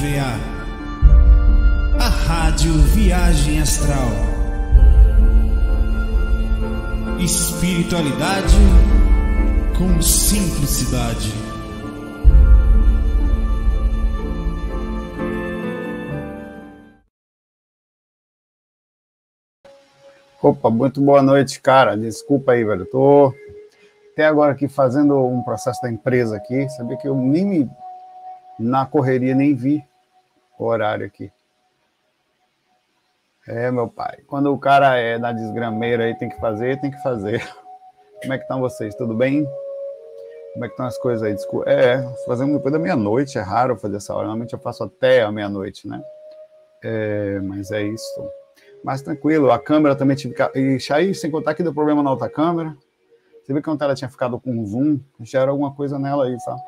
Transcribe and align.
RVA, 0.00 0.40
a 1.98 2.08
Rádio 2.08 2.72
Viagem 2.72 3.60
Astral. 3.60 4.08
Espiritualidade 7.22 8.56
com 9.76 10.00
simplicidade. 10.00 11.30
Opa, 20.42 20.70
muito 20.70 21.02
boa 21.02 21.20
noite, 21.20 21.60
cara. 21.60 21.94
Desculpa 21.94 22.52
aí, 22.52 22.64
velho. 22.64 22.86
Tô 22.86 23.34
até 24.14 24.24
agora 24.24 24.52
aqui 24.52 24.66
fazendo 24.66 25.22
um 25.26 25.42
processo 25.42 25.82
da 25.82 25.92
empresa 25.92 26.38
aqui. 26.38 26.66
Sabia 26.70 26.96
que 26.96 27.06
eu 27.06 27.14
nem 27.14 27.44
me, 27.44 27.70
na 28.58 28.86
correria 28.86 29.34
nem 29.34 29.54
vi 29.54 29.89
o 30.64 30.66
horário 30.66 31.06
aqui. 31.06 31.32
É, 33.48 33.70
meu 33.70 33.88
pai. 33.88 34.18
Quando 34.26 34.52
o 34.52 34.58
cara 34.58 34.96
é 34.96 35.18
da 35.18 35.32
desgrameira 35.32 36.04
aí, 36.04 36.14
tem 36.14 36.28
que 36.28 36.38
fazer, 36.38 36.80
tem 36.80 36.90
que 36.90 37.02
fazer. 37.02 37.42
Como 38.20 38.34
é 38.34 38.36
que 38.36 38.44
estão 38.44 38.60
vocês? 38.60 38.94
Tudo 38.94 39.14
bem? 39.14 39.48
Como 40.52 40.64
é 40.64 40.68
que 40.68 40.74
estão 40.74 40.86
as 40.86 40.98
coisas 40.98 41.22
aí? 41.22 41.34
Desculpa. 41.34 41.70
É, 41.70 42.02
fazendo 42.26 42.52
depois 42.52 42.72
da 42.72 42.78
meia-noite, 42.78 43.38
é 43.38 43.40
raro 43.40 43.78
fazer 43.78 43.96
essa 43.96 44.12
hora. 44.12 44.24
Normalmente 44.24 44.52
eu 44.52 44.58
faço 44.58 44.84
até 44.84 45.22
a 45.22 45.32
meia-noite, 45.32 45.88
né? 45.88 46.02
É, 46.82 47.40
mas 47.40 47.70
é 47.70 47.82
isso. 47.82 48.30
Mas 48.84 49.00
tranquilo, 49.00 49.50
a 49.50 49.58
câmera 49.58 49.96
também 49.96 50.16
tive 50.16 50.34
que. 50.34 50.42
E 50.58 50.78
aí, 50.92 51.14
sem 51.14 51.30
contar 51.30 51.54
que 51.54 51.62
deu 51.62 51.72
problema 51.72 52.02
na 52.02 52.10
outra 52.10 52.28
câmera. 52.28 52.76
Você 53.42 53.52
viu 53.52 53.62
que 53.62 53.70
ontem 53.70 53.84
ela 53.84 53.94
tinha 53.94 54.10
ficado 54.10 54.38
com 54.38 54.64
zoom, 54.66 55.00
já 55.20 55.40
era 55.40 55.50
alguma 55.50 55.74
coisa 55.74 55.98
nela 55.98 56.26
aí, 56.26 56.38
sabe? 56.40 56.60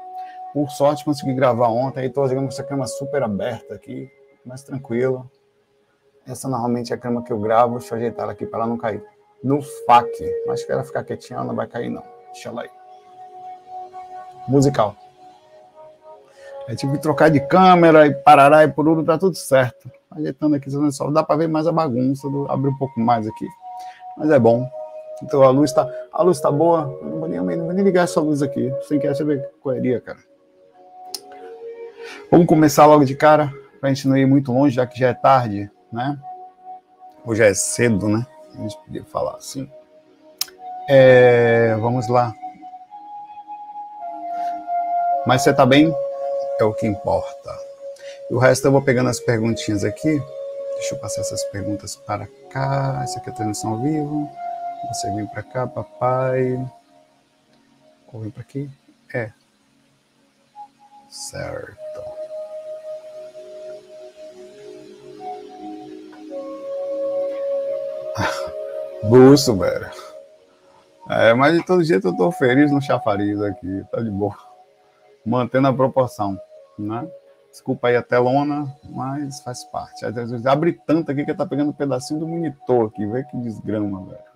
Por 0.53 0.71
sorte, 0.71 1.05
consegui 1.05 1.33
gravar 1.33 1.69
ontem, 1.69 2.11
tô 2.11 2.27
jogando 2.29 2.45
com 2.45 2.53
essa 2.53 2.63
câmera 2.63 2.87
super 2.87 3.23
aberta 3.23 3.75
aqui, 3.75 4.11
mais 4.45 4.63
tranquilo. 4.63 5.31
Essa 6.27 6.49
normalmente 6.49 6.93
é 6.93 6.97
a 6.97 6.99
câmera 6.99 7.25
que 7.25 7.33
eu 7.33 7.41
gravo, 7.41 7.79
deixa 7.79 7.95
eu 7.95 7.99
ajeitar 7.99 8.25
ela 8.25 8.33
aqui 8.33 8.45
para 8.45 8.61
ela 8.61 8.69
não 8.69 8.77
cair. 8.77 9.03
No 9.43 9.63
FAC, 9.63 10.11
acho 10.51 10.67
que 10.67 10.73
ela 10.73 10.85
ficar 10.85 11.05
quietinha, 11.05 11.39
ela 11.39 11.47
não 11.47 11.55
vai 11.55 11.67
cair 11.67 11.89
não. 11.89 12.05
Deixa 12.33 12.51
ela 12.51 12.63
aí. 12.63 12.71
Musical. 14.47 14.95
É 16.69 16.77
que 16.77 16.99
trocar 16.99 17.31
de 17.31 17.41
câmera 17.41 18.07
e 18.07 18.15
parará 18.15 18.63
e 18.63 18.69
por 18.69 18.85
tudo, 18.85 19.03
tá 19.03 19.19
tudo 19.19 19.35
certo. 19.35 19.91
Ajeitando 20.11 20.55
aqui, 20.55 20.71
só 20.93 21.11
dá 21.11 21.23
para 21.23 21.37
ver 21.37 21.49
mais 21.49 21.67
a 21.67 21.73
bagunça, 21.73 22.29
do, 22.29 22.45
um 22.45 22.77
pouco 22.77 23.01
mais 23.01 23.27
aqui. 23.27 23.49
Mas 24.17 24.31
é 24.31 24.39
bom. 24.39 24.71
Então 25.23 25.43
a 25.43 25.51
luz 25.51 25.71
está 25.71 25.89
a 26.13 26.23
luz 26.23 26.41
tá 26.41 26.51
boa. 26.51 26.99
Eu 27.01 27.09
não 27.09 27.21
vou 27.21 27.29
nem, 27.29 27.41
vou 27.41 27.73
nem 27.73 27.85
ligar 27.85 28.05
essa 28.05 28.21
luz 28.21 28.43
aqui. 28.43 28.73
Sem 28.83 29.01
querer 29.01 29.15
saber 29.15 29.49
correria, 29.61 30.01
cara. 30.01 30.19
Vamos 32.31 32.47
começar 32.47 32.87
logo 32.87 33.05
de 33.05 33.15
cara, 33.15 33.53
para 33.81 33.91
a 33.91 33.95
gente 33.95 34.09
não 34.09 34.17
ir 34.17 34.27
muito 34.27 34.53
longe, 34.53 34.75
já 34.75 34.87
que 34.87 34.99
já 34.99 35.09
é 35.09 35.15
tarde, 35.15 35.71
né? 35.93 36.19
Ou 37.25 37.35
já 37.35 37.47
é 37.47 37.55
cedo, 37.55 38.09
né? 38.09 38.27
A 38.55 38.63
gente 38.63 38.77
podia 38.79 39.05
falar 39.05 39.37
assim. 39.37 39.71
É, 40.89 41.77
vamos 41.81 42.09
lá. 42.09 42.35
Mas 45.27 45.43
você 45.43 45.53
tá 45.53 45.65
bem? 45.65 45.95
É 46.59 46.65
o 46.65 46.75
que 46.75 46.87
importa. 46.87 47.59
E 48.31 48.35
o 48.35 48.39
resto 48.39 48.67
eu 48.67 48.73
vou 48.73 48.83
pegando 48.83 49.09
as 49.09 49.21
perguntinhas 49.21 49.85
aqui. 49.85 50.21
Deixa 50.75 50.95
eu 50.95 50.99
passar 50.99 51.21
essas 51.21 51.45
perguntas 51.45 51.95
para 51.95 52.27
cá. 52.51 53.01
Essa 53.03 53.19
aqui 53.19 53.31
é 53.31 53.33
a 53.33 53.37
transmissão 53.37 53.73
ao 53.73 53.83
vivo. 53.83 54.31
Você 54.89 55.11
vem 55.15 55.27
para 55.27 55.43
cá, 55.43 55.67
papai. 55.67 56.55
Ou 58.13 58.21
vem 58.21 58.31
para 58.31 58.43
aqui? 58.43 58.69
É. 59.15 59.31
Certo. 61.09 61.82
Busto, 69.05 69.57
velho. 69.57 69.91
É, 71.11 71.35
mas 71.35 71.57
de 71.57 71.65
todo 71.65 71.83
jeito 71.83 72.09
eu 72.09 72.17
tô 72.17 72.31
feliz 72.31 72.71
no 72.71 72.81
chafariz 72.81 73.41
aqui, 73.41 73.85
tá 73.91 74.01
de 74.01 74.11
boa. 74.11 74.37
Mantendo 75.27 75.69
a 75.69 75.73
proporção, 75.73 76.39
né? 76.79 77.07
Desculpa 77.51 77.89
aí 77.89 77.97
a 77.97 78.03
telona, 78.03 78.75
mas 78.85 79.41
faz 79.41 79.65
parte. 79.65 80.07
Às 80.07 80.15
vezes 80.15 80.47
abre 80.47 80.81
tanto 80.87 81.11
aqui 81.11 81.25
que 81.25 81.35
tá 81.35 81.45
pegando 81.45 81.71
um 81.71 81.75
pedacinho 81.75 82.21
do 82.21 82.27
monitor 82.27 82.89
aqui, 82.89 83.05
vê 83.05 83.25
que 83.25 83.37
desgrama, 83.37 84.07
velho. 84.07 84.33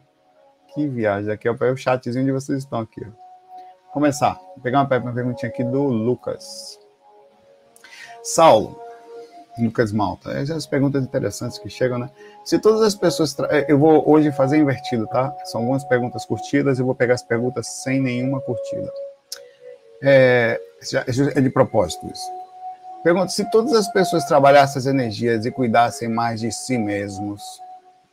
Que 0.75 0.87
viagem. 0.87 1.33
Aqui 1.33 1.49
é 1.49 1.51
o 1.51 1.77
chatzinho 1.77 2.27
de 2.27 2.33
vocês 2.33 2.59
estão 2.59 2.81
aqui. 2.81 3.01
Ó. 3.03 3.93
Começar. 3.93 4.35
Vou 4.35 4.61
pegar 4.63 4.81
uma 4.81 4.87
perguntinha 4.87 5.51
aqui 5.51 5.65
do 5.65 5.85
Lucas. 5.85 6.79
Saulo, 8.23 8.79
Lucas 9.59 9.93
Malta. 9.93 10.31
É, 10.33 10.41
as 10.41 10.67
perguntas 10.67 11.03
interessantes 11.03 11.59
que 11.59 11.69
chegam, 11.69 11.99
né? 11.99 12.11
Se 12.45 12.59
todas 12.59 12.83
as 12.83 12.95
pessoas. 12.95 13.35
Tra... 13.35 13.49
É, 13.51 13.67
eu 13.69 13.79
vou 13.79 14.09
hoje 14.09 14.31
fazer 14.33 14.59
invertido, 14.59 15.07
tá? 15.07 15.35
São 15.45 15.61
algumas 15.61 15.85
perguntas 15.85 16.25
curtidas, 16.25 16.79
eu 16.79 16.85
vou 16.85 16.95
pegar 16.95 17.15
as 17.15 17.23
perguntas 17.23 17.67
sem 17.67 18.01
nenhuma 18.01 18.41
curtida. 18.41 18.93
É, 20.03 20.61
é 21.35 21.41
de 21.41 21.51
propósito 21.51 22.07
isso. 22.07 22.31
Pergunta: 23.03 23.29
se 23.29 23.51
todas 23.51 23.73
as 23.73 23.89
pessoas 23.89 24.25
trabalhassem 24.25 24.79
as 24.79 24.87
energias 24.87 25.47
e 25.47 25.51
cuidassem 25.51 26.09
mais 26.09 26.41
de 26.41 26.53
si 26.53 26.77
mesmos, 26.77 27.43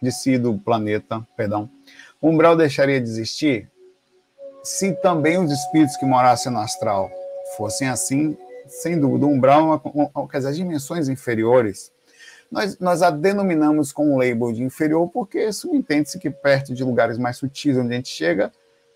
de 0.01 0.11
si 0.11 0.37
do 0.37 0.57
planeta, 0.57 1.25
perdão, 1.35 1.69
o 2.21 2.29
umbral 2.29 2.55
deixaria 2.55 3.01
de 3.01 3.09
existir? 3.09 3.69
Se 4.63 4.93
também 4.93 5.37
os 5.37 5.51
espíritos 5.51 5.97
que 5.97 6.05
morassem 6.05 6.51
no 6.51 6.59
astral 6.59 7.11
fossem 7.57 7.89
assim, 7.89 8.37
sem 8.81 8.99
dúvida, 8.99 9.25
o 9.25 9.29
umbral, 9.29 9.81
quer 10.29 10.37
as 10.37 10.55
dimensões 10.55 11.07
inferiores, 11.07 11.91
nós, 12.51 12.77
nós 12.77 13.01
a 13.01 13.09
denominamos 13.09 13.91
com 13.91 14.13
um 14.13 14.17
label 14.17 14.51
de 14.51 14.61
inferior 14.63 15.09
porque 15.09 15.51
subentende-se 15.51 16.19
que 16.19 16.29
perto 16.29 16.73
de 16.73 16.83
lugares 16.83 17.17
mais 17.17 17.37
sutis 17.37 17.75
onde 17.75 17.93
a 17.93 17.95
gente 17.95 18.09
chega, 18.09 18.51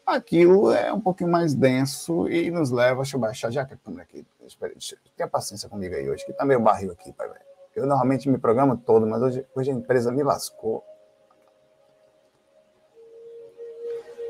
aquilo 0.05 0.71
é 0.71 0.93
um 0.93 1.01
pouquinho 1.01 1.31
mais 1.31 1.55
denso 1.55 2.29
e 2.29 2.51
nos 2.51 2.69
leva. 2.69 3.01
Deixa 3.01 3.17
eu 3.17 3.19
baixar 3.19 3.51
já 3.51 3.65
que 3.65 3.73
a 3.73 3.77
câmera 3.77 4.03
aqui. 4.03 4.23
Espera, 4.45 4.73
tenha 5.15 5.27
paciência 5.27 5.67
comigo 5.67 5.95
aí 5.95 6.07
hoje, 6.07 6.23
que 6.23 6.33
tá 6.33 6.45
meio 6.45 6.59
barril 6.59 6.91
aqui, 6.91 7.11
pai. 7.11 7.29
Eu 7.75 7.87
normalmente 7.87 8.29
me 8.29 8.37
programo 8.37 8.77
todo, 8.77 9.07
mas 9.07 9.21
hoje, 9.21 9.45
hoje 9.55 9.71
a 9.71 9.73
empresa 9.73 10.11
me 10.11 10.23
lascou. 10.23 10.83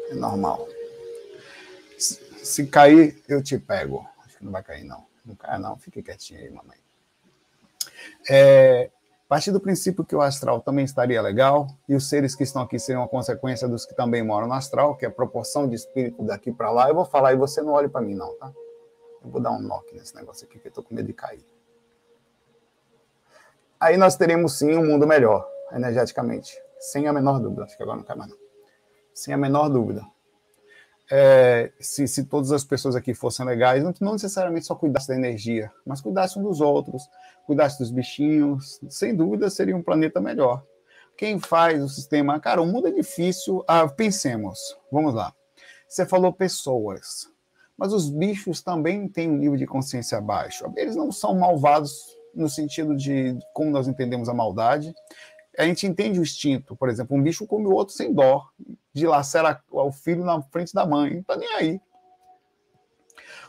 É 0.10 0.16
normal. 0.16 0.68
Se 1.98 2.66
cair, 2.68 3.22
eu 3.28 3.44
te 3.44 3.58
pego. 3.58 4.08
Acho 4.26 4.38
que 4.38 4.46
não 4.46 4.54
vai 4.54 4.64
cair, 4.64 4.86
não. 4.86 5.06
Não 5.28 5.36
caia, 5.36 5.60
não. 5.60 5.78
Fique 5.78 6.02
quietinho 6.02 6.40
aí, 6.40 6.50
mamãe. 6.50 6.78
É, 8.30 8.90
partir 9.28 9.52
do 9.52 9.60
princípio 9.60 10.06
que 10.06 10.16
o 10.16 10.22
astral 10.22 10.62
também 10.62 10.86
estaria 10.86 11.22
legal, 11.22 11.68
e 11.88 11.96
os 11.96 12.08
seres 12.08 12.34
que 12.34 12.44
estão 12.44 12.62
aqui 12.62 12.80
seriam 12.80 13.04
a 13.04 13.08
consequência 13.08 13.68
dos 13.68 13.86
que 13.86 13.94
também 13.94 14.24
moram 14.24 14.48
no 14.48 14.54
astral, 14.54 14.96
que 14.96 15.06
é 15.06 15.10
a 15.10 15.12
proporção 15.12 15.68
de 15.68 15.76
espírito 15.76 16.24
daqui 16.24 16.52
para 16.52 16.72
lá, 16.72 16.90
eu 16.90 16.96
vou 16.96 17.06
falar 17.06 17.34
e 17.34 17.36
você 17.36 17.62
não 17.62 17.74
olhe 17.74 17.90
para 17.90 18.02
mim, 18.02 18.16
não, 18.16 18.34
tá? 18.38 18.52
Eu 19.24 19.30
vou 19.30 19.42
dar 19.42 19.52
um 19.52 19.60
knock 19.60 19.94
nesse 19.94 20.16
negócio 20.16 20.48
aqui, 20.48 20.58
que 20.60 20.70
eu 20.70 20.72
tô 20.72 20.82
com 20.82 20.96
medo 20.96 21.08
de 21.08 21.14
cair. 21.14 21.46
Aí 23.80 23.98
nós 23.98 24.16
teremos 24.16 24.58
sim 24.58 24.76
um 24.76 24.86
mundo 24.86 25.06
melhor, 25.06 25.48
energeticamente, 25.72 26.58
sem 26.80 27.08
a 27.08 27.14
menor 27.14 27.40
dúvida. 27.40 27.66
Acho 27.66 27.76
que 27.76 27.84
agora 27.84 27.98
não 27.98 28.06
cai 28.06 28.16
mais, 28.16 28.32
não 28.32 28.48
sem 29.18 29.34
a 29.34 29.38
menor 29.38 29.68
dúvida. 29.68 30.06
É, 31.10 31.72
se, 31.80 32.08
se 32.08 32.26
todas 32.26 32.52
as 32.52 32.66
pessoas 32.66 32.96
aqui 32.96 33.14
fossem 33.14 33.46
legais, 33.46 33.84
não, 33.84 33.94
não 34.02 34.14
necessariamente 34.14 34.66
só 34.66 34.76
cuidassem 34.76 35.16
da 35.16 35.28
energia, 35.28 35.72
mas 35.86 36.02
cuidassem 36.02 36.44
dos 36.44 36.60
outros, 36.60 37.04
cuidassem 37.46 37.80
dos 37.80 37.92
bichinhos, 37.92 38.80
sem 38.90 39.16
dúvida 39.16 39.50
seria 39.50 39.76
um 39.76 39.82
planeta 39.82 40.20
melhor. 40.20 40.64
Quem 41.18 41.40
faz 41.40 41.82
o 41.82 41.90
sistema? 41.90 42.40
Cara, 42.40 42.62
o 42.62 42.66
mundo 42.66 42.88
é 42.88 42.92
difícil. 42.92 43.64
Ah, 43.68 43.88
pensemos, 43.88 44.60
vamos 44.92 45.16
lá. 45.16 45.34
Você 45.88 46.06
falou 46.06 46.32
pessoas, 46.32 47.28
mas 47.78 47.94
os 47.94 48.10
bichos 48.10 48.62
também 48.62 49.08
têm 49.08 49.30
um 49.30 49.38
nível 49.38 49.58
de 49.58 49.66
consciência 49.66 50.20
baixo. 50.20 50.66
Eles 50.76 50.96
não 50.96 51.12
são 51.12 51.34
malvados 51.34 52.18
no 52.36 52.48
sentido 52.48 52.96
de 52.96 53.38
como 53.54 53.72
nós 53.72 53.88
entendemos 53.88 54.30
a 54.30 54.34
maldade, 54.34 54.94
a 55.58 55.64
gente 55.64 55.88
entende 55.88 56.20
o 56.20 56.24
instinto. 56.24 56.76
Por 56.76 56.88
exemplo, 56.88 57.18
um 57.18 57.22
bicho 57.22 57.48
come 57.48 57.66
o 57.66 57.74
outro 57.74 57.96
sem 57.96 58.14
dó, 58.14 58.48
dilacera 58.94 59.60
o 59.72 59.92
filho 59.92 60.24
na 60.24 60.42
frente 60.44 60.74
da 60.74 60.86
mãe, 60.86 61.16
não 61.16 61.24
tá 61.24 61.36
nem 61.36 61.52
aí. 61.56 61.82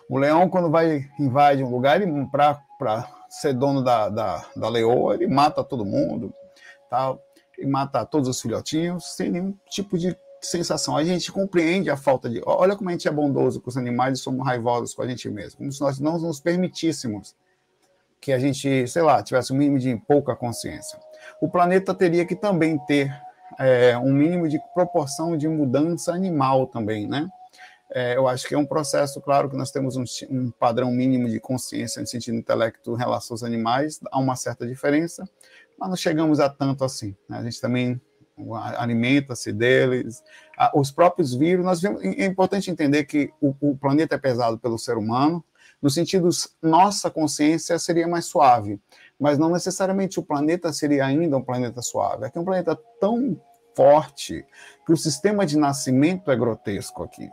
O 0.09 0.17
leão, 0.17 0.49
quando 0.49 0.71
vai 0.71 1.07
invade 1.21 1.63
um 1.63 1.71
lugar, 1.71 2.01
para 2.31 3.09
ser 3.29 3.53
dono 3.53 3.85
da, 3.85 4.09
da, 4.09 4.47
da 4.57 4.69
leoa, 4.71 5.15
ele 5.15 5.27
mata 5.27 5.63
todo 5.63 5.85
mundo, 5.85 6.33
tal, 6.89 7.23
ele 7.59 7.69
mata 7.69 8.07
todos 8.07 8.27
os 8.27 8.41
filhotinhos, 8.41 9.17
sem 9.17 9.31
nenhum 9.31 9.55
tipo 9.69 9.99
de 9.99 10.17
sensação. 10.41 10.97
A 10.97 11.05
gente 11.05 11.31
compreende 11.31 11.91
a 11.91 11.97
falta 11.97 12.31
de. 12.31 12.41
Olha 12.47 12.75
como 12.75 12.89
a 12.89 12.93
gente 12.93 13.07
é 13.07 13.11
bondoso 13.11 13.61
com 13.61 13.69
os 13.69 13.77
animais 13.77 14.19
e 14.19 14.23
somos 14.23 14.47
raivosos 14.47 14.95
com 14.95 15.03
a 15.03 15.07
gente 15.07 15.29
mesmo. 15.29 15.59
Como 15.59 15.71
se 15.71 15.81
nós 15.83 16.01
não 16.01 16.19
nos 16.19 16.41
permitíssemos 16.41 17.37
que 18.19 18.33
a 18.33 18.39
gente, 18.39 18.87
sei 18.87 19.03
lá, 19.03 19.23
tivesse 19.23 19.53
um 19.53 19.57
mínimo 19.57 19.79
de 19.79 19.95
pouca 20.07 20.35
consciência 20.35 20.99
o 21.41 21.49
planeta 21.49 21.95
teria 21.95 22.25
que 22.25 22.35
também 22.35 22.79
ter 22.87 23.13
é, 23.59 23.97
um 23.99 24.13
mínimo 24.13 24.49
de 24.49 24.61
proporção 24.75 25.37
de 25.37 25.49
mudança 25.49 26.13
animal 26.13 26.67
também, 26.67 27.07
né? 27.07 27.29
É, 27.91 28.17
eu 28.17 28.29
acho 28.29 28.47
que 28.47 28.55
é 28.55 28.59
um 28.59 28.67
processo, 28.67 29.21
claro, 29.21 29.49
que 29.49 29.57
nós 29.57 29.71
temos 29.71 29.97
um, 29.97 30.05
um, 30.29 30.51
padrão 30.51 30.91
mínimo 30.91 31.29
de 31.29 31.41
consciência 31.41 32.01
no 32.01 32.07
sentido 32.07 32.37
intelecto 32.37 32.95
em 32.95 32.99
relação 32.99 33.35
aos 33.35 33.43
animais, 33.43 33.99
há 34.13 34.19
uma 34.19 34.37
certa 34.37 34.67
diferença, 34.67 35.29
mas 35.79 35.89
não 35.89 35.97
chegamos 35.97 36.39
a 36.39 36.51
tanto 36.51 36.85
assim. 36.85 37.17
Né? 37.29 37.39
A 37.39 37.43
gente 37.43 37.61
também 37.61 37.99
alimenta-se 38.77 39.53
deles. 39.53 40.23
Os 40.75 40.91
próprios 40.91 41.35
vírus, 41.35 41.65
nós 41.65 41.81
vemos, 41.81 42.03
é 42.03 42.27
importante 42.27 42.71
entender 42.71 43.05
que 43.05 43.33
o, 43.41 43.55
o 43.61 43.77
planeta 43.77 44.15
é 44.15 44.19
pesado 44.19 44.59
pelo 44.59 44.79
ser 44.79 44.97
humano, 44.97 45.45
no 45.81 45.89
sentido, 45.89 46.29
nossa 46.61 47.09
consciência 47.09 47.79
seria 47.79 48.09
mais 48.09 48.27
suave, 48.27 48.81
mas 49.19 49.39
não 49.39 49.51
necessariamente 49.51 50.21
o 50.21 50.23
planeta 50.23 50.73
seria 50.73 51.05
ainda 51.07 51.37
um 51.37 51.43
planeta 51.43 51.83
suave. 51.83 52.25
Aqui 52.25 52.39
é 52.39 52.41
um 52.41 52.45
planeta 52.45 52.79
tão 53.01 53.41
forte 53.75 54.47
que 54.87 54.93
o 54.93 54.97
sistema 54.97 55.45
de 55.45 55.57
nascimento 55.57 56.31
é 56.31 56.37
grotesco 56.37 57.03
aqui. 57.03 57.31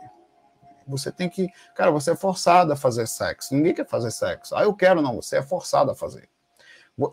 Você 0.86 1.10
tem 1.10 1.28
que. 1.28 1.48
Cara, 1.74 1.90
você 1.90 2.12
é 2.12 2.16
forçado 2.16 2.72
a 2.72 2.76
fazer 2.76 3.08
sexo. 3.08 3.54
Ninguém 3.54 3.74
quer 3.74 3.86
fazer 3.86 4.10
sexo. 4.10 4.54
Ah, 4.54 4.62
eu 4.62 4.72
quero, 4.72 5.02
não. 5.02 5.16
Você 5.16 5.38
é 5.38 5.42
forçado 5.42 5.90
a 5.90 5.94
fazer. 5.94 6.28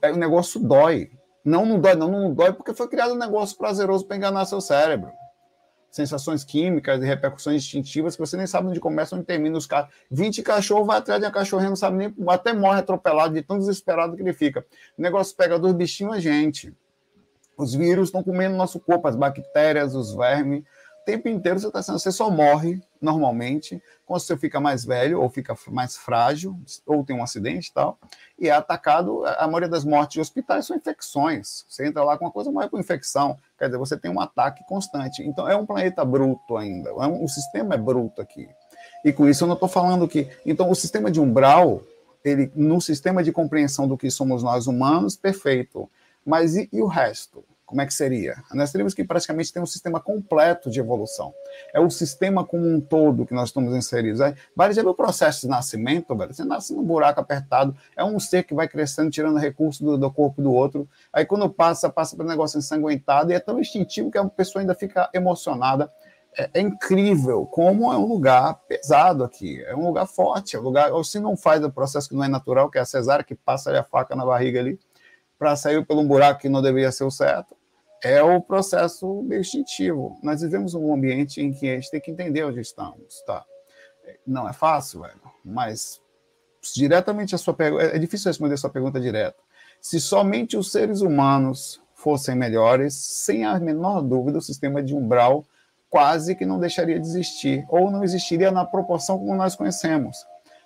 É, 0.02 0.12
o 0.12 0.18
negócio 0.18 0.60
dói. 0.60 1.12
Não, 1.44 1.66
não 1.66 1.80
dói, 1.80 1.96
não, 1.96 2.10
não 2.10 2.34
dói 2.34 2.54
porque 2.54 2.74
foi 2.74 2.88
criado 2.88 3.14
um 3.14 3.18
negócio 3.18 3.58
prazeroso 3.58 4.06
para 4.06 4.16
enganar 4.16 4.46
seu 4.46 4.62
cérebro. 4.62 5.12
Sensações 5.94 6.44
químicas 6.44 7.04
e 7.04 7.06
repercussões 7.06 7.58
instintivas 7.58 8.16
que 8.16 8.20
você 8.20 8.36
nem 8.36 8.48
sabe 8.48 8.68
onde 8.68 8.80
começa, 8.80 9.16
onde 9.16 9.26
termina 9.26 9.56
os 9.56 9.68
caras. 9.68 9.92
20 10.10 10.42
cachorros 10.42 10.88
vai 10.88 10.98
atrás 10.98 11.22
de 11.22 11.28
uma 11.28 11.32
cachorrinha, 11.32 11.70
não 11.70 11.76
sabe 11.76 11.98
nem, 11.98 12.16
até 12.28 12.52
morre 12.52 12.80
atropelado 12.80 13.36
de 13.36 13.44
tão 13.44 13.60
desesperado 13.60 14.16
que 14.16 14.24
ele 14.24 14.34
fica. 14.34 14.66
O 14.98 15.02
negócio 15.04 15.38
pega 15.38 15.60
dos 15.60 15.72
bichinhos 15.72 16.16
a 16.16 16.20
gente. 16.20 16.74
Os 17.56 17.76
vírus 17.76 18.08
estão 18.08 18.24
comendo 18.24 18.56
nosso 18.56 18.80
corpo, 18.80 19.08
as 19.08 19.16
bactérias, 19.16 19.94
os 19.94 20.16
vermes 20.16 20.64
tempo 21.06 21.28
inteiro 21.28 21.60
você 21.60 21.68
está 21.68 21.82
sendo, 21.82 22.00
você 22.00 22.12
só 22.12 22.30
morre 22.30 22.82
normalmente 23.02 23.82
quando 24.06 24.22
você 24.22 24.38
fica 24.38 24.60
mais 24.60 24.86
velho 24.86 25.22
ou 25.22 25.30
fica 25.30 25.56
mais 25.68 25.96
frágil 25.98 26.60
ou 26.86 27.04
tem 27.04 27.16
um 27.16 27.24
acidente 27.24 27.70
e 27.70 27.74
tal, 27.74 27.98
e 28.40 28.48
é 28.48 28.52
atacado, 28.52 29.26
a 29.26 29.46
maioria 29.46 29.70
das 29.70 29.84
mortes 29.84 30.16
de 30.16 30.22
hospitais 30.22 30.66
são 30.66 30.76
infecções. 30.76 31.66
Você 31.68 31.88
entra 31.88 32.04
lá 32.04 32.18
com 32.18 32.26
uma 32.26 32.32
coisa, 32.32 32.52
morre 32.52 32.70
com 32.70 32.80
infecção, 32.80 33.38
quer 33.58 33.66
dizer, 33.66 33.78
você 33.78 33.98
tem 33.98 34.12
um 34.12 34.20
ataque 34.20 34.64
constante. 34.68 35.24
Então 35.24 35.48
é 35.48 35.56
um 35.56 35.66
planeta 35.66 36.04
bruto 36.04 36.58
ainda, 36.58 36.90
é 36.90 37.08
um, 37.08 37.24
o 37.24 37.28
sistema 37.28 37.76
é 37.76 37.78
bruto 37.78 38.22
aqui. 38.22 38.48
E 39.06 39.12
com 39.12 39.28
isso 39.28 39.44
eu 39.44 39.48
não 39.48 39.56
estou 39.56 39.70
falando 39.70 40.08
que, 40.08 40.30
então 40.46 40.70
o 40.70 40.76
sistema 40.76 41.12
de 41.12 41.20
umbral, 41.20 41.82
ele 42.24 42.52
no 42.56 42.80
sistema 42.80 43.24
de 43.24 43.32
compreensão 43.32 43.88
do 43.88 43.98
que 43.98 44.10
somos 44.10 44.44
nós 44.44 44.68
humanos, 44.68 45.16
perfeito. 45.16 45.90
Mas 46.26 46.56
e, 46.56 46.70
e 46.72 46.82
o 46.82 46.88
resto? 46.88 47.44
Como 47.74 47.82
é 47.82 47.88
que 47.88 47.94
seria? 47.96 48.36
Nós 48.54 48.72
teríamos 48.72 48.94
que 48.94 49.04
praticamente 49.04 49.52
ter 49.52 49.60
um 49.60 49.66
sistema 49.66 50.00
completo 50.00 50.70
de 50.70 50.80
evolução. 50.80 51.34
É 51.74 51.80
o 51.80 51.90
sistema 51.90 52.46
como 52.46 52.68
um 52.68 52.80
todo 52.80 53.26
que 53.26 53.34
nós 53.34 53.50
estamos 53.50 53.76
inseridos. 53.76 54.22
Aí, 54.22 54.36
Vale 54.56 54.76
viu 54.76 54.90
o 54.90 54.94
processo 54.94 55.42
de 55.42 55.48
nascimento, 55.48 56.16
velho? 56.16 56.32
Você 56.32 56.44
nasce 56.44 56.72
num 56.72 56.84
buraco 56.84 57.20
apertado, 57.20 57.76
é 57.98 58.04
um 58.04 58.20
ser 58.20 58.44
que 58.44 58.54
vai 58.54 58.68
crescendo, 58.68 59.10
tirando 59.10 59.40
recursos 59.40 59.82
do, 59.82 59.98
do 59.98 60.12
corpo 60.12 60.40
do 60.40 60.54
outro. 60.54 60.88
Aí 61.12 61.26
quando 61.26 61.50
passa, 61.50 61.90
passa 61.90 62.16
para 62.16 62.24
um 62.24 62.30
negócio 62.30 62.60
ensanguentado 62.60 63.32
e 63.32 63.34
é 63.34 63.40
tão 63.40 63.60
instintivo 63.60 64.12
que 64.12 64.20
a 64.20 64.26
pessoa 64.26 64.62
ainda 64.62 64.76
fica 64.76 65.10
emocionada. 65.12 65.92
É, 66.38 66.52
é, 66.54 66.62
incrível 66.62 67.48
como 67.48 67.92
é 67.92 67.98
um 67.98 68.06
lugar 68.06 68.54
pesado 68.68 69.24
aqui, 69.24 69.64
é 69.64 69.76
um 69.76 69.88
lugar 69.88 70.06
forte, 70.06 70.56
é 70.56 70.60
um 70.60 70.64
lugar, 70.64 70.92
ou 70.92 71.04
se 71.04 71.20
não 71.20 71.36
faz 71.36 71.64
o 71.64 71.72
processo 71.72 72.08
que 72.08 72.16
não 72.16 72.24
é 72.24 72.28
natural, 72.28 72.70
que 72.70 72.78
é 72.78 72.82
a 72.82 72.86
cesárea 72.86 73.26
que 73.26 73.34
passa 73.34 73.76
a 73.80 73.84
faca 73.84 74.16
na 74.16 74.24
barriga 74.24 74.60
ali, 74.60 74.80
para 75.40 75.56
sair 75.56 75.84
pelo 75.86 76.02
um 76.02 76.08
buraco 76.08 76.40
que 76.40 76.50
não 76.50 76.62
deveria 76.62 76.92
ser 76.92 77.04
o 77.04 77.12
certo, 77.12 77.56
é 78.04 78.22
o 78.22 78.42
processo 78.42 79.24
meio 79.24 79.42
instintivo. 79.42 80.20
Nós 80.22 80.42
vivemos 80.42 80.74
um 80.74 80.94
ambiente 80.94 81.42
em 81.42 81.54
que 81.54 81.70
a 81.70 81.76
gente 81.76 81.90
tem 81.90 82.02
que 82.02 82.12
entender 82.12 82.44
onde 82.44 82.60
estamos, 82.60 83.22
tá? 83.26 83.46
Não 84.28 84.48
é 84.48 84.54
fácil, 84.54 85.02
velho, 85.02 85.22
mas 85.44 86.02
diretamente 86.76 87.34
a 87.34 87.38
sua 87.38 87.54
pergunta, 87.54 87.84
é 87.84 87.98
difícil 87.98 88.30
responder 88.30 88.56
a 88.56 88.58
sua 88.58 88.70
pergunta 88.70 89.00
direta. 89.00 89.38
Se 89.82 90.00
somente 90.00 90.58
os 90.58 90.72
seres 90.72 91.02
humanos 91.02 91.82
fossem 91.94 92.36
melhores, 92.36 92.94
sem 92.94 93.46
a 93.46 93.58
menor 93.60 94.02
dúvida, 94.02 94.38
o 94.38 94.42
sistema 94.42 94.84
de 94.84 94.94
umbral 94.94 95.46
quase 95.90 96.36
que 96.36 96.46
não 96.46 96.60
deixaria 96.60 97.00
de 97.00 97.08
existir, 97.08 97.66
ou 97.70 97.92
não 97.92 98.04
existiria 98.04 98.52
na 98.52 98.66
proporção 98.66 99.20
como 99.20 99.36
nós 99.36 99.56
conhecemos, 99.56 100.18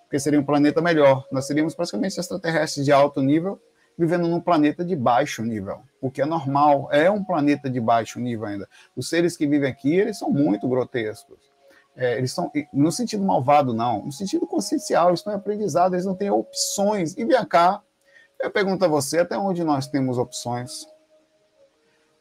porque 0.03 0.19
seria 0.19 0.39
um 0.39 0.45
planeta 0.45 0.81
melhor. 0.81 1.27
Nós 1.31 1.45
seríamos 1.45 1.75
praticamente 1.75 2.19
extraterrestres 2.19 2.85
de 2.85 2.91
alto 2.91 3.21
nível, 3.21 3.59
vivendo 3.97 4.27
num 4.27 4.39
planeta 4.39 4.85
de 4.85 4.95
baixo 4.95 5.43
nível, 5.43 5.81
o 5.99 6.11
que 6.11 6.21
é 6.21 6.25
normal, 6.25 6.87
é 6.91 7.09
um 7.09 7.23
planeta 7.23 7.69
de 7.69 7.81
baixo 7.81 8.19
nível 8.19 8.45
ainda. 8.45 8.69
Os 8.95 9.09
seres 9.09 9.35
que 9.35 9.47
vivem 9.47 9.69
aqui, 9.69 9.95
eles 9.95 10.19
são 10.19 10.29
muito 10.29 10.67
grotescos. 10.67 11.39
É, 11.95 12.15
eles 12.15 12.31
são, 12.31 12.51
no 12.71 12.91
sentido 12.91 13.23
malvado, 13.23 13.73
não, 13.73 14.05
no 14.05 14.11
sentido 14.11 14.45
consciencial, 14.45 15.07
eles 15.07 15.21
estão 15.21 15.33
em 15.33 15.35
aprendizado, 15.35 15.95
eles 15.95 16.05
não 16.05 16.13
têm 16.13 16.29
opções. 16.29 17.17
E 17.17 17.25
vem 17.25 17.43
cá, 17.45 17.81
eu 18.39 18.51
pergunto 18.51 18.85
a 18.85 18.87
você, 18.87 19.19
até 19.19 19.35
onde 19.35 19.63
nós 19.63 19.87
temos 19.87 20.19
opções? 20.19 20.85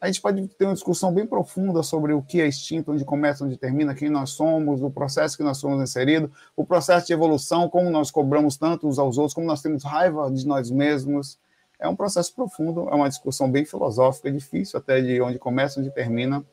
A 0.01 0.07
gente 0.07 0.23
pode 0.23 0.47
ter 0.49 0.65
uma 0.65 0.75
discussão 0.75 1.13
bem 1.13 1.27
profunda 1.27 1.83
sobre 1.83 2.15
o 2.15 2.23
que 2.23 2.41
é 2.41 2.47
instinto, 2.47 2.93
onde 2.93 3.05
começa, 3.05 3.45
onde 3.45 3.59
termina, 3.59 3.95
quem 3.95 4.09
nós 4.09 4.31
somos, 4.31 4.83
o 4.83 4.91
processo 4.91 5.37
que 5.37 5.43
nós 5.43 5.59
somos 5.59 5.83
inseridos, 5.83 6.31
o 6.55 6.65
processo 6.65 7.07
de 7.07 7.13
evolução, 7.13 7.69
como 7.69 7.91
nós 7.91 8.11
cobramos 8.11 8.57
tanto 8.57 8.89
uns 8.89 8.99
aos 8.99 9.19
outros, 9.19 9.35
como 9.35 9.47
nós 9.47 9.61
temos 9.61 9.85
raiva 9.85 10.31
de 10.31 10.47
nós 10.47 10.71
mesmos, 10.71 11.39
é 11.79 11.89
um 11.89 11.97
processo 11.97 12.35
profundo, 12.35 12.89
é 12.89 12.95
uma 12.95 13.09
discussão 13.09 13.51
bem 13.51 13.65
filosófica, 13.65 14.31
difícil 14.31 14.79
até 14.79 15.01
de 15.01 15.21
onde 15.21 15.39
começa, 15.39 15.81
onde 15.81 15.91
termina. 15.91 16.45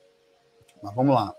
Mas 0.82 0.94
vamos 0.94 1.16
lá. 1.16 1.34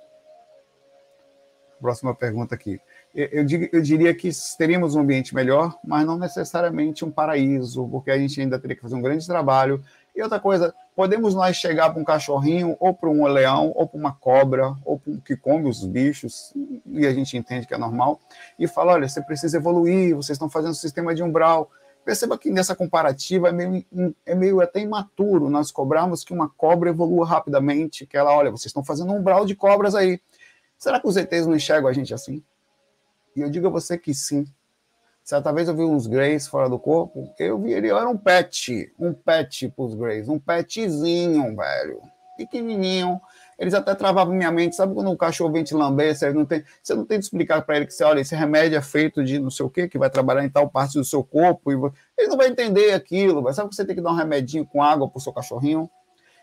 Próxima 1.80 2.14
pergunta 2.14 2.54
aqui. 2.54 2.80
Eu, 3.14 3.46
eu 3.72 3.82
diria 3.82 4.14
que 4.14 4.30
teríamos 4.56 4.94
um 4.94 5.00
ambiente 5.00 5.34
melhor, 5.34 5.78
mas 5.84 6.06
não 6.06 6.18
necessariamente 6.18 7.04
um 7.04 7.10
paraíso, 7.10 7.86
porque 7.88 8.10
a 8.10 8.18
gente 8.18 8.40
ainda 8.40 8.58
teria 8.58 8.74
que 8.74 8.82
fazer 8.82 8.94
um 8.94 9.02
grande 9.02 9.26
trabalho. 9.26 9.84
E 10.16 10.22
outra 10.22 10.40
coisa, 10.40 10.74
podemos 10.96 11.34
nós 11.34 11.56
chegar 11.56 11.90
para 11.90 12.00
um 12.00 12.04
cachorrinho, 12.04 12.76
ou 12.80 12.94
para 12.94 13.08
um 13.08 13.24
leão, 13.26 13.72
ou 13.74 13.86
para 13.86 14.00
uma 14.00 14.12
cobra, 14.12 14.74
ou 14.84 14.98
para 14.98 15.12
um 15.12 15.20
que 15.20 15.36
come 15.36 15.68
os 15.68 15.84
bichos, 15.84 16.52
e 16.86 17.06
a 17.06 17.12
gente 17.12 17.36
entende 17.36 17.66
que 17.66 17.74
é 17.74 17.78
normal, 17.78 18.18
e 18.58 18.66
falar: 18.66 18.94
olha, 18.94 19.08
você 19.08 19.20
precisa 19.20 19.58
evoluir, 19.58 20.16
vocês 20.16 20.36
estão 20.36 20.48
fazendo 20.48 20.70
um 20.70 20.74
sistema 20.74 21.14
de 21.14 21.22
umbral, 21.22 21.70
Perceba 22.04 22.36
que 22.36 22.50
nessa 22.50 22.76
comparativa 22.76 23.48
é 23.48 23.52
meio, 23.52 23.84
é 24.26 24.34
meio 24.34 24.60
até 24.60 24.80
imaturo 24.80 25.48
nós 25.48 25.70
cobrarmos 25.70 26.22
que 26.22 26.34
uma 26.34 26.48
cobra 26.48 26.90
evolua 26.90 27.26
rapidamente, 27.26 28.06
que 28.06 28.16
ela, 28.16 28.36
olha, 28.36 28.50
vocês 28.50 28.66
estão 28.66 28.84
fazendo 28.84 29.12
um 29.12 29.16
umbral 29.16 29.46
de 29.46 29.54
cobras 29.54 29.94
aí. 29.94 30.20
Será 30.76 31.00
que 31.00 31.08
os 31.08 31.16
ETs 31.16 31.46
não 31.46 31.56
enxergam 31.56 31.88
a 31.88 31.92
gente 31.92 32.12
assim? 32.12 32.42
E 33.34 33.40
eu 33.40 33.48
digo 33.48 33.66
a 33.66 33.70
você 33.70 33.96
que 33.96 34.12
sim. 34.12 34.46
Certa 35.24 35.50
vez 35.50 35.68
eu 35.68 35.74
vi 35.74 35.82
uns 35.82 36.06
Greys 36.06 36.46
fora 36.46 36.68
do 36.68 36.78
corpo, 36.78 37.32
eu 37.38 37.58
vi 37.58 37.72
ele, 37.72 37.88
era 37.88 38.06
um 38.06 38.18
pet, 38.18 38.92
um 38.98 39.14
pet 39.14 39.70
para 39.70 39.84
os 39.84 39.94
Greys, 39.94 40.28
um 40.28 40.38
petzinho, 40.38 41.56
velho, 41.56 42.02
pequenininho, 42.36 43.18
eles 43.58 43.74
até 43.74 43.94
travavam 43.94 44.34
minha 44.34 44.50
mente. 44.50 44.76
Sabe 44.76 44.94
quando 44.94 45.10
um 45.10 45.16
cachorro 45.16 45.52
vem 45.52 45.64
te 45.64 45.74
lamber, 45.74 46.16
você 46.16 46.32
não 46.32 46.44
tem, 46.44 46.64
você 46.82 46.94
não 46.94 47.04
tem 47.04 47.18
que 47.18 47.24
explicar 47.24 47.62
para 47.62 47.76
ele 47.76 47.86
que 47.86 47.94
você, 47.94 48.04
olha, 48.04 48.20
esse 48.20 48.34
remédio 48.34 48.78
é 48.78 48.82
feito 48.82 49.24
de 49.24 49.38
não 49.38 49.50
sei 49.50 49.66
o 49.66 49.70
quê, 49.70 49.88
que 49.88 49.98
vai 49.98 50.10
trabalhar 50.10 50.44
em 50.44 50.50
tal 50.50 50.68
parte 50.68 50.98
do 50.98 51.04
seu 51.04 51.22
corpo, 51.22 51.72
e 51.72 51.74
ele 52.18 52.28
não 52.28 52.36
vai 52.36 52.48
entender 52.48 52.92
aquilo. 52.92 53.42
Mas 53.42 53.56
sabe 53.56 53.68
que 53.68 53.76
você 53.76 53.84
tem 53.84 53.94
que 53.94 54.02
dar 54.02 54.10
um 54.10 54.16
remedinho 54.16 54.66
com 54.66 54.82
água 54.82 55.08
para 55.08 55.18
o 55.18 55.20
seu 55.20 55.32
cachorrinho? 55.32 55.88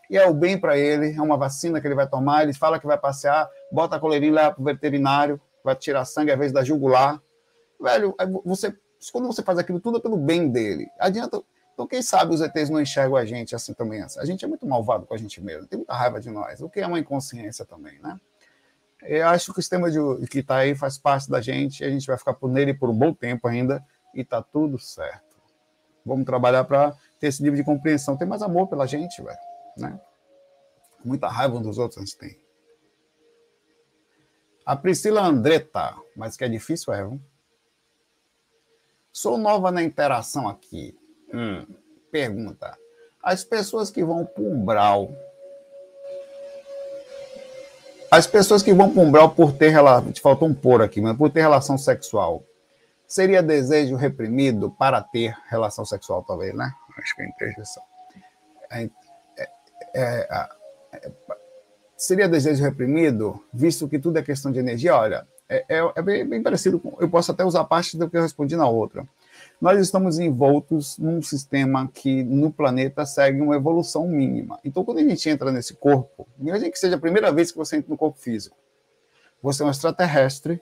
E 0.10 0.18
é 0.18 0.28
o 0.28 0.34
bem 0.34 0.58
para 0.58 0.78
ele, 0.78 1.16
é 1.16 1.22
uma 1.22 1.38
vacina 1.38 1.80
que 1.80 1.88
ele 1.88 1.96
vai 1.96 2.06
tomar, 2.06 2.44
ele 2.44 2.54
fala 2.54 2.78
que 2.78 2.86
vai 2.86 2.98
passear, 2.98 3.50
bota 3.72 3.96
a 3.96 4.00
coleirinha 4.00 4.34
lá 4.34 4.52
para 4.52 4.62
o 4.62 4.66
veterinário, 4.66 5.40
vai 5.64 5.74
tirar 5.74 6.04
sangue 6.04 6.32
às 6.32 6.38
vezes 6.38 6.52
da 6.52 6.64
jugular. 6.64 7.22
Velho, 7.80 8.14
você, 8.46 8.76
quando 9.12 9.28
você 9.28 9.42
faz 9.42 9.58
aquilo 9.58 9.80
tudo 9.80 10.00
é 10.00 10.02
pelo 10.02 10.18
bem 10.18 10.50
dele. 10.50 10.88
Adianta, 11.00 11.42
então, 11.74 11.88
quem 11.88 12.02
sabe 12.02 12.34
os 12.34 12.42
ETs 12.42 12.70
não 12.70 12.82
enxergam 12.82 13.16
a 13.16 13.26
gente 13.26 13.56
assim 13.56 13.74
também. 13.74 14.04
A 14.04 14.26
gente 14.26 14.44
é 14.44 14.48
muito 14.48 14.66
malvado 14.68 15.06
com 15.06 15.14
a 15.14 15.18
gente 15.18 15.42
mesmo, 15.42 15.68
tem 15.68 15.78
muita 15.78 15.94
raiva 15.94 16.20
de 16.20 16.30
nós, 16.30 16.62
o 16.62 16.70
que 16.70 16.80
é 16.80 16.88
uma 16.88 17.00
inconsciência 17.00 17.66
também, 17.66 18.00
né? 18.00 18.20
Eu 19.04 19.28
acho 19.30 19.52
que 19.52 19.60
o 19.60 19.62
sistema 19.62 19.90
de, 19.90 19.98
que 20.28 20.40
está 20.40 20.58
aí 20.58 20.76
faz 20.76 20.98
parte 20.98 21.30
da 21.30 21.42
gente, 21.42 21.84
a 21.84 21.90
gente 21.90 22.06
vai 22.06 22.18
ficar 22.18 22.36
por 22.36 22.50
nele 22.50 22.74
por 22.74 22.90
um 22.90 22.94
bom 22.94 23.14
tempo 23.14 23.48
ainda, 23.48 23.84
e 24.14 24.22
está 24.22 24.44
tudo 24.44 24.78
certo. 24.78 25.38
Vamos 26.06 26.26
trabalhar 26.26 26.64
para 26.66 26.96
ter 27.20 27.28
esse 27.28 27.42
nível 27.42 27.58
de 27.58 27.64
compreensão, 27.64 28.18
ter 28.18 28.26
mais 28.26 28.42
amor 28.42 28.68
pela 28.68 28.86
gente, 28.86 29.22
velho, 29.22 29.38
né? 29.78 30.00
Muita 31.04 31.28
raiva 31.28 31.58
um 31.58 31.62
dos 31.62 31.80
outros 31.80 31.98
a 31.98 32.02
gente 32.02 32.18
tem. 32.18 32.40
A 34.64 34.76
Priscila 34.76 35.22
Andretta, 35.22 35.96
mas 36.16 36.38
que 36.38 36.44
é 36.44 36.50
difícil, 36.50 36.94
é, 36.94 37.04
viu? 37.04 37.20
Sou 39.12 39.38
nova 39.38 39.72
na 39.72 39.82
interação 39.82 40.48
aqui. 40.48 40.98
Hum, 41.34 41.66
pergunta. 42.12 42.78
As 43.24 43.44
pessoas 43.44 43.90
que 43.90 44.04
vão 44.04 44.26
para 44.26 44.44
o 44.44 44.52
umbral. 44.52 45.10
As 48.10 48.28
pessoas 48.28 48.62
que 48.62 48.74
vão 48.74 48.92
para 48.92 49.02
o 49.02 49.06
umbral 49.06 49.30
por 49.32 49.54
ter 49.54 49.70
relação. 49.70 50.12
Te 50.12 50.22
faltou 50.22 50.48
um 50.48 50.54
por 50.54 50.82
aqui, 50.82 51.00
mas 51.00 51.16
por 51.16 51.30
ter 51.30 51.42
relação 51.42 51.78
sexual. 51.78 52.44
Seria 53.08 53.44
desejo 53.44 53.96
reprimido 53.96 54.72
para 54.72 55.02
ter 55.02 55.36
relação 55.50 55.86
sexual, 55.86 56.24
talvez, 56.24 56.54
né? 56.54 56.74
Acho 56.98 57.16
que 57.16 57.22
é 57.22 57.28
interjeição. 57.28 57.84
É, 58.72 58.90
é, 59.38 59.50
é, 59.94 60.50
é, 60.94 61.12
seria 61.98 62.28
desejo 62.28 62.64
reprimido, 62.64 63.44
visto 63.54 63.88
que 63.88 64.00
tudo 64.00 64.18
é 64.18 64.24
questão 64.24 64.52
de 64.52 64.60
energia? 64.60 64.96
Olha, 64.96 65.28
é, 65.48 65.66
é, 65.68 65.92
é 65.96 66.02
bem, 66.02 66.26
bem, 66.26 66.42
parecido 66.42 66.80
com. 66.80 66.96
Eu 67.00 67.10
posso 67.10 67.32
até 67.32 67.44
usar 67.44 67.64
parte 67.66 67.98
do 67.98 68.10
que 68.10 68.18
eu 68.18 68.22
respondi 68.22 68.56
na 68.56 68.68
outra. 68.68 69.06
Nós 69.62 69.80
estamos 69.80 70.18
envoltos 70.18 70.98
num 70.98 71.22
sistema 71.22 71.88
que 71.88 72.24
no 72.24 72.52
planeta 72.52 73.06
segue 73.06 73.40
uma 73.42 73.56
evolução 73.56 74.08
mínima. 74.08 74.60
Então, 74.66 74.84
quando 74.84 74.98
a 74.98 75.04
gente 75.04 75.30
entra 75.30 75.52
nesse 75.52 75.76
corpo, 75.76 76.28
imagine 76.40 76.72
que 76.72 76.80
seja 76.80 76.96
a 76.96 77.00
primeira 77.00 77.32
vez 77.32 77.52
que 77.52 77.60
você 77.60 77.76
entra 77.76 77.92
no 77.92 77.98
corpo 77.98 78.18
físico. 78.18 78.58
Você 79.40 79.62
é 79.62 79.66
um 79.68 79.70
extraterrestre 79.70 80.60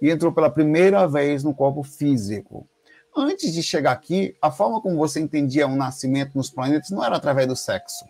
e 0.00 0.10
entrou 0.10 0.32
pela 0.32 0.50
primeira 0.50 1.06
vez 1.06 1.44
no 1.44 1.54
corpo 1.54 1.84
físico. 1.84 2.66
Antes 3.16 3.54
de 3.54 3.62
chegar 3.62 3.92
aqui, 3.92 4.36
a 4.42 4.50
forma 4.50 4.80
como 4.80 4.96
você 4.96 5.20
entendia 5.20 5.68
o 5.68 5.76
nascimento 5.76 6.36
nos 6.36 6.50
planetas 6.50 6.90
não 6.90 7.04
era 7.04 7.14
através 7.14 7.46
do 7.46 7.54
sexo. 7.54 8.04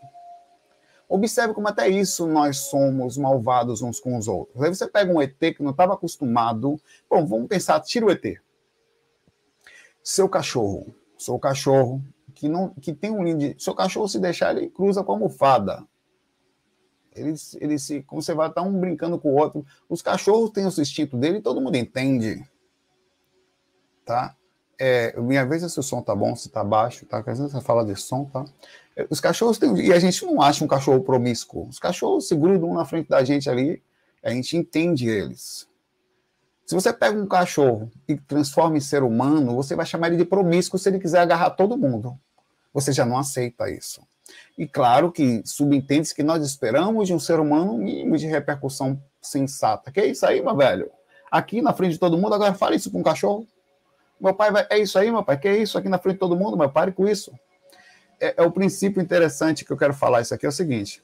Observe 1.10 1.52
como 1.52 1.68
até 1.68 1.90
isso 1.90 2.26
nós 2.26 2.56
somos 2.56 3.18
malvados 3.18 3.82
uns 3.82 4.00
com 4.00 4.16
os 4.16 4.28
outros. 4.28 4.62
Aí 4.62 4.74
você 4.74 4.88
pega 4.88 5.12
um 5.12 5.20
ET 5.20 5.38
que 5.38 5.62
não 5.62 5.72
estava 5.72 5.92
acostumado. 5.92 6.80
Bom, 7.10 7.26
vamos 7.26 7.48
pensar, 7.48 7.78
tira 7.80 8.06
o 8.06 8.10
ET. 8.10 8.40
Seu 10.02 10.28
cachorro, 10.28 10.94
seu 11.16 11.38
cachorro 11.38 12.02
que 12.34 12.48
não 12.48 12.70
que 12.70 12.92
tem 12.92 13.10
um 13.10 13.22
lindo, 13.22 13.60
seu 13.60 13.74
cachorro 13.74 14.08
se 14.08 14.18
deixar 14.18 14.56
ele 14.56 14.68
cruza 14.68 15.04
com 15.04 15.12
a 15.12 15.14
almofada. 15.14 15.86
Ele, 17.14 17.34
ele 17.60 17.78
se, 17.78 18.02
como 18.02 18.22
você 18.22 18.34
vai 18.34 18.48
estar 18.48 18.62
um 18.62 18.80
brincando 18.80 19.18
com 19.18 19.32
o 19.32 19.36
outro. 19.36 19.64
Os 19.88 20.00
cachorros 20.00 20.50
têm 20.50 20.64
o 20.64 20.68
instinto 20.68 21.16
dele, 21.16 21.42
todo 21.42 21.60
mundo 21.60 21.76
entende, 21.76 22.42
tá? 24.04 24.34
É, 24.78 25.18
minha 25.20 25.44
vez 25.46 25.62
se 25.70 25.78
o 25.78 25.82
som 25.82 26.02
tá 26.02 26.14
bom, 26.14 26.34
se 26.34 26.48
tá 26.48 26.64
baixo, 26.64 27.06
tá? 27.06 27.18
Às 27.18 27.38
vezes 27.38 27.52
você 27.52 27.60
fala 27.60 27.84
de 27.84 27.94
som, 27.94 28.24
tá? 28.24 28.44
Os 29.10 29.20
cachorros 29.20 29.58
têm. 29.58 29.76
E 29.78 29.92
a 29.92 29.98
gente 29.98 30.24
não 30.24 30.40
acha 30.40 30.64
um 30.64 30.68
cachorro 30.68 31.02
promíscuo. 31.02 31.68
Os 31.68 31.78
cachorros 31.78 32.28
se 32.28 32.34
grudam 32.34 32.70
um 32.70 32.74
na 32.74 32.84
frente 32.84 33.08
da 33.08 33.22
gente 33.22 33.48
ali, 33.48 33.82
a 34.22 34.30
gente 34.30 34.56
entende 34.56 35.08
eles. 35.08 35.68
Se 36.64 36.74
você 36.74 36.92
pega 36.92 37.18
um 37.18 37.26
cachorro 37.26 37.90
e 38.08 38.16
transforma 38.16 38.76
em 38.76 38.80
ser 38.80 39.02
humano, 39.02 39.54
você 39.54 39.74
vai 39.74 39.84
chamar 39.84 40.08
ele 40.08 40.16
de 40.16 40.24
promíscuo 40.24 40.78
se 40.78 40.88
ele 40.88 40.98
quiser 40.98 41.20
agarrar 41.20 41.50
todo 41.50 41.76
mundo. 41.76 42.18
Você 42.72 42.92
já 42.92 43.04
não 43.04 43.18
aceita 43.18 43.70
isso. 43.70 44.00
E 44.56 44.66
claro 44.66 45.12
que 45.12 45.42
subentende-se 45.44 46.14
que 46.14 46.22
nós 46.22 46.44
esperamos 46.44 47.08
de 47.08 47.14
um 47.14 47.18
ser 47.18 47.40
humano 47.40 47.74
um 47.74 47.78
mínimo 47.78 48.16
de 48.16 48.26
repercussão 48.26 49.02
sensata. 49.20 49.90
Que 49.90 50.00
é 50.00 50.06
isso 50.06 50.24
aí, 50.24 50.40
meu 50.40 50.56
velho? 50.56 50.90
Aqui 51.30 51.60
na 51.60 51.72
frente 51.72 51.92
de 51.92 51.98
todo 51.98 52.16
mundo, 52.16 52.34
agora 52.34 52.54
fala 52.54 52.74
isso 52.74 52.90
com 52.90 53.00
um 53.00 53.02
cachorro. 53.02 53.46
Meu 54.20 54.34
pai 54.34 54.50
vai. 54.50 54.66
É 54.70 54.78
isso 54.78 54.98
aí, 54.98 55.10
meu 55.10 55.24
pai? 55.24 55.38
Que 55.38 55.48
é 55.48 55.56
isso 55.56 55.76
aqui 55.76 55.88
na 55.88 55.98
frente 55.98 56.14
de 56.14 56.20
todo 56.20 56.36
mundo? 56.36 56.56
Meu 56.56 56.70
pare 56.70 56.92
com 56.92 57.08
isso 57.08 57.32
é, 58.22 58.34
é 58.36 58.42
o 58.42 58.52
princípio 58.52 59.02
interessante 59.02 59.64
que 59.64 59.72
eu 59.72 59.76
quero 59.76 59.92
falar 59.92 60.20
isso 60.20 60.32
aqui 60.32 60.46
é 60.46 60.48
o 60.48 60.52
seguinte: 60.52 61.02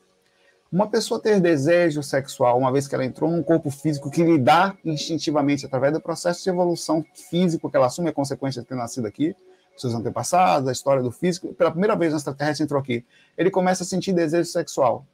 uma 0.70 0.86
pessoa 0.86 1.20
ter 1.20 1.40
desejo 1.40 2.02
sexual, 2.02 2.58
uma 2.58 2.70
vez 2.70 2.86
que 2.86 2.94
ela 2.94 3.04
entrou 3.04 3.30
num 3.30 3.42
corpo 3.42 3.70
físico 3.70 4.10
que 4.10 4.22
lhe 4.22 4.38
dá 4.38 4.76
instintivamente, 4.84 5.64
através 5.64 5.92
do 5.92 6.00
processo 6.00 6.44
de 6.44 6.50
evolução 6.50 7.04
físico 7.14 7.70
que 7.70 7.76
ela 7.76 7.86
assume 7.86 8.10
a 8.10 8.12
consequência 8.12 8.60
de 8.60 8.68
ter 8.68 8.74
nascido 8.74 9.06
aqui, 9.06 9.34
seus 9.76 9.94
antepassados, 9.94 10.68
a 10.68 10.72
história 10.72 11.02
do 11.02 11.10
físico, 11.10 11.54
pela 11.54 11.70
primeira 11.70 11.96
vez 11.96 12.12
no 12.12 12.18
extraterrestre 12.18 12.64
entrou 12.64 12.80
aqui, 12.80 13.04
ele 13.36 13.50
começa 13.50 13.82
a 13.82 13.86
sentir 13.86 14.12
desejo 14.12 14.50
sexual. 14.50 15.06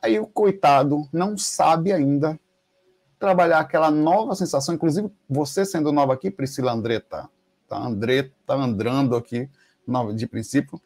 Aí 0.00 0.18
o 0.18 0.26
coitado 0.26 1.06
não 1.12 1.36
sabe 1.36 1.92
ainda 1.92 2.38
trabalhar 3.18 3.58
aquela 3.58 3.90
nova 3.90 4.34
sensação, 4.34 4.74
inclusive 4.74 5.10
você 5.28 5.64
sendo 5.64 5.92
nova 5.92 6.14
aqui, 6.14 6.30
Priscila 6.30 6.72
Andretta, 6.72 7.28
tá? 7.68 7.76
Andretta 7.76 8.54
andando 8.54 9.14
aqui, 9.14 9.48
de 10.14 10.26
princípio, 10.26 10.80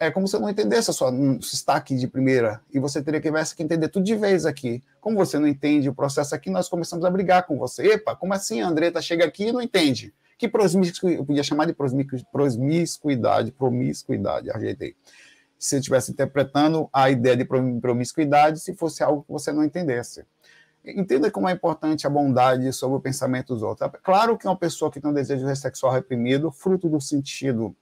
é 0.00 0.10
como 0.10 0.26
se 0.26 0.34
eu 0.34 0.40
não 0.40 0.50
entendesse 0.50 0.90
a 0.90 0.92
sua 0.92 1.12
destaque 1.38 1.94
de 1.94 2.08
primeira, 2.08 2.60
e 2.72 2.80
você 2.80 3.00
teria 3.00 3.20
que, 3.20 3.30
que 3.54 3.62
entender 3.62 3.88
tudo 3.88 4.04
de 4.04 4.16
vez 4.16 4.44
aqui. 4.44 4.82
Como 5.00 5.16
você 5.16 5.38
não 5.38 5.46
entende 5.46 5.88
o 5.88 5.94
processo 5.94 6.34
aqui, 6.34 6.50
nós 6.50 6.68
começamos 6.68 7.04
a 7.04 7.10
brigar 7.10 7.46
com 7.46 7.56
você. 7.56 7.92
Epa, 7.92 8.16
como 8.16 8.34
assim 8.34 8.60
a 8.60 8.68
Andreta 8.68 9.00
chega 9.00 9.24
aqui 9.24 9.48
e 9.48 9.52
não 9.52 9.62
entende? 9.62 10.12
Que 10.36 10.48
promiscuidade, 10.48 11.18
eu 11.18 11.24
podia 11.24 11.42
chamar 11.42 11.66
de 11.66 11.74
promiscuidade, 12.32 13.52
promiscuidade, 13.52 14.50
ajeitei. 14.50 14.96
Se 15.58 15.76
eu 15.76 15.78
estivesse 15.78 16.10
interpretando 16.10 16.88
a 16.92 17.10
ideia 17.10 17.36
de 17.36 17.44
promiscuidade, 17.44 18.58
se 18.58 18.74
fosse 18.74 19.02
algo 19.04 19.22
que 19.22 19.30
você 19.30 19.52
não 19.52 19.62
entendesse. 19.62 20.24
Entenda 20.82 21.30
como 21.30 21.46
é 21.48 21.52
importante 21.52 22.06
a 22.06 22.10
bondade 22.10 22.72
sobre 22.72 22.96
o 22.96 23.00
pensamento 23.00 23.52
dos 23.52 23.62
outros. 23.62 23.90
Claro 24.02 24.38
que 24.38 24.48
uma 24.48 24.56
pessoa 24.56 24.90
que 24.90 24.98
tem 24.98 25.10
um 25.10 25.14
desejo 25.14 25.54
sexual 25.54 25.92
reprimido, 25.92 26.50
fruto 26.50 26.88
do 26.88 27.00
sentido 27.00 27.76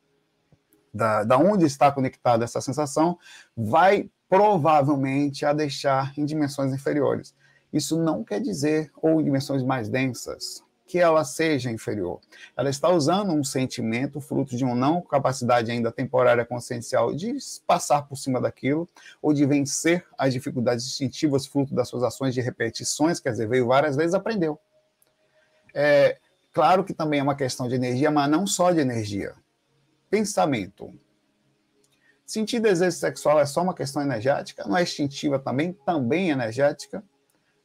da, 0.92 1.24
da 1.24 1.38
onde 1.38 1.64
está 1.64 1.90
conectada 1.90 2.44
essa 2.44 2.60
sensação, 2.60 3.18
vai 3.56 4.10
provavelmente 4.28 5.44
a 5.46 5.52
deixar 5.52 6.12
em 6.16 6.24
dimensões 6.24 6.72
inferiores. 6.72 7.34
Isso 7.72 7.98
não 7.98 8.24
quer 8.24 8.40
dizer, 8.40 8.90
ou 9.00 9.20
em 9.20 9.24
dimensões 9.24 9.62
mais 9.62 9.88
densas, 9.88 10.62
que 10.86 10.98
ela 10.98 11.22
seja 11.22 11.70
inferior. 11.70 12.18
Ela 12.56 12.70
está 12.70 12.88
usando 12.88 13.32
um 13.32 13.44
sentimento, 13.44 14.20
fruto 14.20 14.56
de 14.56 14.64
uma 14.64 14.74
não 14.74 15.02
capacidade 15.02 15.70
ainda 15.70 15.92
temporária 15.92 16.46
consciencial 16.46 17.14
de 17.14 17.36
passar 17.66 18.02
por 18.08 18.16
cima 18.16 18.40
daquilo, 18.40 18.88
ou 19.20 19.34
de 19.34 19.44
vencer 19.44 20.04
as 20.16 20.32
dificuldades 20.32 20.86
instintivas, 20.86 21.46
fruto 21.46 21.74
das 21.74 21.88
suas 21.88 22.02
ações 22.02 22.32
de 22.32 22.40
repetições, 22.40 23.20
quer 23.20 23.32
dizer, 23.32 23.46
veio 23.46 23.66
várias 23.66 23.96
vezes, 23.96 24.14
aprendeu. 24.14 24.58
É, 25.74 26.16
claro 26.54 26.82
que 26.82 26.94
também 26.94 27.20
é 27.20 27.22
uma 27.22 27.36
questão 27.36 27.68
de 27.68 27.74
energia, 27.74 28.10
mas 28.10 28.30
não 28.30 28.46
só 28.46 28.72
de 28.72 28.80
energia 28.80 29.34
pensamento. 30.10 30.92
Sentir 32.26 32.60
desejo 32.60 32.96
sexual 32.96 33.40
é 33.40 33.46
só 33.46 33.62
uma 33.62 33.74
questão 33.74 34.02
energética? 34.02 34.64
Não 34.66 34.76
é 34.76 34.82
instintiva 34.82 35.38
também? 35.38 35.72
Também 35.72 36.30
energética? 36.30 37.02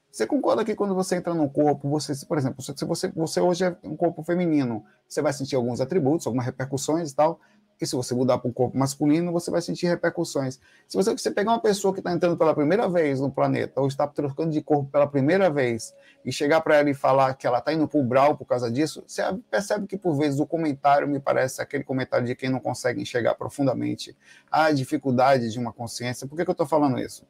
Você 0.10 0.28
concorda 0.28 0.64
que 0.64 0.76
quando 0.76 0.94
você 0.94 1.16
entra 1.16 1.34
num 1.34 1.50
corpo, 1.50 1.90
você, 1.90 2.14
por 2.28 2.38
exemplo, 2.38 2.62
se 2.62 2.86
você, 2.86 3.12
você 3.16 3.42
hoje 3.42 3.66
é 3.66 3.76
um 3.84 3.96
corpo 3.96 4.24
feminino, 4.24 4.86
você 5.08 5.22
vai 5.24 5.34
sentir 5.34 5.56
alguns 5.56 5.82
atributos, 5.82 6.28
algumas 6.28 6.46
repercussões 6.46 7.12
e 7.12 7.16
tal, 7.16 7.42
que 7.78 7.86
se 7.86 7.96
você 7.96 8.14
mudar 8.14 8.38
para 8.38 8.50
um 8.50 8.54
corpo 8.54 8.78
masculino, 8.78 9.32
você 9.32 9.50
vai 9.52 9.62
sentir 9.62 9.88
repercussões. 9.88 10.60
Se 10.88 10.96
você, 10.96 11.12
você 11.12 11.32
pegar 11.32 11.52
uma 11.52 11.62
pessoa 11.62 11.94
que 11.94 12.00
está 12.00 12.12
entrando 12.12 12.38
pela 12.38 12.54
primeira 12.54 12.88
vez 12.88 13.20
no 13.20 13.32
planeta, 13.32 13.82
ou 13.82 13.88
está 13.88 14.08
trocando 14.08 14.52
de 14.52 14.62
corpo 14.62 14.90
pela 14.92 15.08
primeira 15.08 15.50
vez, 15.50 15.94
e 16.24 16.32
chegar 16.32 16.62
para 16.62 16.78
ela 16.78 16.90
e 16.90 16.94
falar 16.94 17.34
que 17.34 17.46
ela 17.46 17.60
está 17.60 17.74
indo 17.74 17.88
para 17.88 18.00
o 18.00 18.04
Brau 18.04 18.38
por 18.38 18.46
causa 18.46 18.72
disso, 18.72 19.04
você 19.06 19.22
percebe 19.50 19.88
que, 19.88 19.98
por 19.98 20.16
vezes, 20.16 20.40
o 20.40 20.46
comentário 20.46 21.08
me 21.08 21.20
parece 21.20 21.62
aquele 21.62 21.84
comentário 21.84 22.26
de 22.26 22.36
quem 22.36 22.50
não 22.50 22.60
consegue 22.60 23.02
enxergar 23.02 23.36
profundamente 23.36 24.16
a 24.52 24.72
dificuldade 24.72 25.52
de 25.52 25.60
uma 25.60 25.74
consciência. 25.74 26.28
Por 26.28 26.38
que, 26.38 26.44
que 26.44 26.50
eu 26.50 26.54
estou 26.54 26.68
falando 26.68 27.00
isso? 27.00 27.26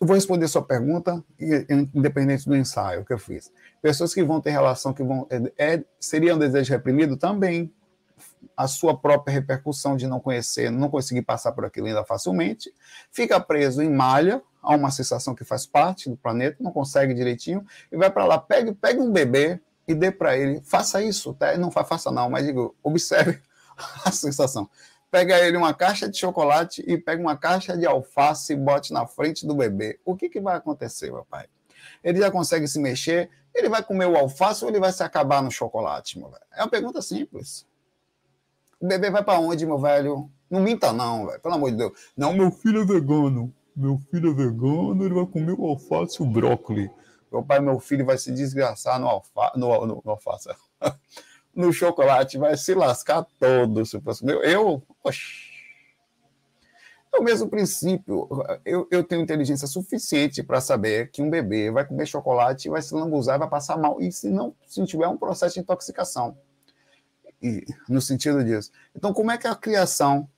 Eu 0.00 0.06
vou 0.06 0.14
responder 0.14 0.48
sua 0.48 0.62
pergunta, 0.62 1.22
independente 1.94 2.44
do 2.46 2.56
ensaio 2.56 3.04
que 3.04 3.12
eu 3.12 3.18
fiz. 3.18 3.52
Pessoas 3.80 4.12
que 4.12 4.24
vão 4.24 4.40
ter 4.40 4.50
relação, 4.50 4.92
que 4.92 5.04
vão. 5.04 5.26
É, 5.30 5.74
é 5.74 5.84
seria 6.00 6.34
um 6.34 6.38
desejo 6.38 6.72
reprimido? 6.72 7.16
Também 7.16 7.72
a 8.58 8.66
sua 8.66 8.98
própria 8.98 9.32
repercussão 9.32 9.96
de 9.96 10.08
não 10.08 10.18
conhecer, 10.18 10.68
não 10.68 10.90
conseguir 10.90 11.22
passar 11.22 11.52
por 11.52 11.64
aquilo 11.64 11.86
ainda 11.86 12.04
facilmente, 12.04 12.74
fica 13.08 13.38
preso 13.38 13.80
em 13.80 13.88
malha, 13.88 14.42
a 14.60 14.74
uma 14.74 14.90
sensação 14.90 15.32
que 15.32 15.44
faz 15.44 15.64
parte 15.64 16.10
do 16.10 16.16
planeta, 16.16 16.56
não 16.58 16.72
consegue 16.72 17.14
direitinho, 17.14 17.64
e 17.92 17.96
vai 17.96 18.10
para 18.10 18.24
lá, 18.24 18.36
pegue, 18.36 18.72
pegue 18.74 18.98
um 18.98 19.12
bebê 19.12 19.60
e 19.86 19.94
dê 19.94 20.10
para 20.10 20.36
ele, 20.36 20.60
faça 20.64 21.00
isso, 21.00 21.32
tá? 21.34 21.56
não 21.56 21.70
faça 21.70 22.10
não, 22.10 22.28
mas 22.28 22.46
digo, 22.46 22.74
observe 22.82 23.40
a 24.04 24.10
sensação. 24.10 24.68
Pega 25.08 25.38
ele 25.38 25.56
uma 25.56 25.72
caixa 25.72 26.08
de 26.08 26.18
chocolate 26.18 26.82
e 26.84 26.98
pega 26.98 27.22
uma 27.22 27.36
caixa 27.36 27.76
de 27.78 27.86
alface 27.86 28.54
e 28.54 28.56
bote 28.56 28.92
na 28.92 29.06
frente 29.06 29.46
do 29.46 29.54
bebê. 29.54 30.00
O 30.04 30.16
que, 30.16 30.28
que 30.28 30.40
vai 30.40 30.56
acontecer, 30.56 31.12
meu 31.12 31.24
pai? 31.24 31.46
Ele 32.02 32.18
já 32.18 32.28
consegue 32.28 32.66
se 32.66 32.80
mexer, 32.80 33.30
ele 33.54 33.68
vai 33.68 33.84
comer 33.84 34.06
o 34.06 34.16
alface 34.16 34.64
ou 34.64 34.70
ele 34.70 34.80
vai 34.80 34.90
se 34.90 35.04
acabar 35.04 35.40
no 35.44 35.50
chocolate, 35.50 36.18
meu 36.18 36.28
velho? 36.28 36.42
É 36.52 36.62
uma 36.62 36.68
pergunta 36.68 37.00
simples. 37.00 37.68
O 38.80 38.86
bebê 38.86 39.10
vai 39.10 39.24
para 39.24 39.40
onde, 39.40 39.66
meu 39.66 39.78
velho? 39.78 40.30
Não 40.48 40.60
minta, 40.60 40.92
não, 40.92 41.26
velho. 41.26 41.40
Pelo 41.40 41.54
amor 41.54 41.70
de 41.70 41.76
Deus. 41.76 41.92
Não, 42.16 42.32
meu 42.32 42.50
filho 42.50 42.82
é 42.82 42.84
vegano. 42.84 43.52
Meu 43.74 43.98
filho 44.10 44.30
é 44.30 44.34
vegano, 44.34 45.04
ele 45.04 45.14
vai 45.14 45.26
comer 45.26 45.52
o 45.52 45.66
alface 45.66 46.20
e 46.20 46.22
o 46.22 46.26
brócolis. 46.26 46.90
Meu 47.30 47.44
pai, 47.44 47.60
meu 47.60 47.78
filho 47.78 48.04
vai 48.04 48.18
se 48.18 48.32
desgraçar 48.32 48.98
no, 48.98 49.06
alfa, 49.06 49.52
no, 49.54 49.86
no, 49.86 50.02
no 50.04 50.10
alface. 50.10 50.48
no 51.54 51.72
chocolate, 51.72 52.38
vai 52.38 52.56
se 52.56 52.74
lascar 52.74 53.26
todo. 53.38 53.84
Se 53.84 54.00
fosse 54.00 54.24
meu, 54.24 54.42
eu, 54.42 54.82
oxi. 55.02 55.48
É 57.12 57.18
o 57.18 57.22
mesmo 57.22 57.48
princípio. 57.48 58.28
Eu, 58.64 58.86
eu 58.90 59.02
tenho 59.02 59.22
inteligência 59.22 59.66
suficiente 59.66 60.42
para 60.42 60.60
saber 60.60 61.10
que 61.10 61.22
um 61.22 61.30
bebê 61.30 61.70
vai 61.70 61.84
comer 61.84 62.06
chocolate, 62.06 62.68
vai 62.68 62.82
se 62.82 62.94
lambuzar, 62.94 63.38
vai 63.38 63.48
passar 63.48 63.76
mal. 63.76 64.00
E 64.00 64.10
se 64.12 64.28
não 64.28 64.54
se 64.66 64.84
tiver 64.86 65.08
um 65.08 65.16
processo 65.16 65.54
de 65.54 65.60
intoxicação 65.60 66.36
e, 67.42 67.64
no 67.88 68.00
sentido 68.00 68.44
disso. 68.44 68.70
Então, 68.94 69.12
como 69.12 69.30
é 69.30 69.38
que 69.38 69.46
a 69.46 69.54
criação, 69.54 70.28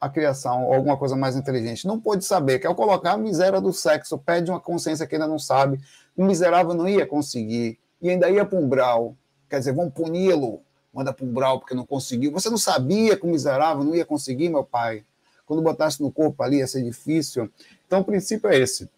a 0.00 0.08
criação, 0.08 0.66
ou 0.66 0.74
alguma 0.74 0.96
coisa 0.96 1.16
mais 1.16 1.36
inteligente, 1.36 1.86
não 1.86 2.00
pode 2.00 2.24
saber 2.24 2.58
que 2.58 2.66
ao 2.66 2.74
colocar 2.74 3.12
a 3.12 3.16
miséria 3.16 3.60
do 3.60 3.72
sexo, 3.72 4.18
pede 4.18 4.50
uma 4.50 4.60
consciência 4.60 5.06
que 5.06 5.14
ainda 5.14 5.26
não 5.26 5.38
sabe, 5.38 5.80
o 6.16 6.24
miserável 6.24 6.74
não 6.74 6.88
ia 6.88 7.06
conseguir, 7.06 7.78
e 8.00 8.10
ainda 8.10 8.28
ia 8.30 8.44
para 8.44 8.58
um 8.58 8.68
brau, 8.68 9.16
quer 9.48 9.58
dizer, 9.58 9.72
vão 9.72 9.90
puni-lo, 9.90 10.60
manda 10.92 11.12
para 11.12 11.24
um 11.24 11.32
brau 11.32 11.58
porque 11.60 11.74
não 11.74 11.86
conseguiu. 11.86 12.32
Você 12.32 12.48
não 12.48 12.58
sabia 12.58 13.16
que 13.16 13.24
o 13.26 13.30
miserável 13.30 13.84
não 13.84 13.94
ia 13.94 14.04
conseguir, 14.04 14.48
meu 14.48 14.64
pai? 14.64 15.04
Quando 15.44 15.62
botasse 15.62 16.02
no 16.02 16.10
corpo 16.10 16.42
ali 16.42 16.58
ia 16.58 16.66
ser 16.66 16.82
difícil. 16.82 17.50
Então, 17.86 18.00
o 18.00 18.04
princípio 18.04 18.48
é 18.50 18.58
esse. 18.58 18.88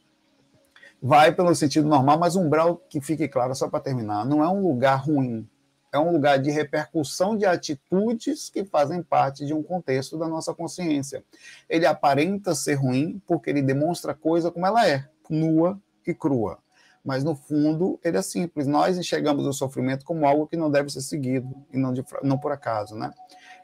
vai 1.01 1.33
pelo 1.33 1.55
sentido 1.55 1.89
normal, 1.89 2.19
mas 2.19 2.37
umbral, 2.37 2.81
que 2.89 3.01
fique 3.01 3.29
claro, 3.29 3.55
só 3.55 3.69
para 3.69 3.81
terminar, 3.81 4.27
não 4.27 4.43
é 4.43 4.49
um 4.49 4.63
lugar 4.67 4.97
ruim. 4.97 5.49
É 5.93 5.99
um 5.99 6.13
lugar 6.13 6.39
de 6.39 6.51
repercussão 6.51 7.37
de 7.37 7.47
atitudes 7.47 8.51
que 8.51 8.65
fazem 8.65 9.03
parte 9.03 9.47
de 9.47 9.55
um 9.55 9.63
contexto 9.63 10.19
da 10.19 10.29
nossa 10.29 10.53
consciência. 10.53 11.25
Ele 11.69 11.87
aparenta 11.87 12.55
ser 12.55 12.75
ruim 12.75 13.23
porque 13.27 13.49
ele 13.51 13.63
demonstra 13.63 14.13
a 14.13 14.15
coisa 14.15 14.51
como 14.51 14.67
ela 14.67 14.87
é, 14.87 15.09
nua 15.31 15.81
e 16.07 16.15
crua. 16.15 16.59
Mas 17.05 17.25
no 17.25 17.35
fundo, 17.35 17.99
ele 18.05 18.19
é 18.19 18.23
simples. 18.23 18.67
Nós 18.67 18.99
enxergamos 18.99 19.47
o 19.47 19.53
sofrimento 19.53 20.05
como 20.05 20.27
algo 20.27 20.47
que 20.47 20.57
não 20.57 20.71
deve 20.71 20.91
ser 20.91 21.01
seguido 21.01 21.49
e 21.73 21.79
não, 21.79 21.93
de, 21.93 22.05
não 22.23 22.37
por 22.37 22.53
acaso, 22.53 22.95
né? 22.95 23.13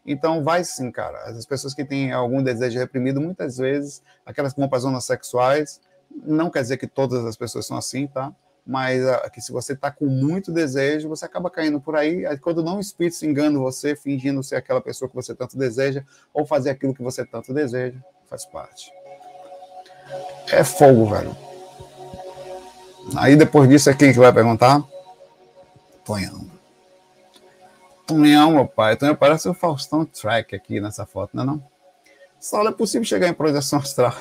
Então, 0.07 0.43
vai 0.43 0.65
sim, 0.65 0.91
cara. 0.91 1.25
As 1.25 1.45
pessoas 1.45 1.75
que 1.75 1.85
têm 1.85 2.13
algum 2.13 2.43
desejo 2.43 2.79
reprimido, 2.79 3.21
muitas 3.21 3.59
vezes, 3.59 4.03
aquelas 4.25 4.53
que 4.53 4.61
vão 4.61 4.69
para 4.69 4.79
zonas 4.79 5.05
sexuais, 5.05 5.81
não 6.11 6.51
quer 6.51 6.63
dizer 6.63 6.77
que 6.77 6.87
todas 6.87 7.25
as 7.25 7.37
pessoas 7.37 7.67
são 7.67 7.77
assim, 7.77 8.07
tá? 8.07 8.33
Mas 8.67 9.03
uh, 9.05 9.31
que 9.31 9.41
se 9.41 9.53
você 9.53 9.75
está 9.75 9.91
com 9.91 10.07
muito 10.07 10.51
desejo, 10.51 11.09
você 11.09 11.25
acaba 11.27 11.51
caindo 11.51 11.81
por 11.81 11.97
aí. 11.97 12.25
aí 12.25 12.39
quando 12.39 12.63
não 12.63 12.79
o 12.79 12.81
espírito 12.81 13.17
se 13.17 13.27
engana 13.27 13.59
você, 13.59 13.95
fingindo 13.95 14.43
ser 14.43 14.57
aquela 14.57 14.81
pessoa 14.81 15.09
que 15.09 15.15
você 15.15 15.35
tanto 15.35 15.59
deseja, 15.59 16.03
ou 16.33 16.47
fazer 16.47 16.71
aquilo 16.71 16.95
que 16.95 17.03
você 17.03 17.27
tanto 17.27 17.53
deseja, 17.53 17.99
faz 18.29 18.47
parte. 18.47 18.91
É 20.51 20.65
fogo, 20.65 21.07
velho. 21.07 21.37
Aí 23.17 23.37
depois 23.37 23.69
disso 23.69 23.91
é 23.91 23.95
quem 23.95 24.13
que 24.13 24.19
vai 24.19 24.33
perguntar? 24.33 24.83
Tonhão. 26.05 26.51
Tonhão, 28.07 28.53
meu 28.53 28.67
pai. 28.67 28.97
Tonhão 28.97 29.15
parece 29.15 29.49
o 29.49 29.55
Faustão 29.55 30.05
Track 30.05 30.55
aqui 30.55 30.81
nessa 30.81 31.05
foto, 31.05 31.31
não 31.35 31.43
é 31.43 31.47
não? 31.47 31.65
Só 32.41 32.67
é 32.67 32.73
possível 32.73 33.05
chegar 33.07 33.29
em 33.29 33.35
projeção 33.35 33.79
astral. 33.79 34.15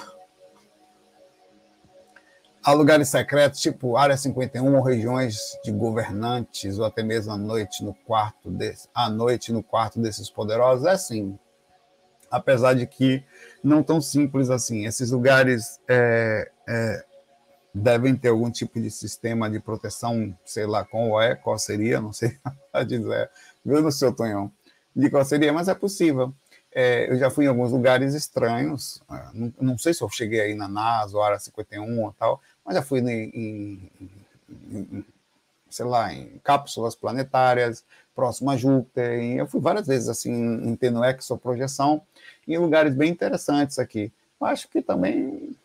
Há 2.65 2.71
lugares 2.71 3.09
secretos, 3.09 3.59
tipo 3.59 3.97
Área 3.97 4.15
51, 4.15 4.73
ou 4.75 4.81
regiões 4.81 5.37
de 5.65 5.71
governantes, 5.71 6.79
ou 6.79 6.85
até 6.85 7.03
mesmo 7.03 7.33
à 7.33 7.37
noite 7.37 7.83
no 7.83 7.93
quarto 7.93 8.49
desse, 8.49 8.87
à 8.95 9.09
noite 9.09 9.51
no 9.51 9.61
quarto 9.61 9.99
desses 9.99 10.29
poderosos, 10.29 10.85
é 10.85 10.97
sim. 10.97 11.37
Apesar 12.31 12.73
de 12.73 12.87
que 12.87 13.23
não 13.61 13.83
tão 13.83 13.99
simples 13.99 14.49
assim. 14.49 14.85
Esses 14.85 15.11
lugares 15.11 15.77
é, 15.89 16.49
é, 16.67 17.05
devem 17.73 18.15
ter 18.15 18.29
algum 18.29 18.49
tipo 18.49 18.79
de 18.79 18.89
sistema 18.89 19.49
de 19.49 19.59
proteção, 19.59 20.33
sei 20.45 20.65
lá 20.65 20.85
qual 20.85 21.21
é, 21.21 21.35
qual 21.35 21.59
seria, 21.59 21.99
não 21.99 22.13
sei 22.13 22.37
a 22.71 22.83
dizer, 22.83 23.29
viu 23.65 23.81
no 23.81 23.91
seu 23.91 24.15
Tonhão, 24.15 24.51
de 24.95 25.09
qual 25.09 25.25
seria, 25.25 25.51
mas 25.51 25.67
é 25.67 25.75
possível. 25.75 26.33
É, 26.75 27.11
eu 27.11 27.17
já 27.17 27.29
fui 27.29 27.45
em 27.45 27.47
alguns 27.47 27.71
lugares 27.71 28.15
estranhos, 28.15 29.01
é, 29.11 29.29
não, 29.33 29.53
não, 29.59 29.77
sei 29.77 29.93
se 29.93 30.01
eu 30.01 30.09
cheguei 30.09 30.41
aí 30.41 30.55
na 30.55 30.67
NASA, 30.67 31.15
ou 31.15 31.23
Área 31.23 31.37
51 31.37 32.03
ou 32.03 32.11
tal, 32.13 32.41
mas 32.65 32.75
já 32.75 32.81
fui 32.81 32.99
em, 32.99 33.91
em, 34.71 35.05
sei 35.69 35.85
lá, 35.85 36.13
em 36.13 36.39
cápsulas 36.43 36.95
planetárias, 36.95 37.83
próximo 38.15 38.51
a 38.51 38.57
Júpiter, 38.57 39.19
e 39.19 39.37
eu 39.37 39.47
fui 39.47 39.59
várias 39.59 39.87
vezes 39.87 40.07
assim, 40.07 40.31
em 40.31 40.75
tendo 40.75 41.03
exoprojeção, 41.03 42.01
em 42.47 42.57
lugares 42.57 42.93
bem 42.95 43.11
interessantes 43.11 43.79
aqui. 43.79 44.11
Eu 44.39 44.47
acho 44.47 44.67
que 44.67 44.81
também 44.81 45.55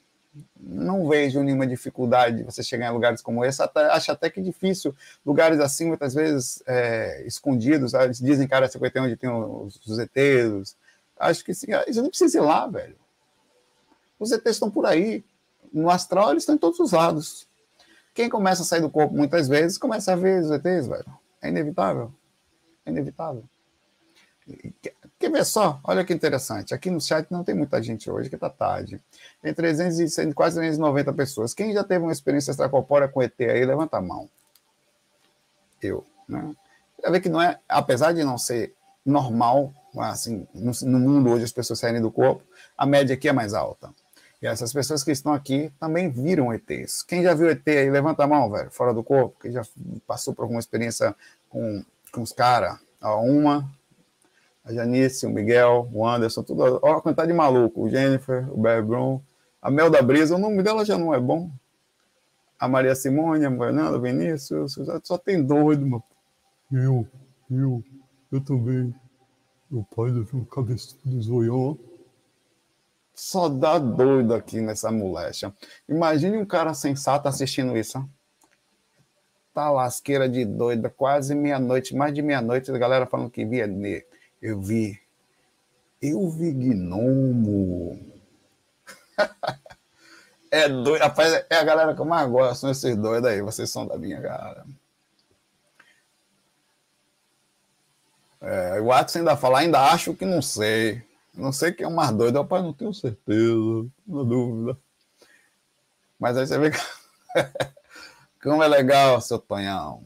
não 0.56 1.08
vejo 1.08 1.42
nenhuma 1.42 1.66
dificuldade 1.66 2.42
você 2.42 2.62
chegar 2.62 2.88
em 2.88 2.92
lugares 2.92 3.20
como 3.20 3.44
esse. 3.44 3.62
Até, 3.62 3.86
acho 3.86 4.12
até 4.12 4.30
que 4.30 4.40
difícil. 4.40 4.94
Lugares 5.24 5.60
assim, 5.60 5.86
muitas 5.86 6.14
vezes 6.14 6.62
é, 6.66 7.24
escondidos. 7.26 7.94
Eles 7.94 8.18
dizem 8.18 8.46
que 8.46 8.54
a 8.54 8.58
área 8.58 8.68
51 8.68 9.04
onde 9.04 9.16
tem 9.16 9.30
os, 9.30 9.80
os 9.84 9.98
ETs. 9.98 10.76
Acho 11.18 11.44
que 11.44 11.54
sim. 11.54 11.68
Você 11.86 12.00
não 12.00 12.08
precisa 12.08 12.38
ir 12.38 12.42
lá, 12.42 12.66
velho. 12.66 12.96
Os 14.18 14.30
ETs 14.32 14.52
estão 14.52 14.70
por 14.70 14.86
aí. 14.86 15.24
No 15.72 15.90
astral, 15.90 16.30
eles 16.30 16.42
estão 16.42 16.54
em 16.54 16.58
todos 16.58 16.78
os 16.80 16.92
lados. 16.92 17.46
Quem 18.14 18.28
começa 18.28 18.62
a 18.62 18.64
sair 18.64 18.80
do 18.80 18.90
corpo 18.90 19.14
muitas 19.14 19.46
vezes 19.48 19.78
começa 19.78 20.12
a 20.12 20.16
ver 20.16 20.42
os 20.42 20.50
ETs, 20.50 20.88
velho. 20.88 21.06
É 21.40 21.48
inevitável. 21.48 22.12
É 22.84 22.90
inevitável. 22.90 23.44
Quer 25.18 25.30
ver 25.30 25.44
só? 25.44 25.80
Olha 25.84 26.04
que 26.04 26.12
interessante. 26.12 26.72
Aqui 26.72 26.90
no 26.90 27.00
chat 27.00 27.30
não 27.30 27.44
tem 27.44 27.54
muita 27.54 27.82
gente 27.82 28.10
hoje, 28.10 28.28
que 28.28 28.34
está 28.34 28.48
tarde. 28.48 29.00
Tem 29.42 29.52
300 29.52 30.34
quase 30.34 30.56
390 30.56 31.12
pessoas. 31.12 31.52
Quem 31.52 31.72
já 31.72 31.84
teve 31.84 32.04
uma 32.04 32.12
experiência 32.12 32.50
extracorpórea 32.50 33.08
com 33.08 33.22
ET 33.22 33.38
aí, 33.40 33.64
levanta 33.64 33.98
a 33.98 34.00
mão. 34.00 34.28
Eu. 35.82 36.04
Né? 36.28 36.54
Já 37.02 37.10
vê 37.10 37.20
que 37.20 37.28
não 37.28 37.42
é, 37.42 37.58
apesar 37.68 38.12
de 38.12 38.24
não 38.24 38.38
ser 38.38 38.74
normal, 39.04 39.72
assim, 39.96 40.46
no, 40.54 40.72
no 40.82 40.98
mundo 40.98 41.30
hoje 41.30 41.44
as 41.44 41.52
pessoas 41.52 41.78
saírem 41.78 42.00
do 42.00 42.10
corpo, 42.10 42.42
a 42.76 42.86
média 42.86 43.14
aqui 43.14 43.28
é 43.28 43.32
mais 43.32 43.54
alta. 43.54 43.90
E 44.40 44.46
essas 44.46 44.72
pessoas 44.72 45.02
que 45.02 45.10
estão 45.10 45.32
aqui 45.32 45.72
também 45.80 46.08
viram 46.08 46.54
ETs. 46.54 47.02
Quem 47.02 47.22
já 47.22 47.34
viu 47.34 47.50
ET 47.50 47.66
aí, 47.66 47.90
levanta 47.90 48.22
a 48.22 48.26
mão, 48.26 48.50
velho, 48.50 48.70
fora 48.70 48.94
do 48.94 49.02
corpo, 49.02 49.36
quem 49.40 49.50
já 49.50 49.62
passou 50.06 50.32
por 50.32 50.42
alguma 50.42 50.60
experiência 50.60 51.14
com, 51.48 51.84
com 52.12 52.22
os 52.22 52.32
caras. 52.32 52.78
Uma, 53.02 53.68
a 54.64 54.72
Janice, 54.72 55.26
o 55.26 55.30
Miguel, 55.30 55.88
o 55.92 56.06
Anderson, 56.06 56.42
tudo. 56.42 56.62
Olha 56.82 56.98
a 56.98 57.00
quantidade 57.00 57.32
de 57.32 57.36
maluco. 57.36 57.82
O 57.82 57.90
Jennifer, 57.90 58.46
o 58.52 58.60
Bear 58.60 58.84
Brown, 58.84 59.20
a 59.62 59.70
Mel 59.70 59.90
da 59.90 60.02
Brisa, 60.02 60.36
o 60.36 60.38
nome 60.38 60.62
dela 60.62 60.84
já 60.84 60.98
não 60.98 61.14
é 61.14 61.18
bom. 61.18 61.50
A 62.58 62.68
Maria 62.68 62.94
Simone, 62.94 63.46
a 63.46 63.50
Fernanda, 63.50 63.96
o 63.96 64.00
Vinícius, 64.00 64.76
só 65.04 65.16
tem 65.16 65.42
doido, 65.42 65.86
mano. 65.86 66.02
Eu, 66.70 67.06
eu, 67.50 67.82
eu 68.30 68.40
também. 68.40 68.94
Meu 69.70 69.84
pai 69.94 70.10
deve 70.10 70.36
um 70.36 70.44
cabeça 70.44 70.96
de 71.04 71.20
zoião. 71.22 71.78
Só 73.18 73.48
dá 73.48 73.80
doido 73.80 74.32
aqui 74.32 74.60
nessa 74.60 74.92
molecha. 74.92 75.52
Imagine 75.88 76.36
um 76.38 76.46
cara 76.46 76.72
sensato 76.72 77.26
assistindo 77.26 77.76
isso. 77.76 78.08
Tá 79.52 79.68
lasqueira 79.70 80.28
de 80.28 80.44
doida, 80.44 80.88
quase 80.88 81.34
meia-noite, 81.34 81.96
mais 81.96 82.14
de 82.14 82.22
meia-noite, 82.22 82.70
a 82.70 82.78
galera 82.78 83.06
falando 83.06 83.28
que 83.28 83.44
via 83.44 83.68
eu 84.40 84.60
vi. 84.60 85.00
Eu 86.00 86.30
vi 86.30 86.52
gnomo. 86.52 87.98
é 90.48 90.68
doido. 90.68 91.02
Rapaz, 91.02 91.44
é 91.50 91.56
a 91.56 91.64
galera 91.64 91.96
que 91.96 92.00
eu 92.00 92.04
mais 92.04 92.30
gosto, 92.30 92.60
são 92.60 92.70
esses 92.70 92.96
doidos 92.96 93.28
aí. 93.28 93.42
Vocês 93.42 93.68
são 93.68 93.84
da 93.84 93.98
minha 93.98 94.22
cara. 94.22 94.64
É, 98.40 98.80
o 98.80 98.84
Watson 98.84 99.18
ainda 99.18 99.36
fala, 99.36 99.58
ainda 99.58 99.90
acho 99.90 100.14
que 100.14 100.24
não 100.24 100.40
sei. 100.40 101.07
Não 101.38 101.52
sei 101.52 101.72
quem 101.72 101.84
é 101.84 101.88
o 101.88 101.94
mais 101.94 102.10
doido. 102.10 102.38
Rapaz, 102.38 102.64
não 102.64 102.72
tenho 102.72 102.92
certeza. 102.92 103.86
Na 104.04 104.22
dúvida. 104.24 104.76
Mas 106.18 106.36
aí 106.36 106.44
você 106.44 106.58
vê 106.58 106.72
que... 106.72 106.78
como 108.42 108.62
é 108.62 108.66
legal, 108.66 109.20
seu 109.20 109.38
Tonhão. 109.38 110.02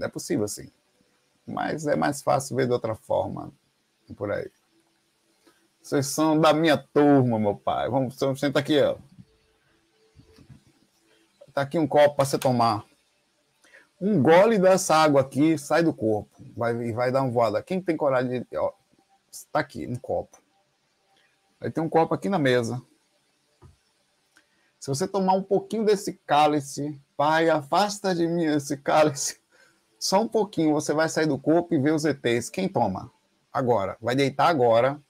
É 0.00 0.08
possível, 0.08 0.48
sim. 0.48 0.68
Mas 1.46 1.86
é 1.86 1.94
mais 1.94 2.20
fácil 2.20 2.56
ver 2.56 2.66
de 2.66 2.72
outra 2.72 2.96
forma 2.96 3.52
por 4.16 4.32
aí. 4.32 4.50
Vocês 5.80 6.06
são 6.08 6.38
da 6.38 6.52
minha 6.52 6.76
turma, 6.76 7.38
meu 7.38 7.54
pai. 7.54 7.88
Vamos, 7.88 8.18
senta 8.36 8.58
aqui, 8.58 8.80
ó. 8.80 8.96
Tá 11.54 11.62
aqui 11.62 11.78
um 11.78 11.86
copo 11.86 12.16
para 12.16 12.24
você 12.24 12.38
tomar. 12.38 12.84
Um 14.00 14.20
gole 14.20 14.58
dessa 14.58 14.96
água 14.96 15.20
aqui 15.20 15.56
sai 15.56 15.84
do 15.84 15.94
corpo. 15.94 16.42
Vai, 16.56 16.92
vai 16.92 17.12
dar 17.12 17.22
uma 17.22 17.30
voada. 17.30 17.62
Quem 17.62 17.80
tem 17.80 17.96
coragem 17.96 18.44
de. 18.50 18.56
Ó, 18.56 18.72
tá 19.52 19.60
aqui, 19.60 19.86
um 19.86 19.94
copo. 19.94 20.41
Aí 21.62 21.70
tem 21.70 21.82
um 21.82 21.88
copo 21.88 22.14
aqui 22.14 22.28
na 22.28 22.38
mesa. 22.38 22.82
Se 24.78 24.88
você 24.88 25.06
tomar 25.06 25.34
um 25.34 25.42
pouquinho 25.42 25.84
desse 25.84 26.14
cálice, 26.26 27.00
pai, 27.16 27.48
afasta 27.48 28.14
de 28.14 28.26
mim 28.26 28.44
esse 28.44 28.76
cálice. 28.76 29.40
Só 29.98 30.20
um 30.20 30.28
pouquinho, 30.28 30.72
você 30.72 30.92
vai 30.92 31.08
sair 31.08 31.26
do 31.26 31.38
corpo 31.38 31.72
e 31.74 31.78
ver 31.78 31.94
os 31.94 32.04
ETs. 32.04 32.50
Quem 32.50 32.68
toma? 32.68 33.12
agora. 33.52 33.96
Vai 34.00 34.16
deitar 34.16 34.48
agora. 34.48 35.00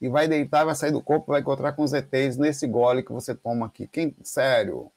E 0.00 0.08
vai 0.08 0.28
deitar, 0.28 0.64
vai 0.64 0.74
sair 0.74 0.92
do 0.92 1.02
corpo, 1.02 1.32
vai 1.32 1.40
encontrar 1.40 1.72
com 1.72 1.82
os 1.82 1.92
ETs 1.92 2.36
nesse 2.36 2.66
gole 2.66 3.02
que 3.02 3.12
você 3.12 3.34
toma 3.34 3.66
aqui. 3.66 3.86
Quem, 3.88 4.14
sério, 4.22 4.92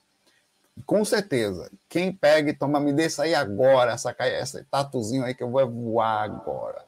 com 0.86 1.04
certeza. 1.04 1.72
Quem 1.90 2.14
pega 2.14 2.52
e 2.52 2.54
toma, 2.54 2.80
me 2.80 2.94
deixa 2.94 3.24
aí 3.24 3.34
agora, 3.34 3.94
essa, 3.94 4.16
essa 4.20 4.66
tatuzinho 4.70 5.24
aí 5.24 5.34
que 5.34 5.42
eu 5.42 5.50
vou 5.50 5.68
voar 5.68 6.24
agora. 6.24 6.86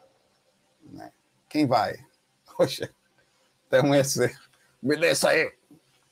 Né? 0.84 1.12
Quem 1.50 1.66
vai? 1.66 1.96
Poxa, 2.56 2.88
até 3.74 3.80
amanhecer. 3.80 4.40
Me 4.82 4.96
deixa 4.96 5.30
aí. 5.30 5.52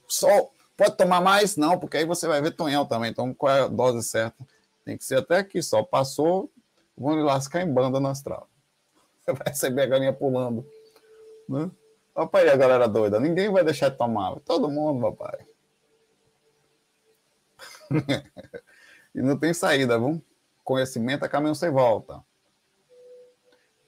Só, 0.08 0.50
pode 0.76 0.98
tomar 0.98 1.22
mais? 1.22 1.56
Não, 1.56 1.78
porque 1.78 1.98
aí 1.98 2.06
você 2.06 2.28
vai 2.28 2.42
ver 2.42 2.56
tonhão 2.56 2.86
também. 2.86 3.12
Então, 3.12 3.34
qual 3.34 3.56
é 3.56 3.62
a 3.62 3.68
dose 3.68 4.08
certa? 4.08 4.44
Tem 4.84 4.98
que 4.98 5.06
ser 5.06 5.20
até 5.20 5.38
aqui 5.38 5.62
só. 5.62 5.84
Passou, 5.84 6.52
vão 6.98 7.16
lascar 7.24 7.62
em 7.62 7.72
banda 7.72 8.00
no 8.00 8.08
astral. 8.08 8.50
Você 9.20 9.34
vai 9.34 9.48
receber 9.48 9.84
a 9.84 9.86
galinha 9.86 10.14
pulando. 10.14 10.66
Né? 11.48 11.70
Papai, 12.14 12.50
a 12.50 12.56
galera 12.56 12.88
doida. 12.88 13.20
Ninguém 13.20 13.52
vai 13.52 13.64
deixar 13.64 13.90
de 13.90 13.98
tomar. 13.98 14.40
Todo 14.40 14.70
mundo, 14.70 15.16
papai. 15.16 15.46
e 19.14 19.22
não 19.22 19.38
tem 19.38 19.54
saída, 19.54 20.00
viu? 20.00 20.22
Conhecimento 20.64 21.26
é 21.26 21.30
caminho 21.30 21.56
sem 21.56 21.70
volta. 21.70 22.24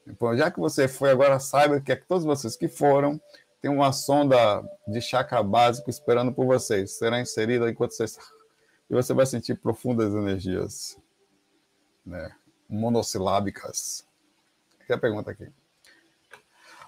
Então, 0.05 0.35
já 0.35 0.51
que 0.51 0.59
você 0.59 0.87
foi, 0.87 1.11
agora 1.11 1.39
saiba 1.39 1.79
que, 1.79 1.91
é 1.91 1.95
que 1.95 2.05
todos 2.05 2.25
vocês 2.25 2.55
que 2.55 2.67
foram 2.67 3.19
tem 3.63 3.71
uma 3.71 3.93
sonda 3.93 4.61
de 4.85 4.99
chakra 4.99 5.41
básico 5.41 5.89
esperando 5.89 6.33
por 6.33 6.45
vocês. 6.45 6.97
Será 6.97 7.21
inserida 7.21 7.69
enquanto 7.69 7.91
vocês 7.91 8.19
e 8.89 8.93
você 8.93 9.13
vai 9.13 9.25
sentir 9.25 9.55
profundas 9.55 10.13
energias 10.13 10.97
né, 12.05 12.29
monossilábicas. 12.67 14.05
Aqui 14.81 14.91
a 14.91 14.97
pergunta 14.97 15.31
aqui. 15.31 15.47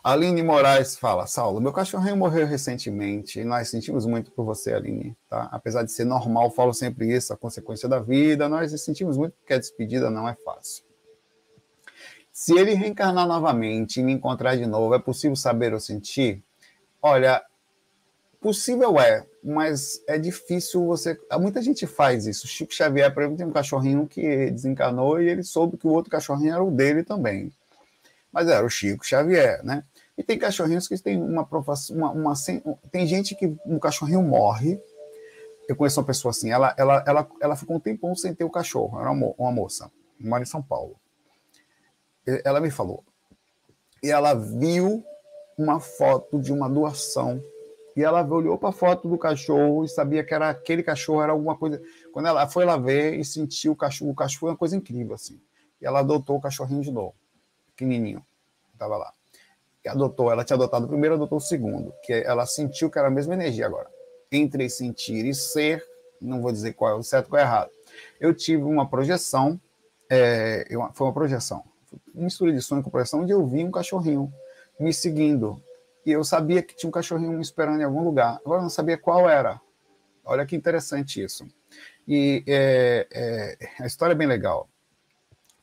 Aline 0.03 0.43
Moraes 0.43 0.97
fala, 0.97 1.25
Saulo, 1.25 1.61
meu 1.61 1.71
cachorrinho 1.71 2.17
morreu 2.17 2.45
recentemente 2.45 3.39
e 3.39 3.45
nós 3.45 3.69
sentimos 3.69 4.05
muito 4.05 4.29
por 4.31 4.43
você, 4.43 4.73
Aline, 4.73 5.15
tá? 5.29 5.47
Apesar 5.53 5.81
de 5.81 5.93
ser 5.93 6.03
normal, 6.03 6.51
falo 6.51 6.73
sempre 6.73 7.09
isso, 7.09 7.31
a 7.31 7.37
consequência 7.37 7.87
da 7.87 7.99
vida, 7.99 8.49
nós 8.49 8.69
sentimos 8.83 9.17
muito 9.17 9.33
porque 9.37 9.53
a 9.53 9.57
despedida 9.57 10.11
não 10.11 10.27
é 10.27 10.35
fácil. 10.35 10.83
Se 12.33 12.53
ele 12.53 12.73
reencarnar 12.73 13.25
novamente 13.25 14.01
e 14.01 14.03
me 14.03 14.11
encontrar 14.11 14.57
de 14.57 14.65
novo, 14.65 14.93
é 14.93 14.99
possível 14.99 15.37
saber 15.37 15.73
ou 15.73 15.79
sentir? 15.79 16.43
Olha, 17.07 17.39
possível 18.41 18.99
é, 18.99 19.27
mas 19.43 20.01
é 20.07 20.17
difícil 20.17 20.83
você. 20.87 21.15
Muita 21.39 21.61
gente 21.61 21.85
faz 21.85 22.25
isso. 22.25 22.47
Chico 22.47 22.73
Xavier, 22.73 23.13
por 23.13 23.21
exemplo, 23.21 23.37
tem 23.37 23.45
um 23.45 23.51
cachorrinho 23.51 24.07
que 24.07 24.49
desencarnou 24.49 25.21
e 25.21 25.29
ele 25.29 25.43
soube 25.43 25.77
que 25.77 25.85
o 25.85 25.91
outro 25.91 26.09
cachorrinho 26.09 26.55
era 26.55 26.63
o 26.63 26.71
dele 26.71 27.03
também. 27.03 27.53
Mas 28.31 28.47
era 28.47 28.65
o 28.65 28.69
Chico 28.71 29.05
Xavier, 29.05 29.63
né? 29.63 29.83
E 30.17 30.23
tem 30.23 30.39
cachorrinhos 30.39 30.87
que 30.87 30.97
têm 30.97 31.21
uma 31.21 31.45
provação, 31.45 31.95
uma, 31.95 32.09
uma, 32.09 32.33
tem 32.91 33.05
gente 33.05 33.35
que 33.35 33.55
um 33.67 33.77
cachorrinho 33.77 34.23
morre. 34.23 34.81
Eu 35.69 35.75
conheço 35.75 35.99
uma 35.99 36.07
pessoa 36.07 36.31
assim, 36.31 36.49
ela, 36.49 36.73
ela, 36.75 37.03
ela, 37.05 37.29
ela 37.39 37.55
ficou 37.55 37.75
um 37.75 37.79
tempão 37.79 38.15
sem 38.15 38.33
ter 38.33 38.45
o 38.45 38.49
cachorro, 38.49 38.99
era 38.99 39.11
uma, 39.11 39.31
uma 39.37 39.51
moça, 39.51 39.91
mora 40.19 40.41
em 40.41 40.47
São 40.47 40.63
Paulo. 40.63 40.99
Ela 42.43 42.59
me 42.59 42.71
falou. 42.71 43.03
E 44.01 44.09
ela 44.09 44.33
viu 44.33 45.05
uma 45.57 45.79
foto 45.79 46.39
de 46.39 46.51
uma 46.51 46.69
doação. 46.69 47.41
E 47.95 48.03
ela 48.03 48.25
olhou 48.27 48.57
para 48.57 48.69
a 48.69 48.73
foto 48.73 49.07
do 49.07 49.17
cachorro 49.17 49.85
e 49.85 49.89
sabia 49.89 50.23
que 50.23 50.33
era 50.33 50.49
aquele 50.49 50.83
cachorro, 50.83 51.21
era 51.21 51.31
alguma 51.31 51.57
coisa. 51.57 51.81
Quando 52.11 52.27
ela 52.27 52.47
foi 52.47 52.65
lá 52.65 52.75
ver 52.75 53.17
e 53.17 53.23
sentiu 53.23 53.71
o 53.71 53.75
cachorro, 53.75 54.11
o 54.11 54.15
cachorro 54.15 54.39
foi 54.39 54.49
uma 54.49 54.57
coisa 54.57 54.75
incrível, 54.75 55.15
assim. 55.15 55.39
E 55.81 55.85
ela 55.85 55.99
adotou 55.99 56.35
o 56.35 56.41
cachorrinho 56.41 56.81
de 56.81 56.91
novo, 56.91 57.15
pequenininho, 57.73 58.25
estava 58.73 58.97
lá 58.97 59.13
que 59.85 59.89
adotou, 59.89 60.31
ela 60.31 60.43
tinha 60.43 60.55
adotado 60.55 60.85
o 60.85 60.87
primeiro, 60.87 61.13
adotou 61.13 61.37
o 61.37 61.41
segundo, 61.41 61.93
que 62.01 62.11
ela 62.11 62.47
sentiu 62.47 62.89
que 62.89 62.97
era 62.97 63.07
a 63.07 63.11
mesma 63.11 63.35
energia 63.35 63.67
agora. 63.67 63.87
Entre 64.31 64.67
sentir 64.67 65.23
e 65.27 65.35
ser, 65.35 65.85
não 66.19 66.41
vou 66.41 66.51
dizer 66.51 66.73
qual 66.73 66.89
é 66.89 66.95
o 66.95 67.03
certo 67.03 67.27
e 67.27 67.29
qual 67.29 67.39
é 67.39 67.45
o 67.45 67.47
errado. 67.47 67.69
Eu 68.19 68.33
tive 68.33 68.63
uma 68.63 68.89
projeção, 68.89 69.61
é, 70.09 70.67
foi 70.95 71.05
uma 71.05 71.13
projeção, 71.13 71.63
mistura 72.15 72.51
de 72.51 72.61
sonho 72.63 72.81
com 72.81 72.89
projeção, 72.89 73.21
onde 73.21 73.31
eu 73.31 73.45
vi 73.45 73.63
um 73.63 73.69
cachorrinho 73.69 74.33
me 74.79 74.93
seguindo. 74.93 75.61
E 76.05 76.11
eu 76.11 76.23
sabia 76.23 76.61
que 76.61 76.75
tinha 76.75 76.87
um 76.87 76.91
cachorrinho 76.91 77.33
me 77.33 77.41
esperando 77.41 77.81
em 77.81 77.83
algum 77.83 78.03
lugar. 78.03 78.39
Agora 78.45 78.59
eu 78.59 78.63
não 78.63 78.69
sabia 78.69 78.97
qual 78.97 79.29
era. 79.29 79.59
Olha 80.23 80.45
que 80.45 80.55
interessante 80.55 81.23
isso. 81.23 81.47
E 82.07 82.43
é, 82.47 83.07
é, 83.11 83.83
a 83.83 83.87
história 83.87 84.13
é 84.13 84.15
bem 84.15 84.27
legal. 84.27 84.69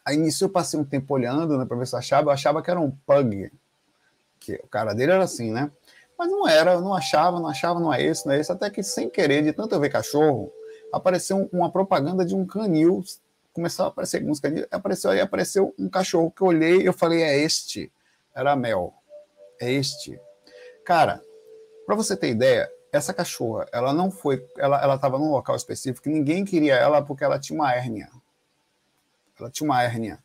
Aí 0.05 0.17
nisso 0.17 0.45
eu 0.45 0.49
passei 0.49 0.79
um 0.79 0.85
tempo 0.85 1.15
olhando 1.15 1.57
né, 1.57 1.65
para 1.65 1.77
ver 1.77 1.87
se 1.87 1.95
eu 1.95 1.99
achava. 1.99 2.29
Eu 2.29 2.33
achava 2.33 2.63
que 2.63 2.71
era 2.71 2.81
um 2.81 2.91
pug, 2.91 3.53
que 4.41 4.55
o 4.57 4.67
cara 4.67 4.95
dele 4.95 5.13
era 5.13 5.23
assim, 5.23 5.53
né? 5.53 5.71
Mas 6.19 6.31
não 6.31 6.47
era, 6.47 6.81
não 6.81 6.95
achava, 6.95 7.39
não 7.39 7.49
achava, 7.49 7.81
não 7.81 7.93
é 7.93 8.03
esse, 8.03 8.27
não 8.27 8.33
é 8.33 8.41
esse, 8.41 8.51
até 8.51 8.69
que 8.71 8.83
sem 8.83 9.09
querer, 9.09 9.43
de 9.43 9.53
tanto 9.53 9.75
eu 9.75 9.81
ver 9.81 9.91
cachorro, 9.91 10.53
apareceu 10.93 11.49
uma 11.53 11.71
propaganda 11.71 12.25
de 12.25 12.35
um 12.35 12.47
canil, 12.47 13.03
começou 13.53 13.87
a 13.87 13.89
aparecer 13.89 14.19
alguns 14.19 14.39
canil, 14.39 14.67
apareceu 14.71 15.11
aí, 15.11 15.21
apareceu 15.21 15.75
um 15.79 15.89
cachorro 15.89 16.31
que 16.31 16.43
eu 16.43 16.49
olhei, 16.49 16.87
eu 16.87 16.93
falei, 16.93 17.23
é 17.23 17.39
este, 17.39 17.91
era 18.35 18.55
Mel, 18.55 18.95
é 19.63 19.73
este. 19.73 20.21
Cara, 20.85 21.23
para 21.87 21.95
você 21.95 22.17
ter 22.17 22.31
ideia, 22.31 22.69
essa 22.93 23.15
cachorra, 23.15 23.67
ela 23.73 23.93
não 23.93 24.11
foi, 24.11 24.45
ela 24.59 24.83
ela 24.83 24.97
estava 24.97 25.19
num 25.19 25.31
local 25.31 25.55
específico, 25.55 26.09
ninguém 26.09 26.45
queria 26.45 26.75
ela 26.75 27.01
porque 27.01 27.23
ela 27.23 27.39
tinha 27.39 27.59
uma 27.59 27.73
hérnia. 27.73 28.09
Ela 29.39 29.51
tinha 29.51 29.69
uma 29.69 29.83
hérnia 29.83 30.19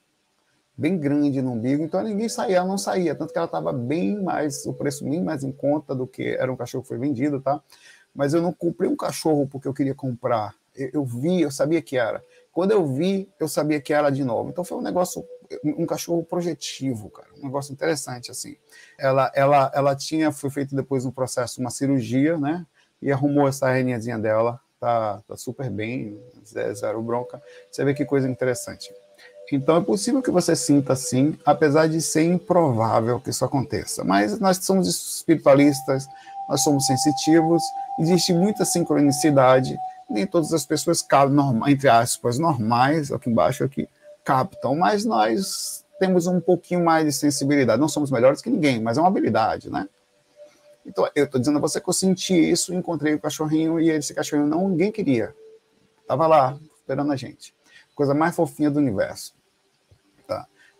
bem 0.75 0.97
grande 0.97 1.41
no 1.41 1.53
umbigo, 1.53 1.83
então 1.83 2.03
ninguém 2.03 2.29
saía, 2.29 2.57
ela 2.57 2.67
não 2.67 2.77
saía, 2.77 3.15
tanto 3.15 3.31
que 3.31 3.37
ela 3.37 3.45
estava 3.45 3.71
bem 3.73 4.21
mais, 4.21 4.65
o 4.65 4.73
preço 4.73 5.03
bem 5.03 5.23
mais 5.23 5.43
em 5.43 5.51
conta 5.51 5.95
do 5.95 6.05
que 6.05 6.35
era 6.35 6.51
um 6.51 6.55
cachorro 6.55 6.83
que 6.83 6.89
foi 6.89 6.99
vendido, 6.99 7.39
tá? 7.41 7.61
Mas 8.13 8.33
eu 8.33 8.41
não 8.41 8.53
comprei 8.53 8.89
um 8.89 8.95
cachorro 8.95 9.47
porque 9.47 9.67
eu 9.67 9.73
queria 9.73 9.95
comprar, 9.95 10.53
eu, 10.75 10.89
eu 10.93 11.05
vi, 11.05 11.41
eu 11.41 11.51
sabia 11.51 11.81
que 11.81 11.97
era. 11.97 12.23
Quando 12.51 12.71
eu 12.71 12.85
vi, 12.85 13.29
eu 13.39 13.47
sabia 13.47 13.79
que 13.79 13.93
era 13.93 14.09
de 14.09 14.23
novo. 14.23 14.49
Então 14.49 14.63
foi 14.63 14.77
um 14.77 14.81
negócio, 14.81 15.23
um 15.63 15.85
cachorro 15.85 16.23
projetivo, 16.23 17.09
cara, 17.09 17.27
um 17.37 17.43
negócio 17.43 17.71
interessante 17.71 18.31
assim. 18.31 18.55
Ela, 18.97 19.31
ela, 19.35 19.71
ela 19.73 19.95
tinha, 19.95 20.31
foi 20.31 20.49
feito 20.49 20.75
depois 20.75 21.05
no 21.05 21.11
processo 21.11 21.61
uma 21.61 21.69
cirurgia, 21.69 22.37
né? 22.37 22.65
E 23.01 23.11
arrumou 23.11 23.47
essa 23.47 23.77
herniazinha 23.77 24.17
dela, 24.17 24.59
tá, 24.79 25.21
tá 25.27 25.35
super 25.35 25.69
bem, 25.69 26.19
zero 26.45 27.01
bronca. 27.01 27.41
Você 27.71 27.85
vê 27.85 27.93
que 27.93 28.05
coisa 28.05 28.27
interessante. 28.29 28.91
Então 29.51 29.77
é 29.77 29.81
possível 29.81 30.21
que 30.21 30.31
você 30.31 30.55
sinta 30.55 30.93
assim, 30.93 31.37
apesar 31.45 31.87
de 31.87 32.01
ser 32.01 32.23
improvável 32.23 33.19
que 33.19 33.29
isso 33.29 33.45
aconteça. 33.45 34.03
Mas 34.03 34.39
nós 34.39 34.57
somos 34.57 34.87
espiritualistas, 34.87 36.05
nós 36.49 36.61
somos 36.61 36.85
sensitivos, 36.85 37.61
existe 37.99 38.33
muita 38.33 38.65
sincronicidade, 38.65 39.77
nem 40.09 40.25
todas 40.25 40.53
as 40.53 40.65
pessoas 40.65 41.01
captam, 41.01 41.61
entre 41.67 41.87
aspas, 41.87 42.37
normais, 42.37 43.11
aqui 43.11 43.29
embaixo 43.29 43.63
aqui, 43.63 43.87
captam, 44.27 44.75
mas 44.75 45.05
nós 45.05 45.85
temos 45.97 46.27
um 46.27 46.41
pouquinho 46.41 46.83
mais 46.83 47.05
de 47.05 47.13
sensibilidade. 47.13 47.79
Não 47.79 47.87
somos 47.87 48.11
melhores 48.11 48.41
que 48.41 48.49
ninguém, 48.49 48.81
mas 48.81 48.97
é 48.97 49.01
uma 49.01 49.07
habilidade, 49.07 49.69
né? 49.69 49.87
Então, 50.85 51.09
eu 51.15 51.23
estou 51.23 51.39
dizendo 51.39 51.57
a 51.57 51.61
você 51.61 51.79
que 51.79 51.87
eu 51.87 51.93
senti 51.93 52.33
isso, 52.33 52.73
encontrei 52.73 53.13
o 53.13 53.19
cachorrinho 53.19 53.79
e 53.79 53.89
esse 53.89 54.13
cachorrinho 54.13 54.49
não 54.49 54.67
ninguém 54.67 54.91
queria. 54.91 55.33
Estava 56.01 56.27
lá, 56.27 56.59
esperando 56.75 57.13
a 57.13 57.15
gente. 57.15 57.55
Coisa 57.95 58.13
mais 58.13 58.35
fofinha 58.35 58.69
do 58.69 58.79
universo. 58.79 59.33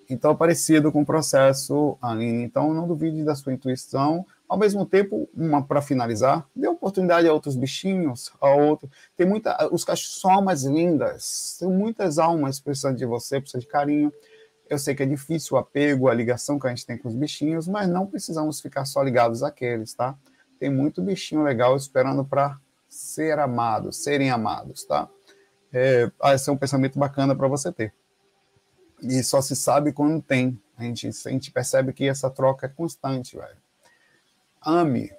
Então, 0.10 0.36
parecido 0.36 0.92
com 0.92 1.02
o 1.02 1.06
processo, 1.06 1.98
Aline. 2.02 2.44
Então, 2.44 2.74
não 2.74 2.88
duvide 2.88 3.24
da 3.24 3.36
sua 3.36 3.54
intuição. 3.54 4.26
Ao 4.48 4.58
mesmo 4.58 4.86
tempo, 4.86 5.30
uma 5.36 5.62
para 5.62 5.82
finalizar, 5.82 6.48
dê 6.56 6.68
oportunidade 6.68 7.28
a 7.28 7.34
outros 7.34 7.56
bichinhos, 7.56 8.32
a 8.40 8.50
outro. 8.50 8.90
Tem 9.16 9.28
muita, 9.28 9.70
os 9.74 9.84
cachorros 9.84 10.22
são 10.22 10.32
almas 10.32 10.64
lindas. 10.64 11.58
Tem 11.60 11.70
muitas 11.70 12.18
almas 12.18 12.60
precisando 12.60 12.98
de 12.98 13.06
você, 13.06 13.42
precisando 13.42 13.62
de 13.62 13.68
carinho. 13.68 14.12
Eu 14.70 14.80
sei 14.80 14.96
que 14.96 15.04
é 15.04 15.06
difícil 15.06 15.56
o 15.56 15.60
apego, 15.60 16.08
a 16.08 16.14
ligação 16.14 16.58
que 16.58 16.68
a 16.68 16.70
gente 16.70 16.86
tem 16.86 16.98
com 16.98 17.08
os 17.08 17.16
bichinhos, 17.16 17.68
mas 17.68 17.90
não 17.90 18.08
precisamos 18.08 18.62
ficar 18.62 18.86
só 18.86 19.02
ligados 19.02 19.44
àqueles, 19.44 19.94
tá? 19.94 20.18
Tem 20.60 20.70
muito 20.70 21.02
bichinho 21.02 21.44
legal 21.44 21.76
esperando 21.76 22.24
para 22.24 22.58
ser 22.88 23.38
amado, 23.40 23.92
serem 23.92 24.30
amados, 24.30 24.84
tá? 24.86 25.10
É, 25.74 26.10
esse 26.34 26.50
é 26.50 26.54
um 26.54 26.58
pensamento 26.58 26.98
bacana 26.98 27.36
para 27.36 27.48
você 27.48 27.72
ter 27.72 27.94
e 29.02 29.24
só 29.24 29.42
se 29.42 29.56
sabe 29.56 29.92
quando 29.92 30.22
tem. 30.22 30.60
A 30.78 30.84
gente, 30.84 31.08
a 31.08 31.30
gente 31.30 31.52
percebe 31.52 31.94
que 31.94 32.08
essa 32.08 32.30
troca 32.30 32.68
é 32.68 32.70
constante, 32.70 33.36
velho. 33.36 33.58
Ame. 34.62 35.12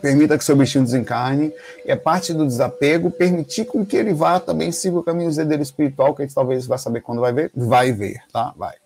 Permita 0.00 0.38
que 0.38 0.44
seu 0.44 0.56
bichinho 0.56 0.84
desencarne. 0.84 1.52
E 1.84 1.90
é 1.90 1.96
parte 1.96 2.32
do 2.32 2.46
desapego 2.46 3.10
permitir 3.10 3.66
com 3.66 3.84
que 3.84 3.96
ele 3.96 4.14
vá 4.14 4.40
também 4.40 4.72
siga 4.72 4.98
o 4.98 5.02
caminho 5.02 5.34
dele 5.34 5.62
espiritual, 5.62 6.14
que 6.14 6.22
a 6.22 6.24
gente 6.24 6.34
talvez 6.34 6.66
vai 6.66 6.78
saber 6.78 7.00
quando 7.02 7.20
vai 7.20 7.32
ver. 7.32 7.50
Vai 7.54 7.92
ver, 7.92 8.22
tá? 8.32 8.54
Vai. 8.56 8.76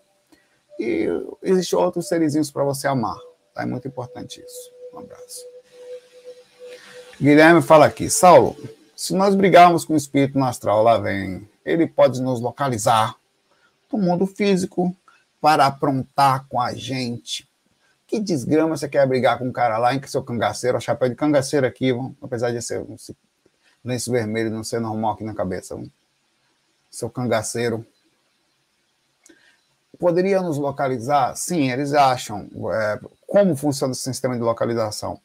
E 0.78 1.08
existem 1.42 1.78
outros 1.78 2.08
serizinhos 2.08 2.50
para 2.50 2.64
você 2.64 2.88
amar. 2.88 3.18
Tá? 3.54 3.62
É 3.62 3.66
muito 3.66 3.86
importante 3.86 4.42
isso. 4.44 4.72
Um 4.92 4.98
abraço. 4.98 5.44
Guilherme 7.20 7.62
fala 7.62 7.86
aqui. 7.86 8.10
Saulo, 8.10 8.56
se 8.96 9.14
nós 9.14 9.34
brigarmos 9.34 9.84
com 9.84 9.94
o 9.94 9.96
espírito 9.96 10.38
no 10.38 10.44
astral, 10.44 10.82
lá 10.82 10.98
vem. 10.98 11.48
Ele 11.64 11.86
pode 11.86 12.20
nos 12.20 12.40
localizar 12.40 13.16
o 13.90 13.96
mundo 13.96 14.26
físico 14.26 14.94
para 15.40 15.66
aprontar 15.66 16.46
com 16.48 16.60
a 16.60 16.74
gente. 16.74 17.48
Que 18.14 18.20
desgrama 18.20 18.76
você 18.76 18.88
quer 18.88 19.04
brigar 19.08 19.40
com 19.40 19.46
um 19.46 19.50
cara 19.50 19.76
lá 19.76 19.92
em 19.92 19.98
que 19.98 20.08
seu 20.08 20.22
cangaceiro, 20.22 20.80
chapéu 20.80 21.08
de 21.08 21.16
cangaceiro 21.16 21.66
aqui, 21.66 21.90
apesar 22.22 22.52
de 22.52 22.62
ser 22.62 22.80
um 22.80 22.96
lenço 23.84 24.12
vermelho 24.12 24.52
não 24.52 24.62
ser 24.62 24.78
normal 24.78 25.14
aqui 25.14 25.24
na 25.24 25.34
cabeça. 25.34 25.76
Seu 26.88 27.10
cangaceiro. 27.10 27.84
Poderia 29.98 30.40
nos 30.40 30.58
localizar? 30.58 31.34
Sim, 31.34 31.72
eles 31.72 31.92
acham. 31.92 32.48
É, 32.72 33.00
como 33.26 33.56
funciona 33.56 33.90
esse 33.90 34.02
sistema 34.02 34.36
de 34.36 34.42
localização? 34.42 35.20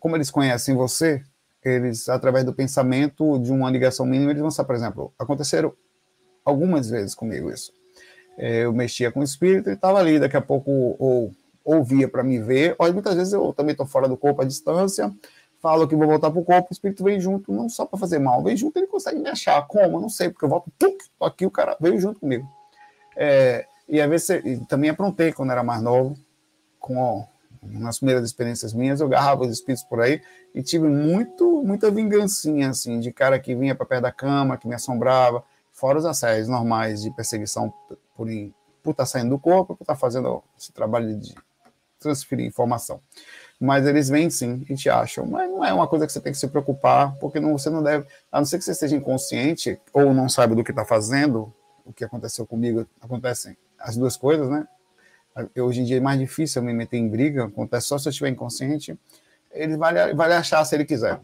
Como 0.00 0.16
eles 0.16 0.28
conhecem 0.28 0.74
você, 0.74 1.22
eles, 1.64 2.08
através 2.08 2.44
do 2.44 2.52
pensamento 2.52 3.38
de 3.38 3.52
uma 3.52 3.70
ligação 3.70 4.04
mínima, 4.04 4.32
eles 4.32 4.42
vão 4.42 4.50
saber, 4.50 4.66
por 4.66 4.74
exemplo, 4.74 5.14
aconteceram 5.16 5.72
algumas 6.44 6.90
vezes 6.90 7.14
comigo 7.14 7.52
isso. 7.52 7.72
É, 8.36 8.64
eu 8.64 8.72
mexia 8.72 9.12
com 9.12 9.20
o 9.20 9.22
espírito 9.22 9.70
e 9.70 9.74
estava 9.74 10.00
ali, 10.00 10.18
daqui 10.18 10.36
a 10.36 10.40
pouco 10.40 10.96
ou 10.98 11.32
ouvia 11.64 12.08
para 12.08 12.22
me 12.22 12.38
ver, 12.38 12.74
ou 12.78 12.92
muitas 12.92 13.14
vezes 13.14 13.32
eu 13.32 13.52
também 13.52 13.72
estou 13.72 13.86
fora 13.86 14.08
do 14.08 14.16
corpo 14.16 14.42
à 14.42 14.44
distância, 14.44 15.12
falo 15.60 15.86
que 15.86 15.94
vou 15.94 16.08
voltar 16.08 16.30
para 16.30 16.40
o 16.40 16.44
corpo, 16.44 16.68
o 16.70 16.72
espírito 16.72 17.04
vem 17.04 17.20
junto, 17.20 17.52
não 17.52 17.68
só 17.68 17.86
para 17.86 17.98
fazer 17.98 18.18
mal, 18.18 18.42
vem 18.42 18.56
junto, 18.56 18.76
ele 18.76 18.88
consegue 18.88 19.20
me 19.20 19.28
achar. 19.28 19.64
Como? 19.66 19.96
Eu 19.96 20.00
não 20.00 20.08
sei, 20.08 20.28
porque 20.28 20.44
eu 20.44 20.48
volto, 20.48 20.70
pum, 20.78 20.96
aqui, 21.20 21.46
o 21.46 21.50
cara 21.50 21.76
veio 21.80 22.00
junto 22.00 22.18
comigo. 22.18 22.46
É, 23.16 23.66
e 23.88 24.00
às 24.00 24.10
vezes 24.10 24.42
também 24.68 24.90
aprontei 24.90 25.32
quando 25.32 25.52
era 25.52 25.62
mais 25.62 25.80
novo, 25.80 26.16
com 26.80 27.24
nas 27.62 27.98
primeiras 27.98 28.24
experiências 28.24 28.72
minhas, 28.72 29.00
eu 29.00 29.06
agarrava 29.06 29.44
os 29.44 29.52
espíritos 29.52 29.84
por 29.84 30.00
aí 30.00 30.20
e 30.52 30.62
tive 30.62 30.88
muito, 30.88 31.62
muita 31.62 31.92
vingancinha, 31.92 32.70
assim, 32.70 32.98
de 32.98 33.12
cara 33.12 33.38
que 33.38 33.54
vinha 33.54 33.72
para 33.72 33.86
perto 33.86 34.02
da 34.02 34.10
cama, 34.10 34.56
que 34.56 34.66
me 34.66 34.74
assombrava, 34.74 35.44
fora 35.72 35.98
os 35.98 36.04
assédios 36.04 36.48
normais 36.48 37.02
de 37.02 37.10
perseguição 37.12 37.72
por, 38.16 38.26
por 38.82 38.90
estar 38.90 38.94
tá 38.94 39.06
saindo 39.06 39.30
do 39.30 39.38
corpo, 39.38 39.76
por 39.76 39.84
estar 39.84 39.94
tá 39.94 39.98
fazendo 39.98 40.42
esse 40.58 40.72
trabalho 40.72 41.16
de 41.16 41.34
transferir 42.02 42.46
informação. 42.46 43.00
Mas 43.60 43.86
eles 43.86 44.08
vêm 44.08 44.28
sim 44.28 44.66
e 44.68 44.74
te 44.74 44.90
acham. 44.90 45.24
Mas 45.26 45.48
não 45.48 45.64
é 45.64 45.72
uma 45.72 45.86
coisa 45.86 46.06
que 46.06 46.12
você 46.12 46.20
tem 46.20 46.32
que 46.32 46.38
se 46.38 46.48
preocupar, 46.48 47.14
porque 47.16 47.38
não, 47.38 47.56
você 47.56 47.70
não 47.70 47.82
deve, 47.82 48.06
a 48.30 48.38
não 48.38 48.44
ser 48.44 48.58
que 48.58 48.64
você 48.64 48.72
esteja 48.72 48.96
inconsciente 48.96 49.80
ou 49.92 50.12
não 50.12 50.28
saiba 50.28 50.54
do 50.54 50.64
que 50.64 50.72
está 50.72 50.84
fazendo, 50.84 51.52
o 51.84 51.92
que 51.92 52.04
aconteceu 52.04 52.46
comigo, 52.46 52.86
acontecem 53.00 53.56
as 53.78 53.96
duas 53.96 54.16
coisas, 54.16 54.48
né? 54.48 54.66
Hoje 55.58 55.80
em 55.80 55.84
dia 55.84 55.96
é 55.96 56.00
mais 56.00 56.18
difícil 56.18 56.62
me 56.62 56.72
meter 56.72 56.98
em 56.98 57.08
briga, 57.08 57.46
acontece 57.46 57.86
só 57.86 57.98
se 57.98 58.08
eu 58.08 58.10
estiver 58.10 58.28
inconsciente. 58.28 58.98
Ele 59.50 59.76
vai, 59.76 60.14
vai 60.14 60.32
achar 60.32 60.64
se 60.64 60.74
ele 60.74 60.84
quiser. 60.84 61.20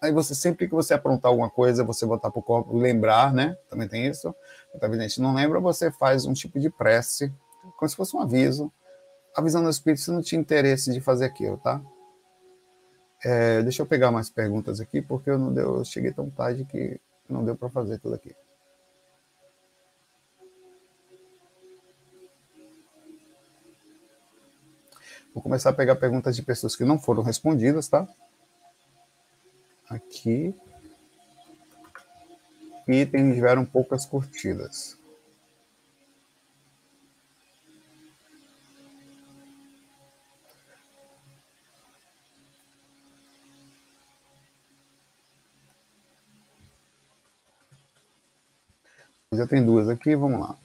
Aí 0.00 0.12
você, 0.12 0.34
sempre 0.34 0.68
que 0.68 0.74
você 0.74 0.94
aprontar 0.94 1.30
alguma 1.30 1.50
coisa, 1.50 1.82
você 1.82 2.06
botar 2.06 2.30
para 2.30 2.38
o 2.38 2.42
corpo, 2.42 2.76
lembrar, 2.76 3.32
né? 3.32 3.56
Também 3.68 3.88
tem 3.88 4.06
isso. 4.06 4.32
Muita 4.72 5.00
gente 5.00 5.20
não 5.20 5.34
lembra, 5.34 5.58
você 5.58 5.90
faz 5.90 6.24
um 6.24 6.32
tipo 6.32 6.60
de 6.60 6.70
prece, 6.70 7.32
como 7.76 7.88
se 7.88 7.96
fosse 7.96 8.16
um 8.16 8.20
aviso, 8.20 8.72
avisando 9.38 9.68
o 9.68 9.70
espírito 9.70 10.02
se 10.02 10.10
não 10.10 10.20
tinha 10.20 10.40
interesse 10.40 10.92
de 10.92 11.00
fazer 11.00 11.24
aquilo, 11.24 11.56
tá? 11.58 11.80
É, 13.24 13.62
deixa 13.62 13.82
eu 13.82 13.86
pegar 13.86 14.10
mais 14.10 14.28
perguntas 14.28 14.80
aqui, 14.80 15.00
porque 15.00 15.30
eu 15.30 15.38
não 15.38 15.54
deu, 15.54 15.76
eu 15.76 15.84
cheguei 15.84 16.12
tão 16.12 16.28
tarde 16.28 16.64
que 16.64 17.00
não 17.28 17.44
deu 17.44 17.54
para 17.54 17.70
fazer 17.70 18.00
tudo 18.00 18.16
aqui. 18.16 18.34
Vou 25.32 25.40
começar 25.40 25.70
a 25.70 25.72
pegar 25.72 25.94
perguntas 25.94 26.34
de 26.34 26.42
pessoas 26.42 26.74
que 26.74 26.84
não 26.84 26.98
foram 26.98 27.22
respondidas, 27.22 27.86
tá? 27.86 28.08
Aqui. 29.88 30.52
E 32.88 33.06
tiveram 33.06 33.64
poucas 33.64 34.04
curtidas. 34.04 34.97
Já 49.38 49.46
tem 49.46 49.64
duas 49.64 49.88
aqui, 49.88 50.14
vamos 50.14 50.40
lá. 50.40 50.56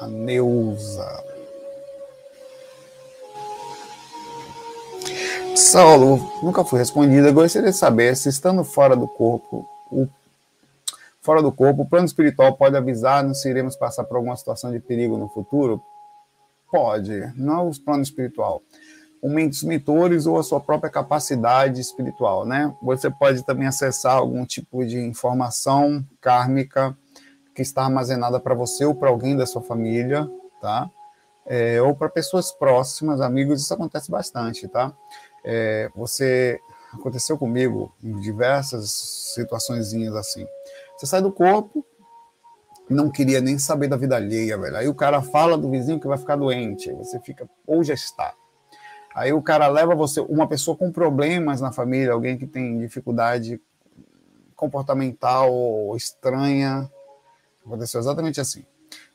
a 0.00 0.06
Neuza. 0.06 1.24
Saulo, 5.54 6.32
nunca 6.42 6.64
foi 6.64 6.78
respondida. 6.78 7.30
Gostaria 7.30 7.70
de 7.70 7.76
saber 7.76 8.16
se 8.16 8.30
estando 8.30 8.64
fora 8.64 8.96
do 8.96 9.06
corpo, 9.06 9.68
o, 9.92 10.08
fora 11.20 11.42
do 11.42 11.52
corpo, 11.52 11.82
o 11.82 11.88
plano 11.88 12.06
espiritual 12.06 12.56
pode 12.56 12.76
avisar 12.76 13.32
se 13.34 13.48
iremos 13.50 13.76
passar 13.76 14.04
por 14.04 14.16
alguma 14.16 14.36
situação 14.36 14.72
de 14.72 14.80
perigo 14.80 15.18
no 15.18 15.28
futuro? 15.28 15.82
Pode, 16.70 17.32
não 17.36 17.68
o 17.68 17.80
plano 17.80 18.02
espiritual. 18.02 18.62
Os 19.22 19.62
mentores 19.62 20.26
ou 20.26 20.38
a 20.38 20.42
sua 20.42 20.60
própria 20.60 20.90
capacidade 20.90 21.80
espiritual, 21.80 22.46
né? 22.46 22.74
Você 22.82 23.10
pode 23.10 23.44
também 23.44 23.66
acessar 23.66 24.16
algum 24.16 24.46
tipo 24.46 24.84
de 24.84 24.98
informação 24.98 26.04
kármica 26.20 26.96
que 27.54 27.62
está 27.62 27.84
armazenada 27.84 28.40
para 28.40 28.54
você 28.54 28.84
ou 28.84 28.94
para 28.94 29.10
alguém 29.10 29.36
da 29.36 29.44
sua 29.44 29.60
família, 29.60 30.30
tá? 30.60 30.90
É, 31.46 31.82
ou 31.82 31.94
para 31.94 32.08
pessoas 32.08 32.52
próximas, 32.52 33.20
amigos, 33.20 33.60
isso 33.60 33.74
acontece 33.74 34.10
bastante, 34.10 34.66
tá? 34.68 34.92
É, 35.44 35.90
você 35.94 36.58
aconteceu 36.92 37.36
comigo 37.36 37.92
em 38.02 38.18
diversas 38.20 38.90
situações 39.34 39.92
assim. 40.16 40.46
Você 40.96 41.06
sai 41.06 41.22
do 41.22 41.32
corpo, 41.32 41.84
não 42.88 43.10
queria 43.10 43.40
nem 43.40 43.58
saber 43.58 43.88
da 43.88 43.96
vida 43.96 44.16
alheia, 44.16 44.58
velho. 44.58 44.76
Aí 44.76 44.88
o 44.88 44.94
cara 44.94 45.22
fala 45.22 45.56
do 45.56 45.70
vizinho 45.70 46.00
que 46.00 46.08
vai 46.08 46.18
ficar 46.18 46.36
doente, 46.36 46.92
você 46.92 47.20
fica 47.20 47.48
ou 47.66 47.82
já 47.84 47.94
está. 47.94 48.34
Aí 49.14 49.32
o 49.32 49.42
cara 49.42 49.66
leva 49.68 49.94
você, 49.94 50.20
uma 50.20 50.46
pessoa 50.46 50.76
com 50.76 50.92
problemas 50.92 51.60
na 51.60 51.72
família, 51.72 52.12
alguém 52.12 52.38
que 52.38 52.46
tem 52.46 52.78
dificuldade 52.78 53.60
comportamental 54.54 55.50
estranha, 55.96 56.88
Aconteceu 57.64 58.00
exatamente 58.00 58.40
assim. 58.40 58.64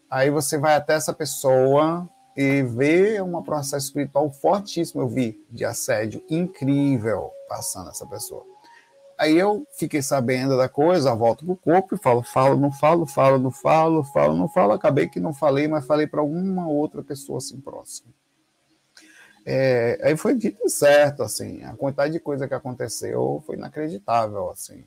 Aí 0.09 0.29
você 0.29 0.57
vai 0.57 0.75
até 0.75 0.93
essa 0.93 1.13
pessoa 1.13 2.07
e 2.37 2.63
vê 2.63 3.21
um 3.21 3.41
processo 3.41 3.87
espiritual 3.87 4.29
fortíssimo. 4.31 5.01
Eu 5.01 5.07
vi 5.07 5.43
de 5.49 5.65
assédio 5.65 6.23
incrível 6.29 7.31
passando 7.49 7.89
essa 7.89 8.05
pessoa. 8.05 8.45
Aí 9.17 9.37
eu 9.37 9.65
fiquei 9.77 10.01
sabendo 10.01 10.57
da 10.57 10.67
coisa, 10.67 11.15
volto 11.15 11.45
pro 11.45 11.55
corpo 11.55 11.95
e 11.95 11.97
falo, 11.97 12.21
falo, 12.21 12.57
não 12.57 12.71
falo, 12.71 13.05
falo, 13.05 13.39
não 13.39 13.51
falo, 13.51 14.03
falo, 14.03 14.35
não 14.35 14.47
falo. 14.47 14.73
Acabei 14.73 15.07
que 15.07 15.19
não 15.19 15.33
falei, 15.33 15.67
mas 15.67 15.85
falei 15.85 16.05
para 16.05 16.21
alguma 16.21 16.67
outra 16.67 17.01
pessoa 17.01 17.37
assim 17.37 17.59
próxima. 17.59 18.09
É, 19.45 19.99
aí 20.01 20.17
foi 20.17 20.33
dito 20.35 20.67
certo, 20.67 21.21
assim, 21.21 21.63
a 21.63 21.75
quantidade 21.75 22.13
de 22.13 22.19
coisa 22.19 22.47
que 22.47 22.53
aconteceu 22.53 23.43
foi 23.45 23.55
inacreditável, 23.55 24.49
assim 24.49 24.83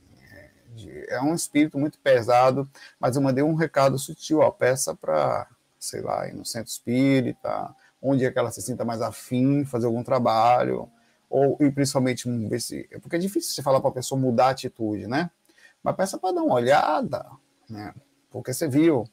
de, 0.78 1.04
é 1.08 1.20
um 1.20 1.34
espírito 1.34 1.78
muito 1.78 1.98
pesado, 1.98 2.68
mas 2.98 3.16
eu 3.16 3.22
mandei 3.22 3.42
um 3.42 3.54
recado 3.54 3.98
sutil, 3.98 4.38
ó, 4.38 4.50
peça 4.50 4.94
para, 4.94 5.46
sei 5.78 6.00
lá, 6.00 6.28
ir 6.28 6.34
no 6.34 6.44
centro 6.44 6.70
espírita, 6.70 7.74
onde 8.00 8.24
é 8.24 8.30
que 8.30 8.38
ela 8.38 8.50
se 8.50 8.62
sinta 8.62 8.84
mais 8.84 9.02
afim, 9.02 9.64
fazer 9.64 9.86
algum 9.86 10.04
trabalho, 10.04 10.88
ou 11.28 11.56
e 11.60 11.70
principalmente 11.70 12.30
ver 12.48 12.60
se, 12.60 12.88
porque 13.02 13.16
é 13.16 13.18
difícil 13.18 13.52
você 13.52 13.62
falar 13.62 13.80
para 13.80 13.90
a 13.90 13.94
pessoa 13.94 14.18
mudar 14.18 14.46
a 14.46 14.50
atitude, 14.50 15.06
né? 15.06 15.30
Mas 15.82 15.96
peça 15.96 16.18
para 16.18 16.32
dar 16.34 16.42
uma 16.42 16.54
olhada, 16.54 17.26
né? 17.68 17.92
Porque 18.30 18.52
você 18.52 18.68
viu. 18.68 19.04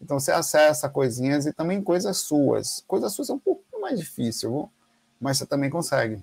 Então 0.00 0.18
você 0.18 0.32
acessa 0.32 0.88
coisinhas 0.88 1.46
e 1.46 1.52
também 1.52 1.82
coisas 1.82 2.18
suas. 2.18 2.82
Coisas 2.86 3.12
suas 3.12 3.30
é 3.30 3.34
um 3.34 3.38
pouco 3.38 3.62
mais 3.80 3.98
difícil, 3.98 4.70
mas 5.20 5.38
você 5.38 5.46
também 5.46 5.70
consegue. 5.70 6.22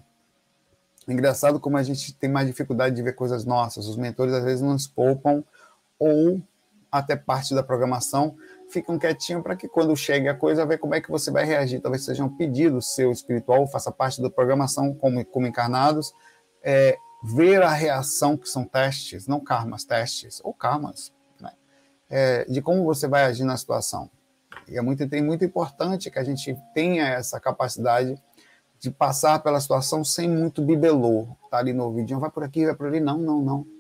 Engraçado 1.08 1.60
como 1.60 1.78
a 1.78 1.84
gente 1.84 2.14
tem 2.14 2.30
mais 2.30 2.48
dificuldade 2.48 2.96
de 2.96 3.02
ver 3.02 3.14
coisas 3.14 3.46
nossas. 3.46 3.88
Os 3.88 3.96
mentores 3.96 4.34
às 4.34 4.44
vezes 4.44 4.62
nos 4.62 4.88
poupam 4.88 5.44
ou 5.98 6.42
até 6.92 7.16
parte 7.16 7.54
da 7.54 7.64
programação 7.64 8.36
ficam 8.70 9.00
quietinhos 9.00 9.42
para 9.42 9.56
que 9.56 9.68
quando 9.68 9.96
chegue 9.96 10.28
a 10.28 10.36
coisa, 10.36 10.66
ver 10.66 10.78
como 10.78 10.96
é 10.96 11.02
que 11.02 11.10
você 11.10 11.32
vai 11.32 11.46
reagir. 11.46 11.80
Talvez 11.80 12.04
seja 12.04 12.24
um 12.24 12.36
pedido 12.36 12.82
seu 12.82 13.12
espiritual, 13.12 13.66
faça 13.68 13.92
parte 13.92 14.22
da 14.22 14.30
programação 14.30 14.94
como, 14.94 15.24
como 15.26 15.48
encarnados, 15.48 16.14
é, 16.62 16.98
ver 17.24 17.62
a 17.62 17.72
reação, 17.72 18.38
que 18.38 18.50
são 18.50 18.66
testes, 18.66 19.28
não 19.28 19.40
karmas, 19.40 19.86
testes, 19.86 20.42
ou 20.44 20.54
karmas, 20.54 21.14
né? 21.40 21.52
é, 22.10 22.46
de 22.46 22.62
como 22.62 22.84
você 22.84 23.08
vai 23.08 23.24
agir 23.24 23.44
na 23.44 23.56
situação. 23.56 24.10
E 24.68 24.78
é 24.78 24.82
muito, 24.82 25.08
tem 25.08 25.24
muito 25.24 25.46
importante 25.46 26.12
que 26.12 26.20
a 26.20 26.24
gente 26.24 26.58
tenha 26.74 27.08
essa 27.08 27.40
capacidade 27.40 28.22
de 28.80 28.92
passar 28.92 29.42
pela 29.42 29.60
situação 29.60 30.04
sem 30.04 30.30
muito 30.30 30.62
bibelô. 30.62 31.28
Tá 31.50 31.58
ali 31.58 31.74
no 31.74 31.86
ouvidinho, 31.86 32.20
vai 32.20 32.30
por 32.30 32.44
aqui, 32.44 32.66
vai 32.66 32.76
por 32.76 32.88
ali. 32.88 33.00
Não, 33.00 33.18
não, 33.18 33.42
não. 33.42 33.78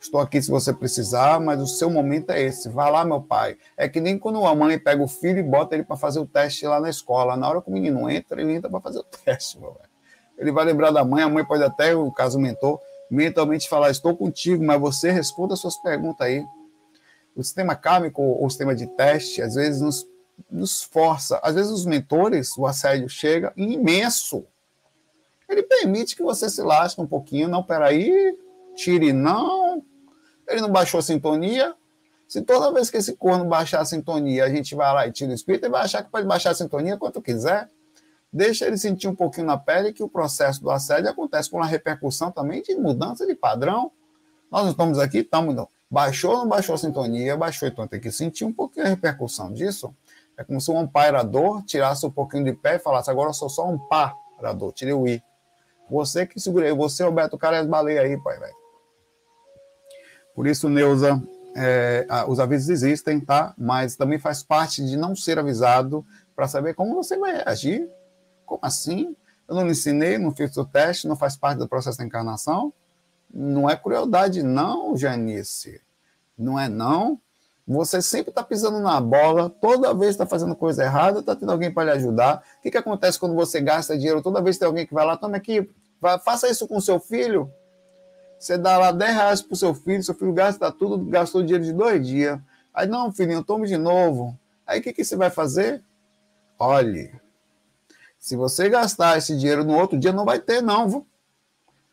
Estou 0.00 0.20
aqui 0.20 0.42
se 0.42 0.50
você 0.50 0.72
precisar, 0.72 1.38
mas 1.38 1.60
o 1.60 1.66
seu 1.66 1.88
momento 1.88 2.30
é 2.30 2.42
esse. 2.42 2.68
Vá 2.68 2.88
lá, 2.88 3.04
meu 3.04 3.20
pai. 3.20 3.56
É 3.76 3.88
que 3.88 4.00
nem 4.00 4.18
quando 4.18 4.44
a 4.44 4.52
mãe 4.52 4.76
pega 4.76 5.00
o 5.00 5.06
filho 5.06 5.38
e 5.38 5.42
bota 5.44 5.76
ele 5.76 5.84
para 5.84 5.96
fazer 5.96 6.18
o 6.18 6.26
teste 6.26 6.66
lá 6.66 6.80
na 6.80 6.90
escola. 6.90 7.36
Na 7.36 7.48
hora 7.48 7.62
que 7.62 7.70
o 7.70 7.72
menino 7.72 8.10
entra, 8.10 8.40
ele 8.40 8.52
entra 8.52 8.68
para 8.68 8.80
fazer 8.80 8.98
o 8.98 9.04
teste. 9.24 9.60
Ele 10.36 10.50
vai 10.50 10.64
lembrar 10.64 10.90
da 10.90 11.04
mãe, 11.04 11.22
a 11.22 11.28
mãe 11.28 11.44
pode 11.44 11.62
até, 11.62 11.94
o 11.94 12.10
caso 12.10 12.36
mentor, 12.40 12.80
mentalmente 13.08 13.68
falar: 13.68 13.90
Estou 13.90 14.16
contigo, 14.16 14.64
mas 14.64 14.80
você 14.80 15.12
responda 15.12 15.54
as 15.54 15.60
suas 15.60 15.76
perguntas 15.76 16.26
aí. 16.26 16.44
O 17.36 17.42
sistema 17.44 17.76
kármico 17.76 18.20
ou 18.20 18.44
o 18.44 18.50
sistema 18.50 18.74
de 18.74 18.88
teste, 18.88 19.40
às 19.40 19.54
vezes, 19.54 19.80
nos 19.80 20.04
nos 20.50 20.82
força. 20.82 21.40
Às 21.42 21.54
vezes 21.54 21.70
os 21.70 21.86
mentores, 21.86 22.56
o 22.56 22.66
assédio 22.66 23.08
chega 23.08 23.52
imenso. 23.56 24.44
Ele 25.48 25.62
permite 25.62 26.16
que 26.16 26.22
você 26.22 26.48
se 26.48 26.62
lasque 26.62 27.00
um 27.00 27.06
pouquinho. 27.06 27.48
Não, 27.48 27.62
peraí, 27.62 28.36
tire 28.74 29.12
não. 29.12 29.84
Ele 30.48 30.60
não 30.60 30.70
baixou 30.70 30.98
a 30.98 31.02
sintonia. 31.02 31.74
Se 32.28 32.40
toda 32.40 32.72
vez 32.72 32.88
que 32.88 32.96
esse 32.96 33.14
corno 33.14 33.44
baixar 33.44 33.80
a 33.80 33.84
sintonia, 33.84 34.44
a 34.44 34.48
gente 34.48 34.74
vai 34.74 34.92
lá 34.92 35.06
e 35.06 35.12
tira 35.12 35.30
o 35.30 35.34
espírito, 35.34 35.64
ele 35.64 35.72
vai 35.72 35.82
achar 35.82 36.02
que 36.02 36.10
pode 36.10 36.26
baixar 36.26 36.50
a 36.50 36.54
sintonia 36.54 36.96
quanto 36.96 37.20
quiser. 37.20 37.68
Deixa 38.32 38.66
ele 38.66 38.78
sentir 38.78 39.06
um 39.06 39.14
pouquinho 39.14 39.46
na 39.46 39.58
pele 39.58 39.92
que 39.92 40.02
o 40.02 40.08
processo 40.08 40.62
do 40.62 40.70
assédio 40.70 41.10
acontece 41.10 41.50
com 41.50 41.58
uma 41.58 41.66
repercussão 41.66 42.32
também 42.32 42.62
de 42.62 42.74
mudança 42.74 43.26
de 43.26 43.34
padrão. 43.34 43.92
Nós 44.50 44.62
não 44.62 44.70
estamos 44.70 44.98
aqui, 44.98 45.18
estamos. 45.18 45.54
Não. 45.54 45.68
Baixou 45.90 46.30
ou 46.30 46.38
não 46.38 46.48
baixou 46.48 46.74
a 46.74 46.78
sintonia? 46.78 47.36
Baixou, 47.36 47.68
então 47.68 47.86
tem 47.86 48.00
que 48.00 48.10
sentir 48.10 48.46
um 48.46 48.52
pouquinho 48.52 48.86
a 48.86 48.88
repercussão 48.88 49.52
disso. 49.52 49.94
É 50.36 50.44
como 50.44 50.60
se 50.60 50.70
um 50.70 50.78
amparador 50.78 51.62
tirasse 51.64 52.06
um 52.06 52.10
pouquinho 52.10 52.44
de 52.44 52.52
pé 52.52 52.76
e 52.76 52.78
falasse: 52.78 53.10
agora 53.10 53.30
eu 53.30 53.34
sou 53.34 53.48
só 53.48 53.68
um 53.68 53.78
parador, 53.78 54.72
tirei 54.72 54.94
o 54.94 55.06
i. 55.06 55.22
Você 55.90 56.26
que 56.26 56.40
segurei, 56.40 56.72
você, 56.72 57.04
Roberto 57.04 57.36
Carlos 57.36 57.66
Baleia 57.66 58.02
aí, 58.02 58.18
pai, 58.22 58.38
velho. 58.38 58.54
Por 60.34 60.46
isso, 60.46 60.68
Neuza, 60.68 61.22
é, 61.54 62.06
os 62.26 62.40
avisos 62.40 62.70
existem, 62.70 63.20
tá? 63.20 63.54
Mas 63.58 63.96
também 63.96 64.18
faz 64.18 64.42
parte 64.42 64.84
de 64.84 64.96
não 64.96 65.14
ser 65.14 65.38
avisado 65.38 66.04
para 66.34 66.48
saber 66.48 66.74
como 66.74 66.94
você 66.94 67.18
vai 67.18 67.42
agir. 67.44 67.88
Como 68.46 68.60
assim? 68.62 69.14
Eu 69.46 69.54
não 69.54 69.64
lhe 69.64 69.72
ensinei, 69.72 70.16
não 70.16 70.34
fiz 70.34 70.56
o 70.56 70.64
teste, 70.64 71.06
não 71.06 71.16
faz 71.16 71.36
parte 71.36 71.58
do 71.58 71.68
processo 71.68 71.98
da 71.98 72.04
encarnação? 72.04 72.72
Não 73.32 73.68
é 73.68 73.76
crueldade, 73.76 74.42
não, 74.42 74.96
Janice. 74.96 75.80
Não 76.38 76.58
é 76.58 76.68
não. 76.68 77.20
Você 77.66 78.02
sempre 78.02 78.30
está 78.30 78.42
pisando 78.42 78.80
na 78.80 79.00
bola, 79.00 79.48
toda 79.48 79.94
vez 79.94 80.10
está 80.10 80.26
fazendo 80.26 80.54
coisa 80.56 80.82
errada, 80.82 81.20
está 81.20 81.36
tendo 81.36 81.52
alguém 81.52 81.72
para 81.72 81.84
lhe 81.84 81.90
ajudar. 81.98 82.42
O 82.58 82.62
que, 82.62 82.70
que 82.70 82.78
acontece 82.78 83.18
quando 83.18 83.34
você 83.34 83.60
gasta 83.60 83.96
dinheiro? 83.96 84.20
Toda 84.20 84.42
vez 84.42 84.58
tem 84.58 84.66
alguém 84.66 84.86
que 84.86 84.92
vai 84.92 85.06
lá, 85.06 85.16
toma 85.16 85.36
aqui, 85.36 85.70
vai, 86.00 86.18
faça 86.18 86.48
isso 86.48 86.66
com 86.66 86.80
seu 86.80 86.98
filho. 86.98 87.52
Você 88.38 88.58
dá 88.58 88.76
lá 88.76 88.90
10 88.90 89.14
reais 89.14 89.42
para 89.42 89.54
o 89.54 89.56
seu 89.56 89.72
filho, 89.72 90.02
seu 90.02 90.14
filho 90.14 90.32
gasta 90.32 90.72
tudo, 90.72 90.98
gastou 91.04 91.42
dinheiro 91.42 91.64
de 91.64 91.72
dois 91.72 92.04
dias. 92.04 92.40
Aí, 92.74 92.88
não, 92.88 93.12
filhinho, 93.12 93.44
tome 93.44 93.68
de 93.68 93.76
novo. 93.76 94.36
Aí 94.66 94.80
o 94.80 94.82
que, 94.82 94.92
que 94.92 95.04
você 95.04 95.14
vai 95.14 95.30
fazer? 95.30 95.82
Olhe, 96.58 97.12
se 98.18 98.34
você 98.36 98.68
gastar 98.68 99.18
esse 99.18 99.36
dinheiro 99.36 99.64
no 99.64 99.76
outro 99.76 99.98
dia, 99.98 100.12
não 100.12 100.24
vai 100.24 100.40
ter, 100.40 100.60
não. 100.60 100.88
Viu? 100.88 101.06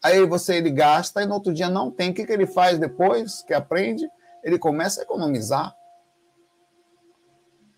Aí 0.01 0.25
você 0.25 0.55
ele 0.55 0.71
gasta 0.71 1.21
e 1.21 1.25
no 1.25 1.33
outro 1.33 1.53
dia 1.53 1.69
não 1.69 1.91
tem. 1.91 2.11
O 2.11 2.13
que, 2.13 2.25
que 2.25 2.31
ele 2.31 2.47
faz 2.47 2.79
depois 2.79 3.43
que 3.43 3.53
aprende? 3.53 4.09
Ele 4.43 4.57
começa 4.57 5.01
a 5.01 5.03
economizar. 5.03 5.75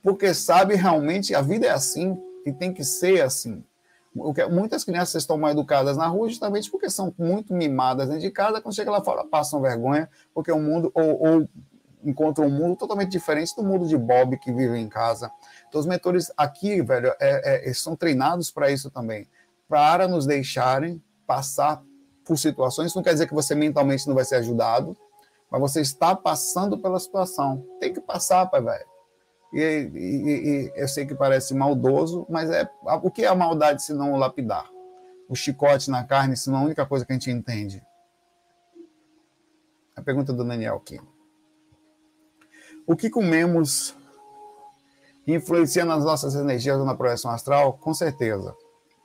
Porque 0.04 0.34
sabe 0.34 0.76
realmente 0.76 1.36
a 1.36 1.42
vida 1.42 1.68
é 1.68 1.72
assim 1.72 2.18
e 2.46 2.52
tem 2.52 2.74
que 2.74 2.84
ser 2.84 3.22
assim. 3.22 3.64
Muitas 4.50 4.84
crianças 4.84 5.22
estão 5.22 5.38
mal 5.38 5.52
educadas 5.52 5.96
na 5.96 6.08
rua 6.08 6.28
justamente 6.28 6.70
porque 6.70 6.90
são 6.90 7.14
muito 7.18 7.54
mimadas 7.54 8.08
dentro 8.08 8.22
de 8.22 8.32
casa, 8.32 8.60
quando 8.60 8.76
chega 8.76 8.92
lá 8.92 9.02
fora 9.02 9.24
passam 9.24 9.62
vergonha, 9.62 10.10
porque 10.34 10.52
o 10.52 10.60
mundo, 10.60 10.92
ou, 10.94 11.24
ou 11.26 11.50
encontram 12.04 12.48
um 12.48 12.50
mundo 12.50 12.76
totalmente 12.76 13.10
diferente 13.10 13.56
do 13.56 13.64
mundo 13.64 13.88
de 13.88 13.98
Bob 13.98 14.38
que 14.38 14.52
vive 14.52 14.78
em 14.78 14.90
casa. 14.90 15.32
Então, 15.70 15.80
os 15.80 15.88
mentores 15.88 16.32
aqui, 16.36 16.82
velho, 16.82 17.14
é, 17.20 17.70
é, 17.70 17.74
são 17.74 17.96
treinados 17.96 18.52
para 18.52 18.70
isso 18.70 18.90
também, 18.90 19.28
para 19.70 20.08
nos 20.08 20.26
deixarem 20.26 21.02
passar 21.26 21.82
por 22.26 22.38
situações. 22.38 22.94
Não 22.94 23.04
quer 23.04 23.14
dizer 23.14 23.28
que 23.28 23.34
você 23.34 23.56
mentalmente 23.56 24.08
não 24.08 24.16
vai 24.16 24.26
ser 24.26 24.36
ajudado, 24.36 24.98
mas 25.52 25.60
você 25.60 25.82
está 25.82 26.16
passando 26.16 26.80
pela 26.80 26.98
situação. 26.98 27.66
Tem 27.80 27.94
que 27.94 28.00
passar, 28.00 28.46
pai, 28.46 28.62
velho. 28.62 28.86
E, 29.54 29.60
e, 29.60 30.70
e, 30.70 30.74
eu 30.76 30.88
sei 30.88 31.06
que 31.06 31.14
parece 31.14 31.54
maldoso, 31.54 32.26
mas 32.30 32.50
é 32.50 32.70
o 33.04 33.12
que 33.12 33.26
é 33.26 33.28
a 33.28 33.36
maldade 33.36 33.84
se 33.84 33.94
não 33.94 34.14
o 34.14 34.18
lapidar? 34.18 34.70
O 35.28 35.36
chicote 35.36 35.92
na 35.92 36.06
carne, 36.06 36.38
se 36.38 36.50
não 36.50 36.60
a 36.60 36.64
única 36.64 36.86
coisa 36.86 37.06
que 37.06 37.12
a 37.12 37.16
gente 37.16 37.30
entende. 37.30 37.84
A 39.94 40.02
pergunta 40.02 40.32
do 40.32 40.46
Daniel 40.46 40.78
aqui. 40.78 41.02
O 42.88 42.96
que 42.96 43.10
comemos 43.10 43.94
influencia 45.28 45.84
nas 45.84 46.04
nossas 46.04 46.34
energias 46.34 46.80
ou 46.80 46.86
na 46.86 46.96
projeção 46.96 47.30
astral? 47.30 47.74
Com 47.74 47.94
certeza, 47.94 48.56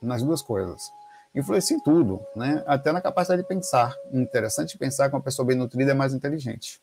nas 0.01 0.23
duas 0.23 0.41
coisas. 0.41 0.89
Influencia 1.37 1.77
em 1.77 1.79
tudo, 1.79 2.19
né? 2.35 2.63
até 2.65 2.91
na 2.91 2.99
capacidade 2.99 3.43
de 3.43 3.47
pensar. 3.47 3.95
Interessante 4.11 4.75
pensar 4.75 5.07
que 5.07 5.15
uma 5.15 5.21
pessoa 5.21 5.45
bem 5.45 5.55
nutrida 5.55 5.91
é 5.91 5.93
mais 5.93 6.11
inteligente. 6.11 6.81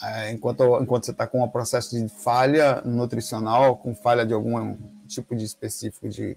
É, 0.00 0.30
enquanto, 0.30 0.80
enquanto 0.80 1.06
você 1.06 1.10
está 1.10 1.26
com 1.26 1.42
um 1.42 1.48
processo 1.48 1.90
de 1.90 2.08
falha 2.08 2.80
nutricional, 2.84 3.76
com 3.76 3.92
falha 3.92 4.24
de 4.24 4.32
algum 4.32 4.76
tipo 5.08 5.34
de 5.34 5.44
específico 5.44 6.08
de, 6.08 6.36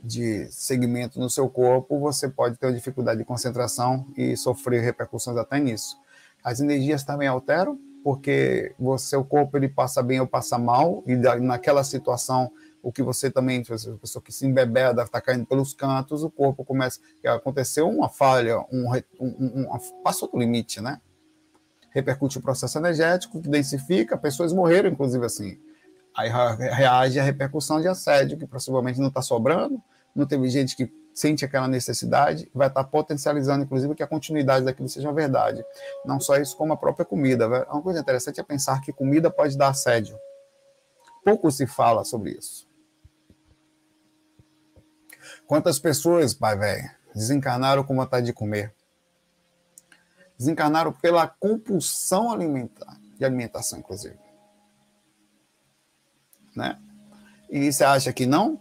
de 0.00 0.46
segmento 0.52 1.18
no 1.18 1.28
seu 1.28 1.48
corpo, 1.50 1.98
você 1.98 2.28
pode 2.28 2.56
ter 2.56 2.66
uma 2.66 2.72
dificuldade 2.72 3.18
de 3.18 3.24
concentração 3.24 4.06
e 4.16 4.36
sofrer 4.36 4.82
repercussões 4.82 5.36
até 5.36 5.58
nisso. 5.58 5.96
As 6.44 6.60
energias 6.60 7.02
também 7.02 7.26
alteram, 7.26 7.76
porque 8.04 8.72
o 8.78 8.96
seu 8.98 9.24
corpo 9.24 9.56
ele 9.56 9.68
passa 9.68 10.00
bem 10.00 10.20
ou 10.20 10.28
passa 10.28 10.56
mal, 10.58 11.02
e 11.08 11.16
naquela 11.16 11.82
situação, 11.82 12.52
o 12.86 12.92
que 12.92 13.02
você 13.02 13.28
também, 13.28 13.62
a 13.62 13.98
pessoa 13.98 14.22
que 14.22 14.30
se 14.30 14.46
embebeda, 14.46 15.02
está 15.02 15.20
caindo 15.20 15.44
pelos 15.44 15.74
cantos, 15.74 16.22
o 16.22 16.30
corpo 16.30 16.64
começa. 16.64 17.00
Aconteceu 17.24 17.88
uma 17.88 18.08
falha, 18.08 18.60
um, 18.72 18.88
um, 19.18 19.66
um, 19.74 19.78
passou 20.04 20.30
do 20.30 20.38
limite, 20.38 20.80
né? 20.80 21.00
repercute 21.90 22.38
o 22.38 22.42
processo 22.42 22.78
energético, 22.78 23.40
densifica, 23.40 24.16
pessoas 24.16 24.52
morreram, 24.52 24.90
inclusive, 24.90 25.24
assim. 25.24 25.58
Aí 26.14 26.30
reage 26.30 27.18
a 27.18 27.24
repercussão 27.24 27.80
de 27.80 27.88
assédio, 27.88 28.38
que 28.38 28.46
possivelmente 28.46 29.00
não 29.00 29.08
está 29.08 29.22
sobrando, 29.22 29.82
não 30.14 30.26
teve 30.26 30.48
gente 30.48 30.76
que 30.76 30.92
sente 31.12 31.44
aquela 31.44 31.66
necessidade, 31.66 32.48
vai 32.54 32.68
estar 32.68 32.84
tá 32.84 32.88
potencializando, 32.88 33.64
inclusive, 33.64 33.94
que 33.94 34.02
a 34.02 34.06
continuidade 34.06 34.64
daquilo 34.64 34.88
seja 34.88 35.10
verdade. 35.10 35.64
Não 36.04 36.20
só 36.20 36.36
isso, 36.36 36.56
como 36.56 36.72
a 36.74 36.76
própria 36.76 37.04
comida. 37.04 37.48
Uma 37.68 37.82
coisa 37.82 37.98
interessante 37.98 38.38
é 38.38 38.44
pensar 38.44 38.80
que 38.80 38.92
comida 38.92 39.30
pode 39.30 39.56
dar 39.56 39.70
assédio. 39.70 40.16
Pouco 41.24 41.50
se 41.50 41.66
fala 41.66 42.04
sobre 42.04 42.32
isso. 42.32 42.65
Quantas 45.46 45.78
pessoas, 45.78 46.34
pai 46.34 46.56
velho, 46.56 46.90
desencarnaram 47.14 47.84
com 47.84 47.94
vontade 47.94 48.26
de 48.26 48.32
comer? 48.32 48.74
desencarnaram 50.38 50.92
pela 50.92 51.26
compulsão 51.26 52.30
alimentar, 52.30 52.96
de 53.18 53.24
alimentação, 53.24 53.78
inclusive. 53.78 54.16
Né? 56.54 56.78
E 57.50 57.72
você 57.72 57.84
acha 57.84 58.12
que 58.12 58.26
não? 58.26 58.60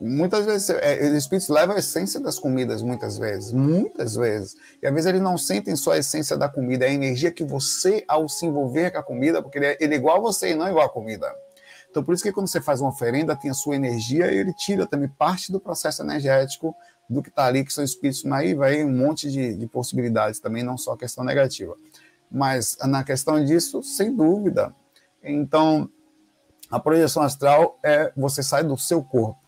Muitas 0.00 0.46
vezes, 0.46 0.70
é, 0.70 1.10
os 1.10 1.14
espíritos 1.14 1.48
levam 1.48 1.76
a 1.76 1.78
essência 1.78 2.18
das 2.18 2.38
comidas, 2.38 2.82
muitas 2.82 3.18
vezes, 3.18 3.52
muitas 3.52 4.16
vezes. 4.16 4.56
E 4.82 4.86
às 4.86 4.92
vezes 4.92 5.06
eles 5.06 5.22
não 5.22 5.38
sentem 5.38 5.76
só 5.76 5.92
a 5.92 5.98
essência 5.98 6.36
da 6.36 6.48
comida, 6.48 6.86
é 6.86 6.88
a 6.88 6.92
energia 6.92 7.30
que 7.30 7.44
você, 7.44 8.04
ao 8.08 8.28
se 8.28 8.46
envolver 8.46 8.90
com 8.90 8.98
a 8.98 9.02
comida, 9.02 9.40
porque 9.40 9.58
ele 9.58 9.66
é, 9.66 9.76
ele 9.80 9.94
é 9.94 9.96
igual 9.96 10.16
a 10.16 10.20
você 10.20 10.50
e 10.50 10.54
não 10.54 10.66
é 10.66 10.70
igual 10.70 10.86
à 10.86 10.90
comida. 10.90 11.32
Então, 11.90 12.04
por 12.04 12.14
isso 12.14 12.22
que 12.22 12.32
quando 12.32 12.46
você 12.46 12.60
faz 12.60 12.80
uma 12.80 12.90
oferenda, 12.90 13.34
tem 13.34 13.50
a 13.50 13.54
sua 13.54 13.74
energia 13.74 14.30
e 14.32 14.38
ele 14.38 14.52
tira 14.52 14.86
também 14.86 15.08
parte 15.08 15.50
do 15.50 15.58
processo 15.58 16.02
energético 16.02 16.74
do 17.08 17.20
que 17.20 17.28
está 17.28 17.46
ali, 17.46 17.64
que 17.64 17.72
são 17.72 17.82
espíritos, 17.82 18.24
aí 18.26 18.54
vai 18.54 18.84
um 18.84 18.96
monte 18.96 19.28
de, 19.28 19.54
de 19.56 19.66
possibilidades 19.66 20.38
também, 20.38 20.62
não 20.62 20.78
só 20.78 20.92
a 20.92 20.96
questão 20.96 21.24
negativa. 21.24 21.76
Mas 22.30 22.78
na 22.84 23.02
questão 23.02 23.44
disso, 23.44 23.82
sem 23.82 24.14
dúvida. 24.14 24.72
Então, 25.20 25.90
a 26.70 26.78
projeção 26.78 27.24
astral 27.24 27.76
é 27.82 28.12
você 28.16 28.44
sai 28.44 28.62
do 28.62 28.78
seu 28.78 29.02
corpo. 29.02 29.40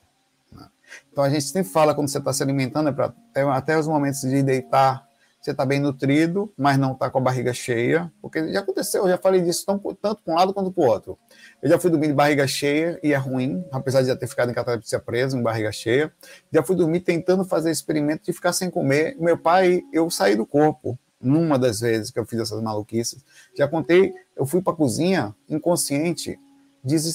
Né? 0.51 0.67
Então, 1.13 1.23
a 1.23 1.31
gente 1.31 1.45
sempre 1.45 1.71
fala 1.71 1.95
quando 1.95 2.09
você 2.09 2.19
está 2.19 2.33
se 2.33 2.43
alimentando, 2.43 2.89
é 2.89 2.93
para 2.93 3.15
é 3.37 3.43
até 3.43 3.79
os 3.79 3.87
momentos 3.87 4.23
de 4.23 4.43
deitar, 4.43 5.07
você 5.41 5.53
está 5.53 5.65
bem 5.65 5.79
nutrido, 5.79 6.53
mas 6.57 6.77
não 6.77 6.93
está 6.93 7.09
com 7.09 7.19
a 7.19 7.21
barriga 7.21 7.55
cheia, 7.55 8.13
porque 8.21 8.53
já 8.53 8.61
aconteceu, 8.61 9.03
eu 9.05 9.11
já 9.11 9.19
falei 9.19 9.41
disso 9.41 9.65
tanto, 9.65 9.95
tanto 9.95 10.23
para 10.23 10.33
um 10.33 10.37
lado 10.37 10.53
quanto 10.53 10.73
para 10.73 10.85
o 10.85 10.87
outro. 10.87 11.19
Eu 11.63 11.69
já 11.69 11.79
fui 11.79 11.91
dormir 11.91 12.09
de 12.09 12.13
barriga 12.13 12.45
cheia 12.45 12.99
e 13.05 13.13
é 13.13 13.17
ruim, 13.17 13.65
apesar 13.71 14.03
de 14.03 14.09
já 14.09 14.17
ter 14.17 14.27
ficado 14.27 14.51
em 14.51 14.55
catalepsia 14.55 14.99
preso, 14.99 15.39
em 15.39 15.43
barriga 15.43 15.71
cheia. 15.71 16.13
Já 16.53 16.61
fui 16.61 16.75
dormir 16.75 17.01
tentando 17.01 17.45
fazer 17.45 17.71
experimento 17.71 18.25
de 18.25 18.33
ficar 18.33 18.53
sem 18.53 18.69
comer. 18.69 19.17
Meu 19.21 19.39
pai, 19.39 19.83
eu 19.93 20.11
saí 20.11 20.35
do 20.35 20.45
corpo, 20.45 20.99
numa 21.21 21.57
das 21.57 21.79
vezes 21.79 22.11
que 22.11 22.19
eu 22.19 22.27
fiz 22.27 22.41
essas 22.41 22.61
maluquices. 22.61 23.25
Já 23.57 23.69
contei, 23.69 24.13
eu 24.37 24.45
fui 24.45 24.61
para 24.61 24.73
a 24.73 24.77
cozinha 24.77 25.33
inconsciente, 25.49 26.37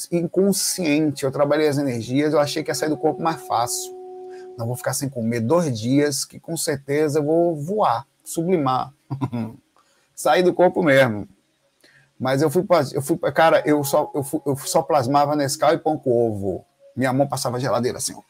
inconsciente, 0.09 1.25
eu 1.25 1.31
trabalhei 1.31 1.67
as 1.67 1.77
energias, 1.77 2.31
eu 2.31 2.39
achei 2.39 2.63
que 2.63 2.71
ia 2.71 2.75
sair 2.75 2.89
do 2.89 2.97
corpo 2.97 3.21
mais 3.21 3.41
fácil. 3.41 3.93
Não 4.57 4.65
vou 4.65 4.77
ficar 4.77 4.93
sem 4.93 5.09
comer 5.09 5.41
dois 5.41 5.77
dias, 5.77 6.23
que 6.23 6.39
com 6.39 6.55
certeza 6.55 7.19
eu 7.19 7.23
vou 7.23 7.53
voar 7.53 8.07
sublimar. 8.23 8.93
Sair 10.13 10.43
do 10.43 10.53
corpo 10.53 10.83
mesmo. 10.83 11.27
Mas 12.19 12.41
eu 12.41 12.49
fui, 12.49 12.65
eu 12.93 13.01
fui 13.01 13.17
cara, 13.31 13.61
eu 13.65 13.83
só, 13.83 14.11
eu, 14.13 14.23
fui, 14.23 14.41
eu 14.45 14.55
só 14.57 14.81
plasmava 14.81 15.35
Nescau 15.35 15.73
e 15.73 15.77
pão 15.77 15.97
com 15.97 16.11
ovo. 16.11 16.65
Minha 16.95 17.13
mão 17.13 17.27
passava 17.27 17.59
geladeira 17.59 17.99
assim, 17.99 18.15
ó. 18.15 18.21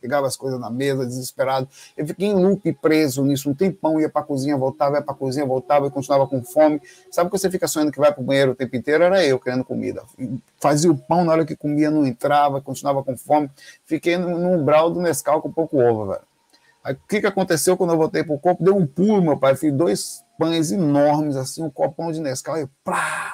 Pegava 0.00 0.26
as 0.26 0.36
coisas 0.36 0.60
na 0.60 0.68
mesa, 0.68 1.06
desesperado. 1.06 1.66
Eu 1.96 2.06
fiquei 2.06 2.28
em 2.28 2.34
loop 2.34 2.70
preso 2.74 3.24
nisso 3.24 3.48
um 3.48 3.54
tempão, 3.54 3.98
ia 3.98 4.10
para 4.10 4.20
a 4.20 4.24
cozinha, 4.24 4.54
voltava, 4.54 4.96
ia 4.96 5.02
para 5.02 5.14
a 5.14 5.16
cozinha, 5.16 5.46
voltava 5.46 5.86
e 5.86 5.90
continuava 5.90 6.26
com 6.26 6.42
fome. 6.42 6.78
Sabe 7.10 7.30
que 7.30 7.38
você 7.38 7.50
fica 7.50 7.66
sonhando 7.66 7.90
que 7.90 7.98
vai 7.98 8.12
para 8.12 8.20
o 8.20 8.24
banheiro 8.24 8.52
o 8.52 8.54
tempo 8.54 8.76
inteiro? 8.76 9.02
Era 9.02 9.24
eu 9.24 9.38
querendo 9.38 9.64
comida. 9.64 10.02
Fazia 10.60 10.90
o 10.90 10.98
pão, 10.98 11.24
na 11.24 11.32
hora 11.32 11.46
que 11.46 11.56
comia 11.56 11.90
não 11.90 12.06
entrava, 12.06 12.60
continuava 12.60 13.02
com 13.02 13.16
fome. 13.16 13.50
Fiquei 13.86 14.18
no, 14.18 14.38
no 14.38 14.50
umbral 14.60 14.90
do 14.90 15.00
Nescau 15.00 15.40
com 15.40 15.50
pouco 15.50 15.80
ovo, 15.80 16.08
velho. 16.08 16.33
Aí, 16.84 16.92
o 16.92 16.98
que, 17.08 17.22
que 17.22 17.26
aconteceu 17.26 17.78
quando 17.78 17.94
eu 17.94 17.96
voltei 17.96 18.22
para 18.22 18.34
o 18.34 18.38
copo? 18.38 18.62
Deu 18.62 18.76
um 18.76 18.86
pulo, 18.86 19.22
meu 19.22 19.38
pai. 19.38 19.56
Fiz 19.56 19.72
dois 19.72 20.22
pães 20.38 20.70
enormes, 20.70 21.34
assim, 21.34 21.62
um 21.62 21.70
copão 21.70 22.12
de 22.12 22.20
Nescau. 22.20 22.58
E 22.58 22.66
plá! 22.84 23.32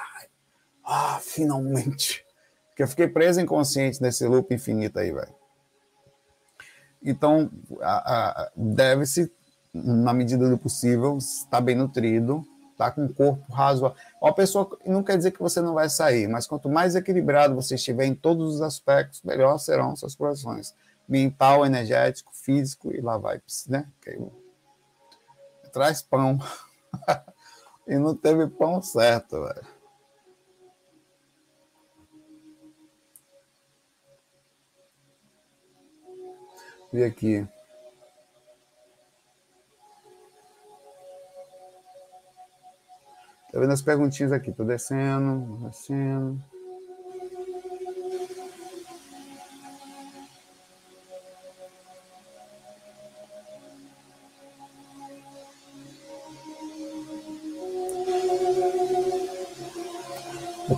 Ah, 0.84 1.18
finalmente! 1.20 2.24
Porque 2.68 2.84
eu 2.84 2.88
fiquei 2.88 3.09
preso 3.09 3.40
inconsciente 3.40 4.01
nesse 4.01 4.24
loop 4.24 4.55
infinito 4.55 5.01
aí, 5.01 5.11
velho. 5.11 5.34
Então, 7.03 7.51
deve-se, 8.55 9.32
na 9.74 10.12
medida 10.12 10.48
do 10.48 10.57
possível, 10.57 11.18
estar 11.18 11.61
bem 11.61 11.74
nutrido, 11.74 12.46
estar 12.70 12.86
tá 12.86 12.90
com 12.92 13.07
o 13.07 13.12
corpo 13.12 13.53
razoável. 13.53 13.96
Uma 14.22 14.32
pessoa 14.32 14.78
não 14.86 15.03
quer 15.03 15.16
dizer 15.16 15.32
que 15.32 15.40
você 15.40 15.61
não 15.61 15.74
vai 15.74 15.88
sair, 15.88 16.28
mas 16.28 16.46
quanto 16.46 16.68
mais 16.68 16.94
equilibrado 16.94 17.55
você 17.57 17.74
estiver 17.74 18.05
em 18.05 18.14
todos 18.14 18.55
os 18.55 18.62
aspectos, 18.62 19.22
melhor 19.24 19.59
serão 19.59 19.96
suas 19.96 20.14
projeções 20.14 20.72
mental, 21.11 21.66
energético, 21.66 22.32
físico 22.32 22.94
e 22.94 23.00
lá 23.00 23.18
vai, 23.18 23.42
né? 23.68 23.86
Traz 25.72 26.00
pão. 26.00 26.38
E 27.88 27.98
não 27.98 28.14
teve 28.14 28.46
pão 28.46 28.80
certo, 28.80 29.42
velho. 29.42 29.66
Vi 36.92 37.02
aqui. 37.02 37.48
Tá 43.50 43.58
vendo 43.58 43.72
as 43.72 43.82
perguntinhas 43.82 44.30
aqui? 44.30 44.52
Tô 44.52 44.62
descendo, 44.62 45.56
descendo. 45.66 46.40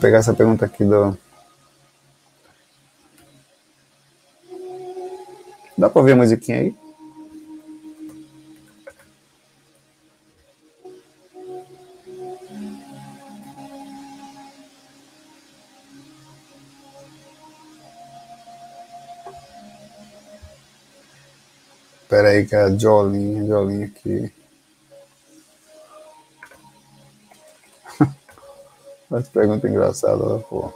Pegar 0.03 0.19
essa 0.19 0.35
pergunta 0.35 0.65
aqui 0.67 0.85
do. 0.85 1.17
Dá 5.79 5.89
pra 5.89 6.01
ouvir 6.01 6.13
a 6.13 6.17
musiquinha 6.17 6.59
aí? 6.59 6.75
Espera 22.03 22.29
aí 22.29 22.45
que 22.45 22.55
é 22.57 22.63
a 22.63 22.77
Jolinha 22.77 23.87
aqui. 23.87 24.42
Mas 29.13 29.29
pergunta 29.29 29.69
engraçada, 29.69 30.39
pô. 30.49 30.73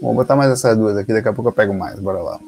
Vou 0.00 0.14
botar 0.14 0.34
mais 0.36 0.50
essas 0.50 0.74
duas 0.74 0.96
aqui, 0.96 1.12
daqui 1.12 1.28
a 1.28 1.34
pouco 1.34 1.50
eu 1.50 1.52
pego 1.52 1.74
mais, 1.74 2.00
bora 2.00 2.22
lá. 2.22 2.40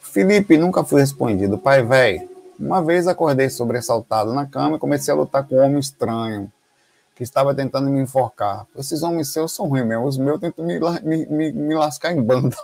Felipe, 0.00 0.58
nunca 0.58 0.82
fui 0.82 1.00
respondido. 1.00 1.56
Pai, 1.56 1.84
velho, 1.84 2.28
uma 2.58 2.82
vez 2.82 3.06
acordei 3.06 3.48
sobressaltado 3.48 4.34
na 4.34 4.44
cama 4.44 4.76
e 4.76 4.80
comecei 4.80 5.14
a 5.14 5.16
lutar 5.16 5.46
com 5.46 5.54
um 5.54 5.60
homem 5.60 5.78
estranho 5.78 6.52
que 7.18 7.24
estava 7.24 7.52
tentando 7.52 7.90
me 7.90 8.00
enforcar. 8.00 8.64
Esses 8.76 9.02
homens 9.02 9.32
seus 9.32 9.50
são 9.50 9.66
ruins 9.66 9.84
mesmo, 9.84 10.04
os 10.04 10.16
meus 10.16 10.38
tentam 10.38 10.64
me, 10.64 10.78
me, 11.02 11.26
me, 11.26 11.52
me 11.52 11.74
lascar 11.74 12.12
em 12.12 12.22
banda. 12.22 12.56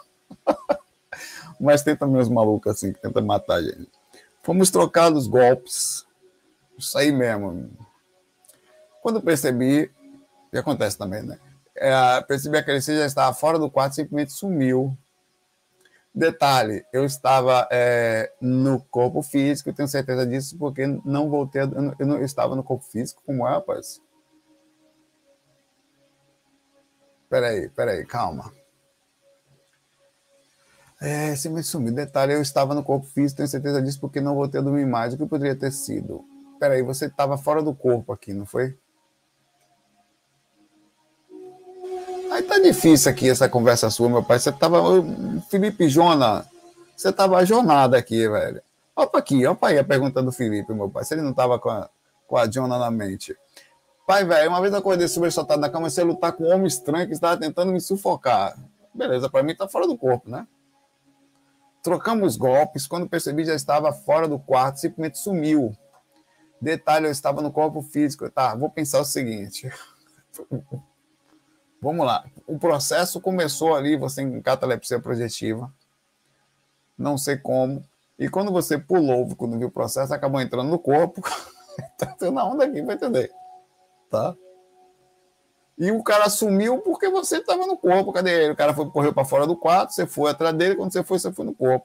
Mas 1.59 1.83
tem 1.83 1.97
também 1.97 2.21
os 2.21 2.29
malucos 2.29 2.71
assim, 2.71 2.93
que 2.93 3.01
tentam 3.01 3.25
matar 3.25 3.57
a 3.57 3.63
gente. 3.63 3.91
Fomos 4.45 4.71
trocados 4.71 5.27
golpes. 5.27 6.07
Isso 6.79 6.97
aí 6.97 7.11
mesmo. 7.11 7.69
Quando 9.03 9.21
percebi, 9.21 9.91
e 10.53 10.57
acontece 10.59 10.97
também, 10.97 11.25
né? 11.25 11.37
É, 11.75 12.21
percebi 12.21 12.63
que 12.63 12.71
ele 12.71 12.81
já 12.81 13.07
estava 13.07 13.35
fora 13.35 13.59
do 13.59 13.69
quarto, 13.69 13.97
simplesmente 13.97 14.33
sumiu. 14.33 14.97
Detalhe, 16.15 16.85
eu 16.93 17.05
estava 17.05 17.67
é, 17.73 18.33
no 18.41 18.81
corpo 18.83 19.21
físico, 19.21 19.73
tenho 19.73 19.89
certeza 19.89 20.25
disso, 20.25 20.57
porque 20.57 20.87
não 21.05 21.29
voltei, 21.29 21.63
a, 21.63 21.65
eu, 21.99 22.07
não, 22.07 22.19
eu 22.19 22.25
estava 22.25 22.55
no 22.55 22.63
corpo 22.63 22.85
físico, 22.85 23.21
como 23.27 23.49
é, 23.49 23.51
rapaz? 23.51 24.01
Peraí, 27.35 27.69
peraí, 27.71 28.07
calma. 28.07 28.53
É, 31.01 31.35
se 31.35 31.49
me 31.49 31.65
sumir. 31.65 31.93
Detalhe, 31.93 32.33
eu 32.33 32.41
estava 32.41 32.77
no 32.77 32.85
corpo 32.85 33.07
físico, 33.07 33.39
tenho 33.39 33.49
certeza 33.49 33.83
disso, 33.83 33.99
porque 33.99 34.21
não 34.21 34.37
voltei 34.37 34.61
a 34.61 34.63
dormir 34.63 34.87
mais. 34.87 35.13
O 35.13 35.17
que 35.19 35.27
poderia 35.27 35.57
ter 35.57 35.73
sido? 35.73 36.25
Peraí, 36.61 36.81
você 36.85 37.07
estava 37.07 37.37
fora 37.37 37.61
do 37.61 37.75
corpo 37.75 38.13
aqui, 38.13 38.33
não 38.33 38.47
foi? 38.47 38.79
Aí 42.31 42.45
tá 42.45 42.61
difícil 42.61 43.11
aqui 43.11 43.29
essa 43.29 43.49
conversa 43.49 43.91
sua, 43.91 44.09
meu 44.09 44.23
pai. 44.23 44.39
Você 44.39 44.53
tava. 44.53 44.81
Felipe 45.51 45.89
Jona, 45.89 46.47
você 46.97 47.13
tava 47.13 47.45
jornada 47.45 47.99
aqui, 47.99 48.29
velho. 48.29 48.63
Opa 48.95 49.19
aqui, 49.19 49.45
opa 49.45 49.71
aí 49.71 49.79
a 49.81 49.83
pergunta 49.83 50.23
do 50.23 50.31
Felipe, 50.31 50.73
meu 50.73 50.89
pai. 50.89 51.05
Se 51.05 51.15
ele 51.15 51.23
não 51.23 51.35
tava 51.35 51.59
com 51.59 51.69
a, 51.69 51.91
com 52.29 52.37
a 52.37 52.49
Jona 52.49 52.79
na 52.79 52.93
mente. 52.93 53.37
Pai, 54.07 54.23
velho, 54.25 54.51
uma 54.51 54.61
vez 54.61 54.73
eu 54.73 54.79
acordei 54.79 55.09
sobressaltado 55.09 55.61
na 55.61 55.69
cama, 55.69 55.81
comecei 55.81 56.05
a 56.05 56.07
lutar 56.07 56.33
com 56.33 56.45
um 56.45 56.53
homem 56.53 56.67
estranho 56.67 57.07
que 57.07 57.15
estava 57.15 57.39
tentando 57.39 57.73
me 57.73 57.81
sufocar. 57.81 58.55
Beleza, 58.93 59.31
para 59.31 59.43
mim 59.43 59.55
tá 59.55 59.67
fora 59.67 59.87
do 59.87 59.97
corpo, 59.97 60.29
né? 60.29 60.47
Trocamos 61.83 62.37
golpes. 62.37 62.87
Quando 62.87 63.09
percebi, 63.09 63.45
já 63.45 63.55
estava 63.55 63.93
fora 63.93 64.29
do 64.29 64.39
quarto, 64.39 64.79
simplesmente 64.79 65.19
sumiu. 65.19 65.75
Detalhe, 66.61 67.07
eu 67.07 67.11
estava 67.11 67.41
no 67.41 67.51
corpo 67.51 67.81
físico. 67.83 68.31
Tá, 68.31 68.55
vou 68.55 68.69
pensar 68.71 69.01
o 69.01 69.05
seguinte. 69.05 69.71
Vamos 71.81 72.07
lá. 72.07 72.25
O 72.47 72.59
processo 72.59 73.21
começou 73.21 73.75
ali, 73.75 73.97
você 73.97 74.23
em 74.23 74.41
catalepsia 74.41 75.01
projetiva. 75.01 75.73
Não 76.97 77.19
sei 77.19 77.37
como. 77.37 77.85
E 78.19 78.29
quando 78.29 78.53
você 78.53 78.79
pulou, 78.79 79.35
quando 79.35 79.59
viu 79.59 79.69
o 79.69 79.73
processo, 79.73 80.15
acabou 80.15 80.41
entrando 80.41 80.69
no 80.69 80.79
corpo. 80.79 81.21
tá 81.99 82.31
na 82.31 82.45
onda 82.45 82.65
aqui, 82.65 82.81
vai 82.83 82.95
entender. 82.95 83.31
Tá? 84.15 84.37
E 85.77 85.91
o 85.91 86.01
cara 86.05 86.31
sumiu 86.31 86.79
porque 86.79 87.09
você 87.09 87.39
estava 87.39 87.67
no 87.67 87.77
corpo. 87.77 88.13
Cadê 88.13 88.45
ele? 88.45 88.53
O 88.53 88.57
cara 88.57 88.73
foi, 88.73 88.89
correu 88.91 89.13
para 89.13 89.25
fora 89.25 89.45
do 89.45 89.57
quarto, 89.57 89.93
você 89.93 90.07
foi 90.07 90.31
atrás 90.31 90.55
dele, 90.55 90.77
quando 90.77 90.93
você 90.93 91.03
foi, 91.03 91.19
você 91.19 91.33
foi 91.33 91.45
no 91.45 91.53
corpo. 91.53 91.85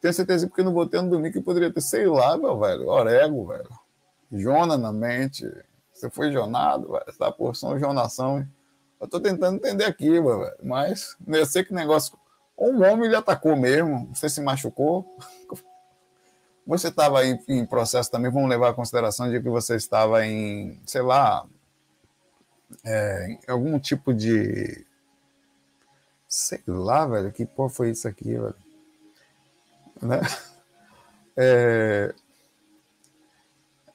Tenho 0.00 0.14
certeza 0.14 0.46
porque 0.46 0.62
não 0.62 0.72
botei 0.72 0.98
no 1.02 1.10
domingo 1.10 1.34
que 1.34 1.42
poderia 1.42 1.70
ter, 1.70 1.82
sei 1.82 2.06
lá, 2.06 2.38
meu 2.38 2.58
velho, 2.58 2.88
orego, 2.88 3.48
velho. 3.48 3.68
Jona 4.32 4.78
na 4.78 4.90
mente. 4.90 5.44
Você 5.92 6.08
foi 6.08 6.32
jonado, 6.32 6.92
velho. 6.92 7.04
Essa 7.06 7.30
porção 7.30 7.78
jonação. 7.78 8.48
Eu 8.98 9.06
tô 9.06 9.20
tentando 9.20 9.56
entender 9.56 9.84
aqui, 9.84 10.08
velho. 10.08 10.50
Mas 10.62 11.18
eu 11.26 11.44
sei 11.44 11.64
que 11.64 11.74
negócio. 11.74 12.16
Um 12.58 12.82
homem 12.82 13.10
lhe 13.10 13.16
atacou 13.16 13.54
mesmo. 13.56 14.08
Você 14.14 14.30
se 14.30 14.40
machucou. 14.40 15.04
Você 16.66 16.88
estava 16.88 17.24
em, 17.26 17.38
em 17.48 17.64
processo 17.64 18.10
também, 18.10 18.30
vamos 18.30 18.50
levar 18.50 18.68
a 18.68 18.74
consideração 18.74 19.30
de 19.30 19.40
que 19.40 19.48
você 19.48 19.74
estava 19.74 20.26
em, 20.26 20.78
sei 20.84 21.00
lá, 21.00 21.46
é, 22.84 23.38
algum 23.48 23.78
tipo 23.78 24.12
de. 24.12 24.84
Sei 26.28 26.60
lá, 26.66 27.06
velho, 27.06 27.32
que 27.32 27.46
porra 27.46 27.70
foi 27.70 27.90
isso 27.90 28.06
aqui, 28.06 28.32
velho? 28.32 28.54
Né? 30.02 30.20
É, 31.40 32.12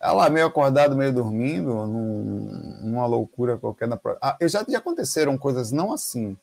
ela 0.04 0.30
meio 0.30 0.46
acordado, 0.46 0.98
meio 0.98 1.14
dormindo, 1.14 1.88
num, 1.88 2.80
numa 2.82 3.06
loucura 3.06 3.58
qualquer. 3.58 3.88
Na... 3.88 3.98
Ah, 4.22 4.38
já, 4.42 4.66
já 4.68 4.78
aconteceram 4.78 5.38
coisas 5.38 5.72
não 5.72 5.94
assim. 5.94 6.38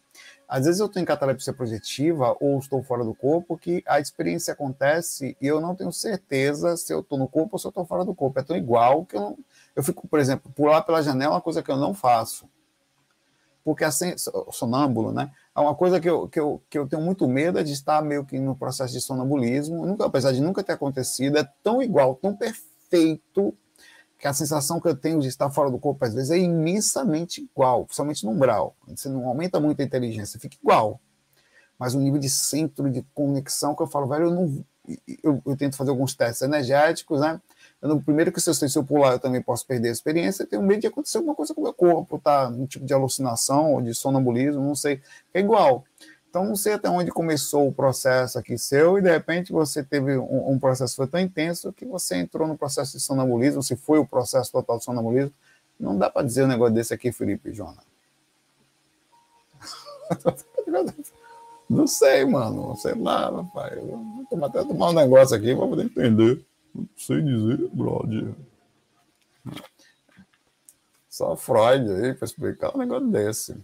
Às 0.49 0.64
vezes 0.64 0.81
eu 0.81 0.91
em 0.97 1.05
catalepsia 1.05 1.53
projetiva 1.53 2.35
ou 2.41 2.59
estou 2.59 2.83
fora 2.83 3.05
do 3.05 3.14
corpo, 3.14 3.59
que 3.59 3.85
a 3.87 4.01
experiência 4.01 4.53
acontece 4.55 5.37
e 5.41 5.47
eu 5.47 5.61
não 5.61 5.74
tenho 5.74 5.93
certeza 5.93 6.74
se 6.76 6.93
eu 6.93 7.01
estou 7.01 7.18
no 7.18 7.28
corpo 7.28 7.51
ou 7.53 7.59
se 7.59 7.66
eu 7.66 7.68
estou 7.68 7.85
fora 7.85 8.03
do 8.03 8.14
corpo. 8.14 8.41
É 8.41 8.43
tão 8.43 8.57
igual 8.57 9.05
que 9.05 9.14
eu 9.14 9.20
não. 9.20 9.39
Eu 9.74 9.82
fico, 9.82 10.06
por 10.08 10.18
exemplo, 10.18 10.52
pular 10.52 10.82
pela 10.82 11.02
janela 11.02 11.32
é 11.32 11.36
uma 11.36 11.40
coisa 11.40 11.62
que 11.62 11.70
eu 11.70 11.76
não 11.76 11.94
faço 11.94 12.48
porque 13.64 13.84
assim, 13.84 14.14
sonâmbulo, 14.50 15.12
né? 15.12 15.30
É 15.54 15.60
uma 15.60 15.74
coisa 15.74 16.00
que 16.00 16.08
eu, 16.08 16.28
que, 16.28 16.40
eu, 16.40 16.62
que 16.68 16.78
eu 16.78 16.88
tenho 16.88 17.02
muito 17.02 17.28
medo 17.28 17.58
é 17.58 17.62
de 17.62 17.72
estar 17.72 18.02
meio 18.02 18.24
que 18.24 18.38
no 18.38 18.56
processo 18.56 18.92
de 18.92 19.00
sonambulismo, 19.00 19.86
nunca, 19.86 20.06
apesar 20.06 20.32
de 20.32 20.40
nunca 20.40 20.62
ter 20.62 20.72
acontecido, 20.72 21.38
é 21.38 21.48
tão 21.62 21.82
igual, 21.82 22.14
tão 22.14 22.34
perfeito, 22.34 23.54
que 24.18 24.26
a 24.26 24.34
sensação 24.34 24.80
que 24.80 24.88
eu 24.88 24.94
tenho 24.94 25.20
de 25.20 25.28
estar 25.28 25.48
fora 25.50 25.70
do 25.70 25.78
corpo, 25.78 26.04
às 26.04 26.14
vezes, 26.14 26.30
é 26.30 26.38
imensamente 26.38 27.42
igual, 27.42 27.84
principalmente 27.84 28.24
no 28.24 28.32
umbral. 28.32 28.76
Você 28.86 29.08
não 29.08 29.26
aumenta 29.26 29.58
muito 29.58 29.80
a 29.80 29.84
inteligência, 29.84 30.38
fica 30.38 30.56
igual. 30.60 31.00
Mas 31.78 31.94
o 31.94 32.00
nível 32.00 32.20
de 32.20 32.28
centro 32.28 32.90
de 32.90 33.02
conexão 33.14 33.74
que 33.74 33.82
eu 33.82 33.86
falo, 33.86 34.06
velho, 34.08 34.24
eu 34.24 34.30
não. 34.30 34.64
Eu, 35.22 35.40
eu 35.46 35.56
tento 35.56 35.76
fazer 35.76 35.90
alguns 35.90 36.14
testes 36.14 36.42
energéticos, 36.42 37.20
né? 37.20 37.40
No 37.89 38.03
primeiro 38.03 38.31
que 38.31 38.41
se 38.41 38.51
eu, 38.51 38.55
se 38.55 38.78
eu 38.78 38.85
pular 38.85 39.12
eu 39.12 39.18
também 39.18 39.41
posso 39.41 39.66
perder 39.66 39.89
a 39.89 39.93
experiência, 39.93 40.43
eu 40.43 40.47
tenho 40.47 40.62
medo 40.62 40.81
de 40.81 40.87
acontecer 40.87 41.16
alguma 41.18 41.35
coisa 41.35 41.55
com 41.55 41.61
o 41.61 41.64
meu 41.64 41.72
corpo, 41.72 42.18
tá? 42.18 42.49
Um 42.49 42.66
tipo 42.66 42.85
de 42.85 42.93
alucinação 42.93 43.72
ou 43.74 43.81
de 43.81 43.95
sonambulismo, 43.95 44.62
não 44.62 44.74
sei. 44.74 45.01
É 45.33 45.41
igual. 45.41 45.85
Então, 46.28 46.45
não 46.45 46.55
sei 46.55 46.74
até 46.74 46.89
onde 46.89 47.11
começou 47.11 47.66
o 47.66 47.72
processo 47.72 48.39
aqui 48.39 48.57
seu, 48.57 48.99
e 48.99 49.03
de 49.03 49.11
repente 49.11 49.51
você 49.51 49.83
teve 49.83 50.16
um, 50.16 50.53
um 50.53 50.59
processo 50.59 50.95
foi 50.95 51.09
tão 51.09 51.18
intenso 51.18 51.72
que 51.72 51.85
você 51.85 52.16
entrou 52.16 52.47
no 52.47 52.57
processo 52.57 52.93
de 52.93 53.01
sonambulismo, 53.03 53.62
se 53.62 53.74
foi 53.74 53.99
o 53.99 54.07
processo 54.07 54.53
total 54.53 54.78
de 54.78 54.85
sonambulismo. 54.85 55.33
Não 55.78 55.97
dá 55.97 56.11
para 56.11 56.24
dizer 56.24 56.45
um 56.45 56.49
negócio 56.49 56.74
desse 56.74 56.95
aqui, 56.95 57.11
Felipe 57.11 57.53
Jona. 57.53 57.78
Não 61.68 61.87
sei, 61.87 62.24
mano. 62.24 62.76
Sei 62.76 62.95
lá, 62.95 63.31
rapaz. 63.31 63.78
Vou 63.81 64.45
até 64.45 64.64
tomar 64.64 64.91
um 64.91 64.93
negócio 64.93 65.37
aqui 65.37 65.55
para 65.55 65.66
poder 65.66 65.85
entender. 65.85 66.45
Não 66.74 66.88
sei 66.96 67.22
dizer, 67.22 67.68
brother. 67.68 68.34
Só 71.08 71.36
Freud 71.36 71.90
aí 71.90 72.14
para 72.14 72.24
explicar 72.24 72.74
um 72.74 72.78
negócio 72.78 73.08
desse. 73.08 73.56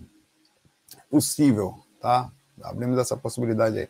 possível, 1.10 1.74
tá? 2.00 2.30
Abrimos 2.62 2.98
essa 2.98 3.16
possibilidade 3.16 3.78
aí. 3.78 3.88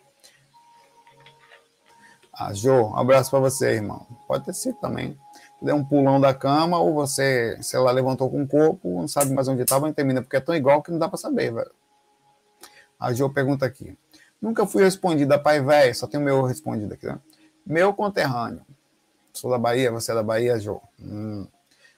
Ah, 2.32 2.52
Jô, 2.52 2.88
um 2.88 2.96
abraço 2.96 3.30
para 3.30 3.40
você, 3.40 3.72
irmão. 3.72 4.06
Pode 4.28 4.44
ter 4.44 4.52
sido 4.52 4.78
também. 4.78 5.18
Deu 5.62 5.74
um 5.74 5.84
pulão 5.84 6.20
da 6.20 6.34
cama 6.34 6.78
ou 6.78 6.92
você, 6.92 7.58
sei 7.62 7.80
lá, 7.80 7.90
levantou 7.90 8.30
com 8.30 8.42
o 8.42 8.46
corpo, 8.46 9.00
não 9.00 9.08
sabe 9.08 9.32
mais 9.32 9.48
onde 9.48 9.62
estava 9.62 9.88
e 9.88 9.92
termina, 9.94 10.20
porque 10.20 10.36
é 10.36 10.40
tão 10.40 10.54
igual 10.54 10.82
que 10.82 10.90
não 10.90 10.98
dá 10.98 11.08
para 11.08 11.16
saber, 11.16 11.50
velho. 11.52 11.70
A 13.00 13.12
Jô 13.14 13.30
pergunta 13.30 13.64
aqui. 13.64 13.96
Nunca 14.40 14.66
fui 14.66 14.82
respondida, 14.84 15.38
pai 15.38 15.62
velho, 15.62 15.94
só 15.94 16.06
tem 16.06 16.20
o 16.20 16.22
meu 16.22 16.42
respondido 16.42 16.92
aqui, 16.92 17.06
né? 17.06 17.18
Meu 17.64 17.94
conterrâneo. 17.94 18.66
Sou 19.36 19.50
da 19.50 19.58
Bahia, 19.58 19.92
você 19.92 20.12
é 20.12 20.14
da 20.14 20.22
Bahia, 20.22 20.58
Jô? 20.58 20.80
Hum. 20.98 21.46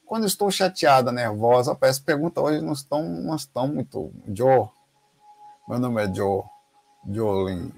Quando 0.04 0.26
estou 0.26 0.50
chateada, 0.50 1.12
nervosa, 1.12 1.78
essa 1.82 2.02
pergunta 2.04 2.40
hoje 2.40 2.60
não 2.60 2.72
estão, 2.72 3.08
não 3.08 3.36
estão 3.36 3.68
muito. 3.68 4.12
Jô, 4.34 4.68
meu 5.68 5.78
nome 5.78 6.02
é 6.02 6.12
Joe, 6.12 6.42
Jolin. 7.08 7.72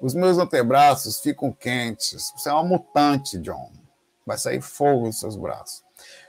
Os 0.00 0.14
meus 0.14 0.38
antebraços 0.38 1.18
ficam 1.18 1.50
quentes. 1.50 2.32
Você 2.36 2.48
é 2.48 2.52
uma 2.52 2.62
mutante, 2.62 3.36
John. 3.38 3.72
Vai 4.24 4.38
sair 4.38 4.60
fogo 4.60 5.06
dos 5.06 5.18
seus 5.18 5.36
braços. 5.36 5.82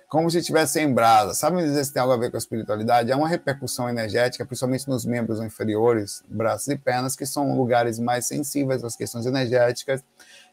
Como 0.10 0.32
se 0.32 0.40
estivesse 0.40 0.80
em 0.80 0.92
brasa. 0.92 1.36
Sabe 1.36 1.58
me 1.58 1.64
dizer 1.64 1.86
se 1.86 1.94
tem 1.94 2.02
algo 2.02 2.14
a 2.14 2.18
ver 2.18 2.32
com 2.32 2.38
a 2.38 2.40
espiritualidade? 2.40 3.12
É 3.12 3.16
uma 3.16 3.28
repercussão 3.28 3.88
energética, 3.88 4.46
principalmente 4.46 4.88
nos 4.88 5.06
membros 5.06 5.40
inferiores, 5.40 6.24
braços 6.28 6.70
e 6.70 6.78
pernas, 6.78 7.16
que 7.16 7.28
são 7.28 7.56
lugares 7.56 8.00
mais 8.00 8.26
sensíveis 8.26 8.84
às 8.84 8.96
questões 8.96 9.28
energéticas. 9.28 10.04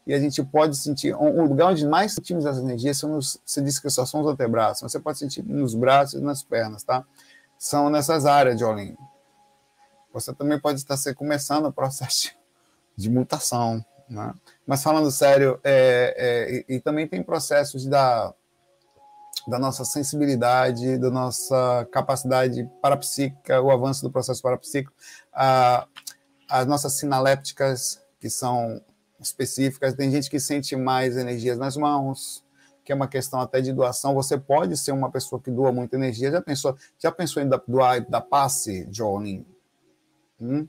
E 0.05 0.13
a 0.13 0.19
gente 0.19 0.43
pode 0.43 0.77
sentir. 0.77 1.15
O 1.15 1.45
lugar 1.45 1.71
onde 1.71 1.87
mais 1.87 2.13
sentimos 2.13 2.45
as 2.45 2.57
energias 2.57 2.97
são 2.97 3.09
nos. 3.09 3.39
Se 3.45 3.61
diz 3.61 3.79
que 3.79 3.89
só 3.89 4.05
são 4.05 4.21
os 4.21 4.27
antebraços, 4.27 4.91
você 4.91 4.99
pode 4.99 5.17
sentir 5.17 5.43
nos 5.43 5.73
braços 5.73 6.19
e 6.19 6.23
nas 6.23 6.43
pernas, 6.43 6.83
tá? 6.83 7.05
São 7.57 7.89
nessas 7.89 8.25
áreas, 8.25 8.59
Jolin. 8.59 8.97
Você 10.13 10.33
também 10.33 10.59
pode 10.59 10.79
estar 10.79 10.97
se 10.97 11.13
começando 11.13 11.65
o 11.65 11.71
processo 11.71 12.31
de 12.95 13.09
mutação. 13.09 13.83
Né? 14.09 14.33
Mas 14.67 14.83
falando 14.83 15.09
sério, 15.09 15.59
é, 15.63 16.13
é, 16.17 16.73
e, 16.73 16.75
e, 16.75 16.79
também 16.81 17.07
tem 17.07 17.23
processos 17.23 17.85
da, 17.85 18.33
da 19.47 19.57
nossa 19.57 19.85
sensibilidade, 19.85 20.97
da 20.97 21.09
nossa 21.09 21.87
capacidade 21.91 22.69
parapsíquica, 22.81 23.61
o 23.61 23.71
avanço 23.71 24.03
do 24.03 24.11
processo 24.11 24.41
parapsíquico, 24.41 24.93
a, 25.33 25.87
as 26.49 26.67
nossas 26.67 26.93
sinalépticas, 26.93 28.01
que 28.19 28.29
são 28.29 28.81
específicas, 29.27 29.93
tem 29.93 30.11
gente 30.11 30.29
que 30.29 30.39
sente 30.39 30.75
mais 30.75 31.17
energias 31.17 31.57
nas 31.57 31.77
mãos, 31.77 32.43
que 32.83 32.91
é 32.91 32.95
uma 32.95 33.07
questão 33.07 33.39
até 33.39 33.61
de 33.61 33.71
doação. 33.71 34.13
Você 34.13 34.37
pode 34.37 34.77
ser 34.77 34.91
uma 34.91 35.09
pessoa 35.09 35.41
que 35.41 35.49
doa 35.49 35.71
muita 35.71 35.95
energia. 35.95 36.31
Já 36.31 36.41
pensou, 36.41 36.77
já 36.99 37.11
pensou 37.11 37.41
em 37.41 37.49
doar 37.67 38.07
da 38.09 38.19
passe, 38.19 38.87
Jolin? 38.91 39.45
Hum? 40.39 40.67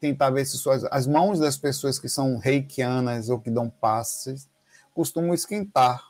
tentar 0.00 0.30
ver 0.30 0.44
se 0.44 0.56
suas, 0.58 0.84
as 0.84 1.06
mãos 1.06 1.38
das 1.38 1.56
pessoas 1.56 1.98
que 1.98 2.08
são 2.08 2.38
reikianas 2.38 3.28
ou 3.28 3.38
que 3.40 3.50
dão 3.50 3.68
passes 3.68 4.48
costumam 4.94 5.34
esquentar, 5.34 6.02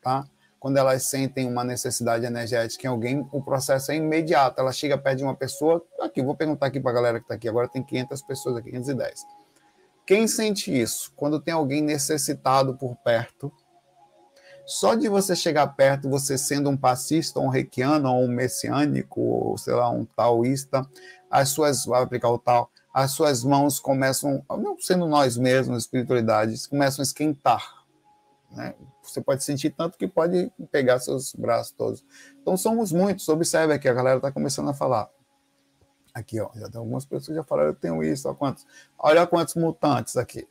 tá? 0.00 0.26
Quando 0.58 0.76
elas 0.76 1.04
sentem 1.04 1.48
uma 1.48 1.64
necessidade 1.64 2.24
energética 2.24 2.86
em 2.86 2.90
alguém, 2.90 3.28
o 3.32 3.42
processo 3.42 3.90
é 3.90 3.96
imediato. 3.96 4.60
Ela 4.60 4.72
chega 4.72 4.96
perto 4.96 5.18
de 5.18 5.24
uma 5.24 5.34
pessoa, 5.34 5.84
aqui, 6.00 6.22
vou 6.22 6.36
perguntar 6.36 6.66
aqui 6.66 6.78
para 6.78 6.92
a 6.92 6.94
galera 6.94 7.18
que 7.18 7.24
está 7.24 7.34
aqui, 7.34 7.48
agora 7.48 7.68
tem 7.68 7.82
500 7.82 8.22
pessoas 8.22 8.56
aqui, 8.56 8.70
510. 8.70 9.24
Quem 10.06 10.26
sente 10.26 10.76
isso? 10.76 11.12
Quando 11.14 11.40
tem 11.40 11.54
alguém 11.54 11.80
necessitado 11.80 12.76
por 12.76 12.96
perto, 12.96 13.52
só 14.66 14.94
de 14.94 15.08
você 15.08 15.34
chegar 15.34 15.66
perto, 15.68 16.08
você 16.08 16.38
sendo 16.38 16.70
um 16.70 16.76
passista, 16.76 17.40
um 17.40 17.48
reikiano, 17.48 18.12
ou 18.12 18.24
um 18.24 18.28
messiânico, 18.28 19.20
ou 19.20 19.58
sei 19.58 19.74
lá, 19.74 19.90
um 19.90 20.04
taoísta, 20.04 20.88
as 21.30 21.48
suas, 21.48 21.84
vai 21.84 22.02
aplicar 22.02 22.30
o 22.30 22.38
tal, 22.38 22.70
as 22.92 23.12
suas 23.12 23.42
mãos 23.42 23.80
começam, 23.80 24.44
não 24.50 24.78
sendo 24.78 25.06
nós 25.06 25.36
mesmos, 25.36 25.84
espiritualidades, 25.84 26.66
começam 26.66 27.02
a 27.02 27.04
esquentar. 27.04 27.82
Né? 28.50 28.74
Você 29.02 29.20
pode 29.20 29.42
sentir 29.42 29.70
tanto 29.70 29.96
que 29.96 30.06
pode 30.06 30.52
pegar 30.70 30.98
seus 31.00 31.34
braços 31.34 31.72
todos. 31.72 32.04
Então 32.40 32.56
somos 32.56 32.92
muitos, 32.92 33.28
observe 33.28 33.72
aqui, 33.72 33.88
a 33.88 33.94
galera 33.94 34.18
está 34.18 34.30
começando 34.30 34.68
a 34.68 34.74
falar. 34.74 35.08
Aqui, 36.14 36.40
ó, 36.40 36.50
já 36.54 36.68
tem 36.68 36.78
algumas 36.78 37.04
pessoas 37.04 37.28
que 37.28 37.34
já 37.34 37.42
falaram, 37.42 37.70
eu 37.70 37.74
tenho 37.74 38.02
isso, 38.02 38.28
olha 38.28 38.36
quantos, 38.36 38.66
olha 38.98 39.26
quantos 39.26 39.54
mutantes 39.54 40.16
aqui, 40.16 40.46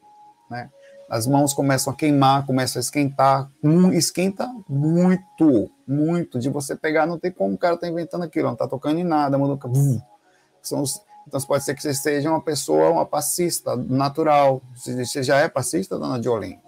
né? 0.49 0.69
As 1.09 1.27
mãos 1.27 1.53
começam 1.53 1.91
a 1.91 1.95
queimar, 1.95 2.45
começam 2.45 2.79
a 2.79 2.81
esquentar, 2.81 3.51
um, 3.61 3.91
esquenta 3.91 4.49
muito, 4.67 5.69
muito, 5.85 6.39
de 6.39 6.49
você 6.49 6.75
pegar, 6.75 7.05
não 7.05 7.19
tem 7.19 7.31
como 7.31 7.53
o 7.53 7.57
cara 7.57 7.77
tá 7.77 7.87
inventando 7.87 8.23
aquilo, 8.23 8.47
não 8.47 8.55
tá 8.55 8.67
tocando 8.67 8.99
em 8.99 9.03
nada, 9.03 9.37
mudou, 9.37 9.59
são 10.61 10.81
os, 10.81 11.01
então, 11.27 11.39
pode 11.41 11.63
ser 11.63 11.75
que 11.75 11.81
você 11.81 11.93
seja 11.93 12.29
uma 12.29 12.41
pessoa, 12.41 12.89
uma 12.89 13.05
passista 13.05 13.75
natural. 13.75 14.61
Você 14.75 15.23
já 15.23 15.37
é 15.37 15.47
passista, 15.47 15.97
dona 15.97 16.21
Jolene? 16.21 16.59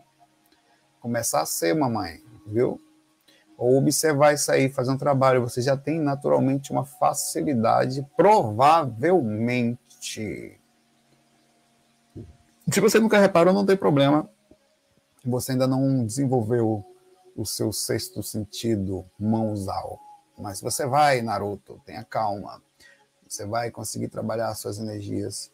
Começar 1.00 1.42
a 1.42 1.46
ser, 1.46 1.74
mamãe, 1.74 2.24
viu? 2.46 2.80
Ou 3.58 3.78
observar 3.78 4.34
isso 4.34 4.52
aí, 4.52 4.70
fazer 4.70 4.92
um 4.92 4.98
trabalho. 4.98 5.42
Você 5.42 5.62
já 5.62 5.78
tem 5.78 6.00
naturalmente 6.00 6.72
uma 6.72 6.86
facilidade, 6.86 8.06
provavelmente. 8.16 10.60
Se 12.72 12.80
você 12.80 13.00
nunca 13.00 13.20
reparou, 13.20 13.54
não 13.54 13.66
tem 13.66 13.78
problema. 13.78 14.30
Você 15.26 15.54
ainda 15.54 15.68
não 15.68 16.06
desenvolveu 16.06 16.84
o 17.36 17.46
seu 17.46 17.72
sexto 17.72 18.22
sentido 18.22 19.06
mãozal. 19.20 20.00
Mas 20.38 20.60
você 20.60 20.86
vai, 20.86 21.22
Naruto, 21.22 21.82
tenha 21.86 22.04
calma 22.04 22.62
você 23.34 23.48
vai 23.48 23.72
conseguir 23.72 24.10
trabalhar 24.10 24.54
suas 24.54 24.78
energias 24.78 25.52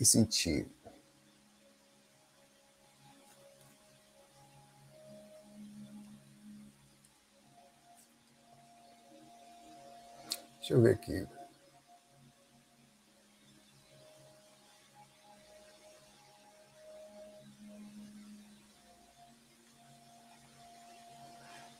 e 0.00 0.04
sentir. 0.04 0.66
Deixa 10.68 10.74
eu 10.78 10.82
ver 10.82 10.96
aqui. 10.96 11.26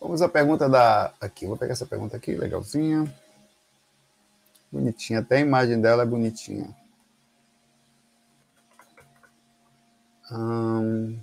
Vamos 0.00 0.22
à 0.22 0.28
pergunta 0.30 0.70
da. 0.70 1.12
Aqui, 1.20 1.46
vou 1.46 1.58
pegar 1.58 1.74
essa 1.74 1.84
pergunta 1.84 2.16
aqui, 2.16 2.34
legalzinha. 2.34 3.14
Bonitinha, 4.72 5.20
até 5.20 5.36
a 5.36 5.40
imagem 5.40 5.82
dela 5.82 6.04
é 6.04 6.06
bonitinha. 6.06 6.74
Hum... 10.32 11.20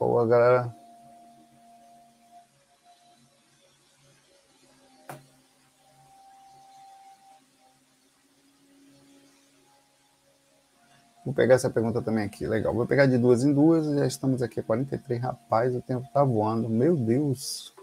Pô, 0.00 0.18
a 0.18 0.26
galera 0.26 0.74
Vou 11.22 11.34
pegar 11.34 11.56
essa 11.56 11.68
pergunta 11.68 12.00
também 12.00 12.24
aqui, 12.24 12.46
legal. 12.46 12.72
Vou 12.74 12.86
pegar 12.86 13.04
de 13.04 13.18
duas 13.18 13.44
em 13.44 13.52
duas, 13.52 13.84
já 13.94 14.06
estamos 14.06 14.40
aqui, 14.42 14.62
43. 14.62 15.20
Rapaz, 15.20 15.76
o 15.76 15.82
tempo 15.82 16.08
tá 16.14 16.24
voando, 16.24 16.66
meu 16.66 16.96
Deus. 16.96 17.74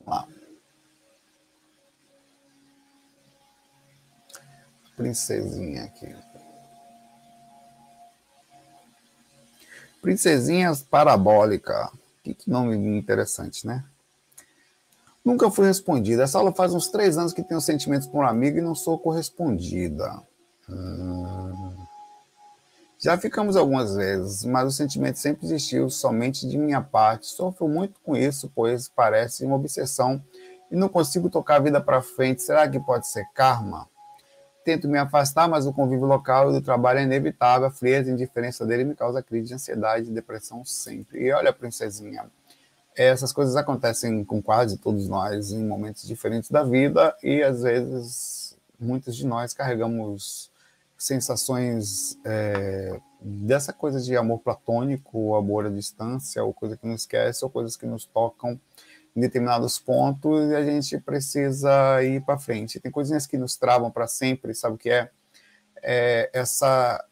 Vamos 0.00 0.22
lá. 0.22 0.28
Princesinha 4.96 5.84
aqui. 5.84 6.31
Princesinhas 10.02 10.82
Parabólica. 10.82 11.90
Que, 12.24 12.36
nome 12.46 12.76
interessante, 12.98 13.66
né? 13.66 13.84
Nunca 15.24 15.50
fui 15.50 15.66
respondida. 15.66 16.24
Essa 16.24 16.38
aula 16.38 16.52
faz 16.52 16.74
uns 16.74 16.88
três 16.88 17.16
anos 17.16 17.32
que 17.32 17.42
tenho 17.42 17.60
sentimentos 17.60 18.08
por 18.08 18.24
um 18.24 18.26
amigo 18.26 18.58
e 18.58 18.60
não 18.60 18.74
sou 18.74 18.98
correspondida. 18.98 20.20
Já 22.98 23.16
ficamos 23.16 23.56
algumas 23.56 23.94
vezes, 23.94 24.44
mas 24.44 24.66
o 24.66 24.72
sentimento 24.72 25.18
sempre 25.18 25.46
existiu 25.46 25.88
somente 25.88 26.48
de 26.48 26.58
minha 26.58 26.80
parte. 26.80 27.26
Sofro 27.26 27.68
muito 27.68 28.00
com 28.04 28.16
isso, 28.16 28.50
pois 28.54 28.88
parece 28.88 29.44
uma 29.44 29.56
obsessão 29.56 30.22
e 30.70 30.76
não 30.76 30.88
consigo 30.88 31.30
tocar 31.30 31.56
a 31.56 31.60
vida 31.60 31.80
para 31.80 32.02
frente. 32.02 32.42
Será 32.42 32.68
que 32.68 32.80
pode 32.80 33.06
ser 33.06 33.24
karma? 33.34 33.88
Tento 34.64 34.88
me 34.88 34.98
afastar, 34.98 35.48
mas 35.48 35.66
o 35.66 35.72
convívio 35.72 36.06
local 36.06 36.50
e 36.50 36.52
do 36.54 36.62
trabalho 36.62 37.00
é 37.00 37.02
inevitável. 37.02 37.66
A 37.66 37.70
frieza 37.70 38.10
e 38.10 38.12
indiferença 38.12 38.64
dele 38.64 38.84
me 38.84 38.94
causa 38.94 39.22
crise 39.22 39.48
de 39.48 39.54
ansiedade 39.54 40.08
e 40.08 40.14
depressão 40.14 40.64
sempre. 40.64 41.24
E 41.24 41.32
olha, 41.32 41.52
princesinha, 41.52 42.30
essas 42.96 43.32
coisas 43.32 43.56
acontecem 43.56 44.24
com 44.24 44.42
quase 44.42 44.76
todos 44.78 45.08
nós 45.08 45.50
em 45.50 45.64
momentos 45.64 46.06
diferentes 46.06 46.50
da 46.50 46.62
vida 46.62 47.16
e 47.22 47.42
às 47.42 47.62
vezes 47.62 48.56
muitos 48.78 49.16
de 49.16 49.26
nós 49.26 49.54
carregamos 49.54 50.50
sensações 50.98 52.18
é, 52.24 53.00
dessa 53.20 53.72
coisa 53.72 54.00
de 54.00 54.16
amor 54.16 54.38
platônico, 54.40 55.34
amor 55.34 55.66
à 55.66 55.70
distância, 55.70 56.44
ou 56.44 56.52
coisa 56.52 56.76
que 56.76 56.86
não 56.86 56.94
esquece, 56.94 57.44
ou 57.44 57.50
coisas 57.50 57.76
que 57.76 57.86
nos 57.86 58.04
tocam 58.04 58.60
em 59.14 59.20
determinados 59.20 59.78
pontos 59.78 60.50
e 60.50 60.54
a 60.54 60.64
gente 60.64 60.98
precisa 60.98 62.02
ir 62.02 62.22
para 62.24 62.38
frente. 62.38 62.80
Tem 62.80 62.90
coisinhas 62.90 63.26
que 63.26 63.36
nos 63.36 63.56
travam 63.56 63.90
para 63.90 64.06
sempre, 64.06 64.54
sabe 64.54 64.74
o 64.74 64.78
que 64.78 64.90
é? 64.90 65.10
é? 65.82 66.30
Essa. 66.32 67.04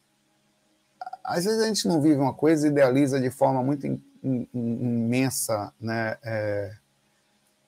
Às 1.22 1.44
vezes 1.44 1.61
a 1.61 1.66
gente 1.66 1.86
não 1.86 2.01
vive 2.01 2.20
uma 2.20 2.34
coisa 2.34 2.66
e 2.66 2.70
idealiza 2.70 3.20
de 3.20 3.30
forma 3.30 3.62
muito 3.62 3.86
in, 3.86 4.03
in, 4.24 4.48
imensa 4.55 5.72
né, 5.80 6.16
é, 6.24 6.72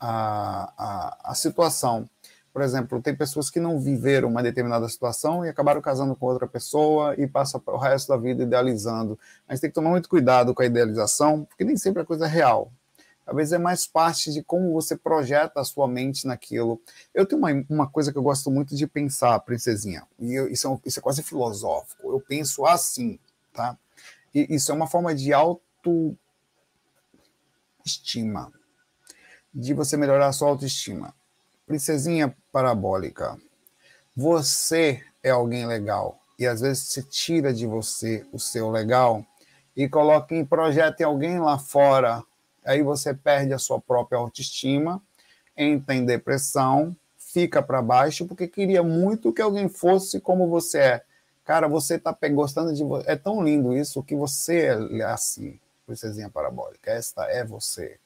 a, 0.00 0.72
a, 0.76 1.30
a 1.30 1.34
situação. 1.34 2.08
Por 2.52 2.60
exemplo, 2.60 3.00
tem 3.00 3.16
pessoas 3.16 3.48
que 3.48 3.58
não 3.58 3.80
viveram 3.80 4.28
uma 4.28 4.42
determinada 4.42 4.86
situação 4.88 5.44
e 5.44 5.48
acabaram 5.48 5.80
casando 5.80 6.14
com 6.14 6.26
outra 6.26 6.46
pessoa 6.46 7.14
e 7.16 7.26
passam 7.26 7.62
o 7.66 7.78
resto 7.78 8.08
da 8.08 8.16
vida 8.16 8.42
idealizando. 8.42 9.18
A 9.48 9.54
gente 9.54 9.62
tem 9.62 9.70
que 9.70 9.74
tomar 9.74 9.90
muito 9.90 10.08
cuidado 10.08 10.54
com 10.54 10.62
a 10.62 10.66
idealização, 10.66 11.44
porque 11.44 11.64
nem 11.64 11.76
sempre 11.76 12.02
a 12.02 12.04
coisa 12.04 12.26
é 12.26 12.28
real. 12.28 12.70
Às 13.26 13.36
vezes 13.36 13.52
é 13.52 13.58
mais 13.58 13.86
parte 13.86 14.32
de 14.32 14.42
como 14.42 14.72
você 14.72 14.96
projeta 14.96 15.60
a 15.60 15.64
sua 15.64 15.86
mente 15.86 16.26
naquilo. 16.26 16.80
Eu 17.14 17.24
tenho 17.24 17.40
uma, 17.40 17.50
uma 17.68 17.88
coisa 17.88 18.12
que 18.12 18.18
eu 18.18 18.22
gosto 18.22 18.50
muito 18.50 18.74
de 18.74 18.86
pensar, 18.86 19.38
princesinha, 19.40 20.06
e 20.18 20.34
eu, 20.34 20.48
isso, 20.48 20.68
é, 20.68 20.78
isso 20.84 20.98
é 20.98 21.02
quase 21.02 21.22
filosófico. 21.22 22.10
Eu 22.10 22.20
penso 22.20 22.66
assim, 22.66 23.18
tá? 23.52 23.78
E 24.34 24.54
isso 24.54 24.72
é 24.72 24.74
uma 24.74 24.86
forma 24.86 25.14
de 25.14 25.32
autoestima, 25.32 26.10
de 29.54 29.74
você 29.74 29.96
melhorar 29.96 30.28
a 30.28 30.32
sua 30.32 30.48
autoestima. 30.48 31.14
Princesinha 31.66 32.36
parabólica, 32.50 33.38
você 34.16 35.02
é 35.22 35.30
alguém 35.30 35.66
legal 35.66 36.20
e 36.38 36.46
às 36.46 36.60
vezes 36.60 36.88
você 36.88 37.02
tira 37.02 37.52
de 37.52 37.66
você 37.66 38.26
o 38.32 38.38
seu 38.38 38.70
legal 38.70 39.24
e 39.76 39.88
coloca 39.88 40.34
em 40.34 40.44
projeto 40.44 41.00
em 41.00 41.04
alguém 41.04 41.38
lá 41.38 41.58
fora, 41.58 42.22
aí 42.64 42.82
você 42.82 43.14
perde 43.14 43.52
a 43.52 43.58
sua 43.58 43.80
própria 43.80 44.18
autoestima, 44.18 45.02
entra 45.56 45.94
em 45.94 46.04
depressão, 46.04 46.96
fica 47.16 47.62
para 47.62 47.80
baixo 47.80 48.26
porque 48.26 48.46
queria 48.46 48.82
muito 48.82 49.32
que 49.32 49.42
alguém 49.42 49.68
fosse 49.68 50.20
como 50.20 50.48
você 50.48 50.78
é. 50.78 51.02
Cara, 51.44 51.66
você 51.66 51.98
tá 51.98 52.16
gostando 52.32 52.72
de 52.72 52.84
você. 52.84 53.10
É 53.10 53.16
tão 53.16 53.42
lindo 53.42 53.76
isso 53.76 54.02
que 54.02 54.14
você 54.14 54.68
é 54.92 55.02
assim, 55.04 55.58
princesinha 55.86 56.30
parabólica. 56.30 56.90
Esta 56.90 57.24
é 57.24 57.44
você. 57.44 57.98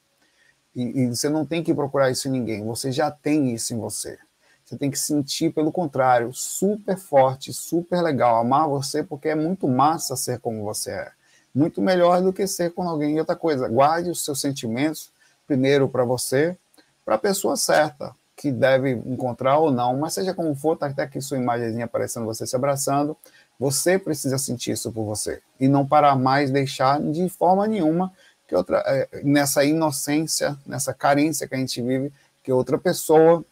E, 0.75 1.01
e, 1.01 1.07
você 1.07 1.27
não 1.27 1.45
tem 1.45 1.63
que 1.63 1.73
procurar 1.73 2.11
isso 2.11 2.27
em 2.27 2.31
ninguém, 2.31 2.63
você 2.63 2.91
já 2.91 3.09
tem 3.09 3.51
isso 3.51 3.73
em 3.73 3.79
você. 3.79 4.17
Você 4.63 4.77
tem 4.77 4.91
que 4.91 4.99
sentir, 4.99 5.51
pelo 5.51 5.71
contrário, 5.71 6.31
super 6.33 6.97
forte, 6.97 7.51
super 7.53 8.01
legal, 8.01 8.35
amar 8.35 8.67
você, 8.67 9.01
porque 9.01 9.29
é 9.29 9.35
muito 9.35 9.67
massa 9.67 10.15
ser 10.15 10.39
como 10.39 10.63
você 10.63 10.91
é. 10.91 11.11
Muito 11.57 11.81
melhor 11.81 12.21
do 12.21 12.31
que 12.31 12.45
ser 12.45 12.71
com 12.71 12.87
alguém. 12.87 13.15
E 13.15 13.19
outra 13.19 13.35
coisa, 13.35 13.67
guarde 13.67 14.11
os 14.11 14.23
seus 14.23 14.39
sentimentos 14.39 15.09
primeiro 15.47 15.87
para 15.89 16.03
você, 16.03 16.55
para 17.03 17.15
a 17.15 17.17
pessoa 17.17 17.55
certa, 17.55 18.13
que 18.35 18.51
deve 18.51 18.91
encontrar 18.91 19.57
ou 19.57 19.71
não, 19.71 19.97
mas 19.97 20.13
seja 20.13 20.33
como 20.33 20.53
for, 20.53 20.77
tá 20.77 20.85
até 20.85 21.01
aqui 21.01 21.19
sua 21.19 21.37
imagem 21.37 21.81
aparecendo, 21.81 22.25
você 22.25 22.45
se 22.45 22.55
abraçando, 22.55 23.17
você 23.59 23.97
precisa 23.97 24.37
sentir 24.37 24.73
isso 24.73 24.91
por 24.91 25.03
você. 25.03 25.41
E 25.59 25.67
não 25.67 25.87
parar 25.87 26.15
mais, 26.15 26.51
deixar 26.51 27.01
de 27.01 27.27
forma 27.27 27.65
nenhuma 27.65 28.13
que 28.47 28.55
outra, 28.55 28.83
é, 28.85 29.21
nessa 29.23 29.65
inocência, 29.65 30.55
nessa 30.65 30.93
carência 30.93 31.47
que 31.47 31.55
a 31.55 31.57
gente 31.57 31.81
vive, 31.81 32.13
que 32.43 32.51
outra 32.51 32.77
pessoa, 32.77 33.43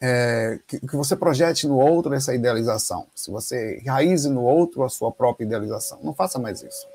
é, 0.00 0.58
que, 0.66 0.80
que, 0.80 0.96
você 0.96 1.14
projete 1.14 1.68
no 1.68 1.78
outro 1.78 2.12
essa 2.12 2.34
idealização. 2.34 3.06
Se 3.14 3.30
você 3.30 3.80
raize 3.86 4.28
no 4.28 4.42
outro 4.42 4.82
a 4.82 4.88
sua 4.88 5.12
própria 5.12 5.46
idealização. 5.46 6.00
Não 6.02 6.12
faça 6.12 6.38
mais 6.38 6.62
isso. 6.62 6.93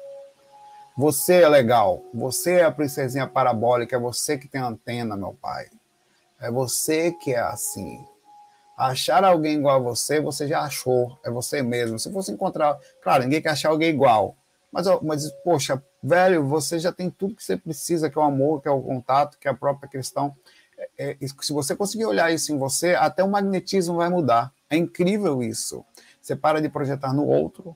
Você 1.00 1.43
é 1.43 1.47
legal, 1.47 2.04
você 2.14 2.56
é 2.56 2.66
a 2.66 2.72
princesinha 2.72 3.26
parabólica, 3.26 3.95
é 3.95 4.00
você 4.00 4.38
que 4.38 4.50
tem 4.50 4.60
antena, 4.60 5.16
meu 5.16 5.34
pai. 5.34 5.70
É 6.38 6.52
você 6.52 7.14
que 7.14 7.34
é 7.34 7.39
assim. 7.39 8.06
Achar 8.78 9.24
alguém 9.24 9.60
igual 9.60 9.78
a 9.78 9.80
você, 9.80 10.20
você 10.20 10.45
já 10.45 10.60
achou, 10.60 11.18
é 11.24 11.32
você 11.32 11.62
mesmo. 11.62 11.97
Se 11.97 12.12
fosse 12.12 12.34
encontrar, 12.34 12.78
claro, 13.02 13.24
ninguém 13.24 13.41
quer 13.41 13.52
achar 13.52 13.70
alguém 13.70 13.91
igual, 13.91 14.36
mas, 14.74 14.88
mas, 15.02 15.32
poxa, 15.41 15.82
velho, 16.04 16.45
você 16.45 16.78
já 16.78 16.91
tem 16.91 17.10
tudo 17.10 17.34
que 17.34 17.45
você 17.45 17.56
precisa, 17.56 18.10
que 18.10 18.18
é 18.18 18.22
o 18.22 18.26
amor, 18.26 18.62
que 18.62 18.68
é 18.68 18.72
o 18.72 18.82
contato, 18.82 19.38
que 19.39 19.47
é 19.47 19.52
a 19.52 19.56
própria 19.56 19.88
questão. 19.88 20.36
É, 20.97 21.12
é, 21.12 21.28
se 21.41 21.54
você 21.54 21.78
conseguir 21.78 22.08
olhar 22.08 22.30
isso 22.30 22.52
em 22.52 22.58
você, 22.58 22.93
até 22.95 23.24
o 23.24 23.30
magnetismo 23.30 23.95
vai 23.95 24.10
mudar. 24.10 24.52
É 24.70 24.76
incrível 24.76 25.41
isso. 25.41 25.82
Você 26.22 26.36
para 26.36 26.62
de 26.62 26.68
projetar 26.68 27.14
no 27.14 27.26
outro, 27.26 27.74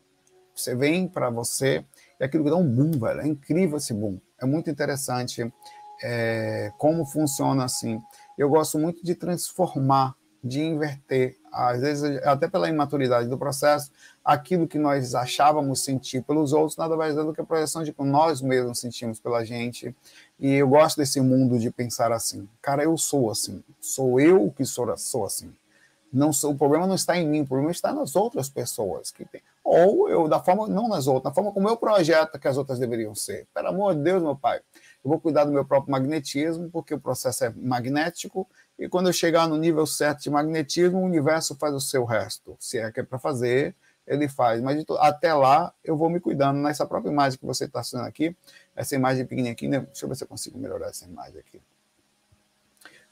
você 0.53 0.75
vem 0.75 1.07
para 1.07 1.29
você, 1.29 1.85
e 2.23 2.25
aquilo 2.25 2.45
dá 2.45 2.55
um 2.55 2.65
boom, 2.65 2.91
velho. 2.91 3.19
É 3.19 3.27
incrível 3.27 3.77
esse 3.77 3.93
boom. 3.93 4.17
É 4.41 4.45
muito 4.45 4.69
interessante 4.69 5.51
é, 6.01 6.71
como 6.77 7.05
funciona 7.05 7.65
assim. 7.65 8.01
Eu 8.37 8.49
gosto 8.49 8.79
muito 8.79 9.03
de 9.03 9.13
transformar, 9.13 10.15
de 10.41 10.61
inverter 10.61 11.35
às 11.51 11.81
vezes 11.81 12.25
até 12.25 12.47
pela 12.47 12.69
imaturidade 12.69 13.27
do 13.27 13.37
processo, 13.37 13.91
aquilo 14.23 14.67
que 14.67 14.79
nós 14.79 15.13
achávamos 15.13 15.83
sentir 15.83 16.23
pelos 16.23 16.53
outros 16.53 16.77
nada 16.77 16.95
mais 16.95 17.17
é 17.17 17.23
do 17.23 17.33
que 17.33 17.41
a 17.41 17.43
projeção 17.43 17.83
de 17.83 17.91
que 17.91 18.03
nós 18.03 18.41
mesmos 18.41 18.79
sentimos 18.79 19.19
pela 19.19 19.43
gente. 19.43 19.93
E 20.39 20.53
eu 20.53 20.67
gosto 20.69 20.97
desse 20.97 21.19
mundo 21.19 21.59
de 21.59 21.69
pensar 21.69 22.11
assim. 22.13 22.47
Cara, 22.61 22.83
eu 22.83 22.97
sou 22.97 23.29
assim. 23.29 23.61
Sou 23.81 24.17
eu 24.17 24.49
que 24.55 24.63
sou, 24.63 24.95
sou 24.97 25.25
assim. 25.25 25.53
Não 26.11 26.29
o 26.29 26.55
problema 26.55 26.87
não 26.87 26.95
está 26.95 27.17
em 27.17 27.27
mim, 27.27 27.41
o 27.41 27.47
problema 27.47 27.71
está 27.71 27.91
nas 27.91 28.15
outras 28.15 28.47
pessoas 28.47 29.11
que 29.11 29.25
tem. 29.25 29.41
Ou 29.63 30.09
eu, 30.09 30.27
da 30.27 30.39
forma, 30.39 30.67
não 30.67 30.89
nas 30.89 31.07
outras, 31.07 31.31
da 31.31 31.33
forma 31.33 31.51
como 31.51 31.69
eu 31.69 31.77
projeto 31.77 32.37
que 32.37 32.47
as 32.47 32.57
outras 32.57 32.79
deveriam 32.79 33.15
ser. 33.15 33.47
Pelo 33.53 33.69
amor 33.69 33.95
de 33.95 34.01
Deus, 34.01 34.21
meu 34.21 34.35
pai. 34.35 34.59
Eu 35.03 35.09
vou 35.09 35.19
cuidar 35.19 35.45
do 35.45 35.51
meu 35.51 35.63
próprio 35.63 35.91
magnetismo, 35.91 36.69
porque 36.69 36.93
o 36.93 36.99
processo 36.99 37.45
é 37.45 37.49
magnético, 37.55 38.47
e 38.77 38.89
quando 38.89 39.07
eu 39.07 39.13
chegar 39.13 39.47
no 39.47 39.57
nível 39.57 39.85
certo 39.85 40.23
de 40.23 40.29
magnetismo, 40.29 40.99
o 40.99 41.03
universo 41.03 41.55
faz 41.55 41.73
o 41.73 41.79
seu 41.79 42.03
resto. 42.03 42.55
Se 42.59 42.77
é 42.77 42.91
que 42.91 42.99
é 42.99 43.03
para 43.03 43.19
fazer, 43.19 43.75
ele 44.05 44.27
faz. 44.27 44.61
Mas 44.61 44.83
até 44.99 45.33
lá, 45.33 45.73
eu 45.83 45.95
vou 45.95 46.09
me 46.09 46.19
cuidando. 46.19 46.59
Nessa 46.59 46.85
própria 46.85 47.11
imagem 47.11 47.39
que 47.39 47.45
você 47.45 47.65
está 47.65 47.79
assistindo 47.79 48.03
aqui, 48.03 48.35
essa 48.75 48.95
imagem 48.95 49.23
pequenininha 49.23 49.53
aqui, 49.53 49.67
né? 49.67 49.79
deixa 49.79 50.05
eu 50.05 50.09
ver 50.09 50.15
se 50.15 50.23
eu 50.23 50.27
consigo 50.27 50.57
melhorar 50.57 50.87
essa 50.87 51.05
imagem 51.05 51.39
aqui. 51.39 51.61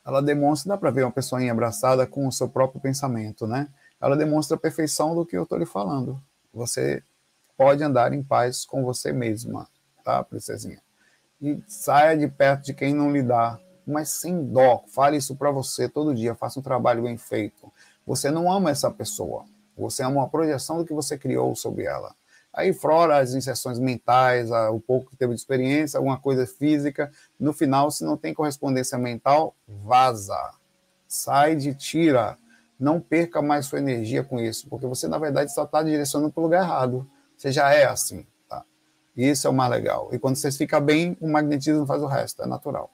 Ela 0.06 0.22
demonstra, 0.22 0.70
dá 0.70 0.78
para 0.78 0.89
ver 0.89 1.04
uma 1.04 1.12
pessoa 1.12 1.41
abraçada 1.49 2.08
com 2.08 2.28
o 2.28 2.32
seu 2.32 2.49
próprio 2.49 2.82
pensamento, 2.82 3.45
né? 3.45 3.70
Ela 3.99 4.18
demonstra 4.18 4.58
a 4.58 4.60
perfeição 4.60 5.14
do 5.14 5.26
que 5.26 5.38
eu 5.38 5.43
estou 5.43 5.60
lhe 5.60 5.66
falando. 5.66 6.22
Você 6.54 7.04
pode 7.58 7.84
andar 7.84 8.14
em 8.14 8.24
paz 8.24 8.66
com 8.66 8.84
você 8.84 9.12
mesma, 9.12 9.68
tá, 10.04 10.24
princesinha? 10.24 10.82
E 11.41 11.64
saia 11.68 12.18
de 12.18 12.28
perto 12.28 12.66
de 12.66 12.74
quem 12.74 12.93
não 12.93 13.12
lhe 13.12 13.24
dá 13.24 13.60
mas 13.86 14.10
sem 14.10 14.45
dó. 14.45 14.84
Fale 14.88 15.18
isso 15.18 15.36
para 15.36 15.52
você 15.52 15.88
todo 15.89 16.16
dia. 16.16 16.36
Faça 16.36 16.60
um 16.60 16.64
trabalho 16.64 17.04
bem 17.04 17.18
feito. 17.18 17.72
Você 18.06 18.32
não 18.32 18.52
ama 18.52 18.72
essa 18.72 18.89
pessoa. 18.89 19.45
Você 19.78 20.04
ama 20.04 20.22
uma 20.22 20.30
projeção 20.30 20.78
do 20.78 20.86
que 20.86 20.93
você 20.93 21.18
criou 21.18 21.56
sobre 21.56 21.84
ela. 21.84 22.16
Aí, 22.54 22.74
fora 22.74 23.20
as 23.20 23.34
inserções 23.34 23.80
mentais, 23.80 24.52
o 24.52 24.80
pouco 24.80 25.10
que 25.10 25.16
teve 25.16 25.34
de 25.34 25.39
experiência, 25.39 25.97
alguma 25.97 26.20
coisa 26.20 26.45
física, 26.45 27.10
no 27.39 27.54
final, 27.54 27.89
se 27.89 28.04
não 28.04 28.18
tem 28.18 28.34
correspondência 28.34 28.97
mental, 28.97 29.56
vaza. 29.66 30.52
Sai 31.08 31.56
de 31.56 31.74
tira. 31.74 32.38
Não 32.82 33.00
perca 33.00 33.44
mais 33.44 33.68
sua 33.68 33.78
energia 33.78 34.24
com 34.24 34.40
isso, 34.40 34.68
porque 34.68 34.88
você, 34.88 35.08
na 35.08 35.20
verdade, 35.20 35.54
só 35.54 35.66
está 35.66 35.84
direcionando 35.84 36.34
para 36.34 36.42
o 36.42 36.44
lugar 36.44 36.64
errado. 36.64 37.08
Você 37.38 37.52
já 37.52 37.72
é 37.72 37.86
assim. 37.86 38.26
Tá? 38.50 38.66
Isso 39.16 39.46
é 39.46 39.50
o 39.52 39.54
mais 39.54 39.70
legal. 39.70 40.10
E 40.12 40.18
quando 40.18 40.36
você 40.36 40.52
fica 40.52 40.80
bem, 40.80 41.16
o 41.22 41.30
magnetismo 41.30 41.86
faz 41.86 42.02
o 42.02 42.08
resto, 42.08 42.42
é 42.42 42.48
natural. 42.48 42.92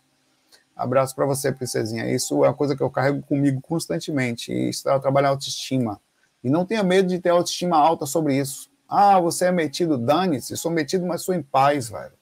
Abraço 0.76 1.16
para 1.16 1.26
você, 1.26 1.54
princesinha. 1.54 2.14
Isso 2.14 2.44
é 2.44 2.50
uma 2.50 2.54
coisa 2.54 2.76
que 2.76 2.84
eu 2.84 2.90
carrego 2.90 3.22
comigo 3.24 3.62
constantemente. 3.62 4.52
E 4.52 4.70
isso 4.70 4.90
é 4.90 5.00
trabalhar 5.00 5.30
autoestima. 5.30 6.02
E 6.44 6.50
não 6.50 6.66
tenha 6.66 6.84
medo 6.84 7.08
de 7.08 7.18
ter 7.18 7.30
autoestima 7.30 7.78
alta 7.78 8.06
sobre 8.06 8.38
isso. 8.38 8.70
Ah, 8.90 9.22
você 9.22 9.46
é 9.46 9.52
metido, 9.54 9.98
dane-se. 9.98 10.58
Sou 10.58 10.70
metido, 10.70 11.06
mas 11.06 11.22
sou 11.22 11.34
em 11.34 11.42
paz, 11.42 11.88
velho. 11.88 12.14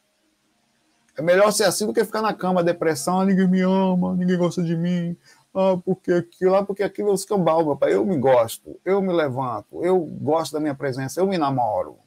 É 1.18 1.22
melhor 1.24 1.52
ser 1.52 1.64
assim 1.64 1.88
do 1.88 1.94
que 1.94 2.06
ficar 2.06 2.22
na 2.22 2.34
cama, 2.34 2.64
depressão, 2.64 3.22
ah, 3.22 3.26
ninguém 3.26 3.48
me 3.48 3.62
ama, 3.62 4.16
ninguém 4.16 4.38
gosta 4.38 4.62
de 4.62 4.78
mim. 4.78 5.18
Ah, 5.56 5.78
porque 5.84 6.12
aquilo, 6.12 6.54
ah, 6.54 6.66
porque 6.66 6.84
aquilo 6.84 7.08
é 7.08 7.12
o 7.14 7.16
escambau, 7.16 7.66
meu 7.66 7.78
pai. 7.78 7.94
Eu 7.94 8.06
me 8.06 8.18
gosto, 8.18 8.78
eu 8.84 9.02
me 9.02 9.14
levanto, 9.14 9.84
eu 9.86 9.98
gosto 10.00 10.52
da 10.52 10.60
minha 10.60 10.76
presença, 10.76 11.22
eu 11.22 11.26
me 11.26 11.38
namoro. 11.38 11.98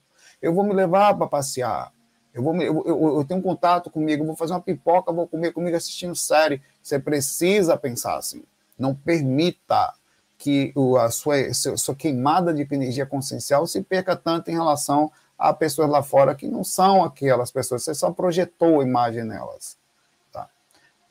Eu 0.40 0.52
vou 0.52 0.62
me 0.62 0.74
levar 0.74 1.16
para 1.16 1.26
passear. 1.26 1.90
Eu, 2.34 2.42
vou, 2.42 2.54
eu, 2.56 2.84
eu, 2.86 3.16
eu 3.18 3.24
tenho 3.24 3.40
um 3.40 3.42
contato 3.42 3.90
comigo, 3.90 4.24
vou 4.24 4.36
fazer 4.36 4.52
uma 4.52 4.60
pipoca, 4.60 5.10
vou 5.10 5.26
comer 5.26 5.52
comigo 5.52 5.74
assistindo 5.74 6.14
série. 6.14 6.60
Você 6.82 6.98
precisa 6.98 7.74
pensar 7.76 8.18
assim. 8.18 8.44
Não 8.78 8.94
permita 8.94 9.94
que 10.36 10.72
a 11.00 11.10
sua, 11.10 11.34
sua 11.52 11.94
queimada 11.96 12.52
de 12.52 12.68
energia 12.70 13.06
consciencial 13.06 13.66
se 13.66 13.82
perca 13.82 14.14
tanto 14.14 14.50
em 14.50 14.54
relação 14.54 15.10
a 15.38 15.54
pessoas 15.54 15.88
lá 15.88 16.02
fora 16.02 16.34
que 16.34 16.46
não 16.46 16.62
são 16.62 17.02
aquelas 17.02 17.50
pessoas. 17.50 17.82
Você 17.82 17.94
só 17.94 18.12
projetou 18.12 18.80
a 18.80 18.84
imagem 18.84 19.24
nelas. 19.24 19.76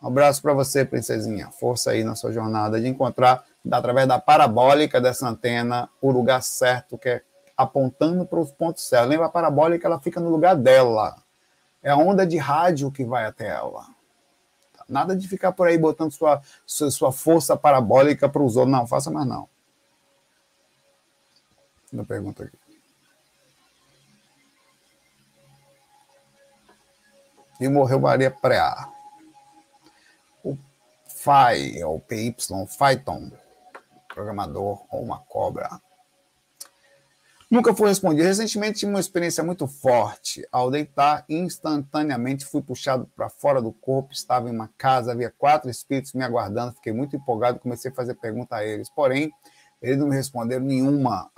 Um 0.02 0.08
abraço 0.08 0.42
para 0.42 0.54
você, 0.54 0.86
princesinha. 0.86 1.50
Força 1.52 1.92
aí 1.92 2.04
na 2.04 2.16
sua 2.16 2.32
jornada 2.32 2.80
de 2.80 2.88
encontrar, 2.88 3.44
através 3.72 4.08
da 4.08 4.20
parabólica 4.20 5.02
dessa 5.02 5.28
antena, 5.28 5.90
o 6.02 6.12
lugar 6.12 6.42
certo 6.44 6.98
que 6.98 7.10
é 7.10 7.22
apontando 7.56 8.26
para 8.26 8.40
os 8.40 8.52
pontos 8.52 8.88
certos. 8.88 9.10
Lembra 9.10 9.26
a 9.26 9.30
parabólica, 9.30 9.88
ela 9.88 10.00
fica 10.00 10.20
no 10.20 10.30
lugar 10.30 10.56
dela. 10.56 11.18
É 11.82 11.90
a 11.90 11.98
onda 11.98 12.26
de 12.26 12.38
rádio 12.38 12.92
que 12.92 13.04
vai 13.04 13.26
até 13.26 13.48
ela. 13.48 13.88
Nada 14.88 15.16
de 15.16 15.28
ficar 15.28 15.52
por 15.52 15.68
aí 15.68 15.78
botando 15.78 16.12
sua, 16.12 16.42
sua, 16.66 16.92
sua 16.92 17.12
força 17.12 17.58
parabólica 17.58 18.30
para 18.30 18.42
os 18.42 18.56
outros. 18.56 18.72
Não, 18.72 18.86
faça 18.86 19.10
mais 19.10 19.28
não. 19.28 19.50
Uma 21.92 22.06
pergunta 22.06 22.44
aqui. 22.44 22.58
E 27.60 27.68
morreu 27.68 28.00
Maria 28.00 28.30
Preá. 28.30 28.97
Fai, 31.28 31.78
é 31.78 31.86
o 31.86 32.00
PY, 32.00 32.38
Python, 32.80 33.30
programador 34.08 34.86
ou 34.90 35.04
uma 35.04 35.20
cobra. 35.20 35.70
Nunca 37.52 37.76
foi 37.76 37.90
respondido. 37.90 38.26
Recentemente 38.26 38.80
tive 38.80 38.94
uma 38.94 39.02
experiência 39.02 39.44
muito 39.44 39.68
forte. 39.68 40.48
Ao 40.50 40.72
deitar, 40.72 41.26
instantaneamente 41.28 42.46
fui 42.46 42.62
puxado 42.62 43.12
para 43.14 43.28
fora 43.28 43.62
do 43.62 43.74
corpo. 43.74 44.14
Estava 44.14 44.48
em 44.48 44.54
uma 44.54 44.70
casa, 44.78 45.12
havia 45.12 45.30
quatro 45.30 45.70
espíritos 45.70 46.14
me 46.14 46.24
aguardando. 46.24 46.76
Fiquei 46.76 46.94
muito 46.94 47.18
empolgado, 47.18 47.60
comecei 47.60 47.92
a 47.92 47.94
fazer 47.94 48.14
pergunta 48.14 48.56
a 48.56 48.66
eles. 48.66 48.90
Porém, 48.90 49.30
eles 49.82 49.98
não 49.98 50.08
me 50.08 50.16
responderam 50.16 50.64
nenhuma. 50.64 51.30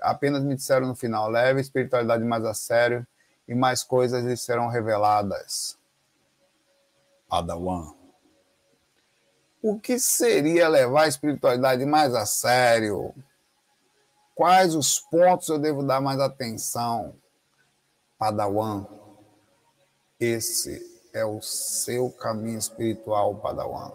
Apenas 0.00 0.42
me 0.42 0.54
disseram 0.54 0.86
no 0.86 0.94
final: 0.94 1.28
leve 1.28 1.58
a 1.58 1.62
espiritualidade 1.62 2.24
mais 2.24 2.46
a 2.46 2.54
sério 2.54 3.06
e 3.46 3.54
mais 3.54 3.82
coisas 3.82 4.24
lhe 4.24 4.38
serão 4.38 4.68
reveladas. 4.68 5.78
Padawan. 7.28 8.03
O 9.66 9.80
que 9.80 9.98
seria 9.98 10.68
levar 10.68 11.04
a 11.04 11.08
espiritualidade 11.08 11.86
mais 11.86 12.14
a 12.14 12.26
sério? 12.26 13.14
Quais 14.34 14.74
os 14.74 15.00
pontos 15.00 15.48
eu 15.48 15.58
devo 15.58 15.82
dar 15.82 16.02
mais 16.02 16.20
atenção? 16.20 17.16
Padawan, 18.18 18.84
esse 20.20 21.08
é 21.14 21.24
o 21.24 21.40
seu 21.40 22.10
caminho 22.10 22.58
espiritual, 22.58 23.36
Padawan. 23.36 23.92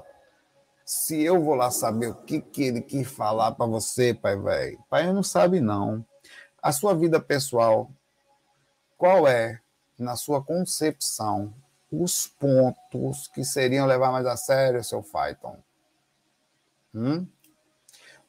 Se 0.83 1.21
eu 1.21 1.39
vou 1.39 1.53
lá 1.53 1.69
saber 1.69 2.07
o 2.07 2.15
que, 2.15 2.41
que 2.41 2.63
ele 2.63 2.81
quis 2.81 3.07
falar 3.07 3.51
para 3.51 3.67
você, 3.67 4.11
pai 4.11 4.35
velho, 4.35 4.83
pai 4.89 5.13
não 5.13 5.21
sabe 5.21 5.59
não. 5.59 6.03
A 6.63 6.71
sua 6.71 6.95
vida 6.95 7.21
pessoal, 7.21 7.91
qual 8.97 9.27
é, 9.27 9.61
na 9.99 10.15
sua 10.15 10.43
concepção, 10.43 11.53
os 11.91 12.27
pontos 12.27 13.27
que 13.27 13.43
seriam 13.43 13.85
levar 13.85 14.11
mais 14.11 14.25
a 14.25 14.37
sério 14.37 14.83
seu 14.83 15.01
Python? 15.01 15.57
Hum? 16.93 17.27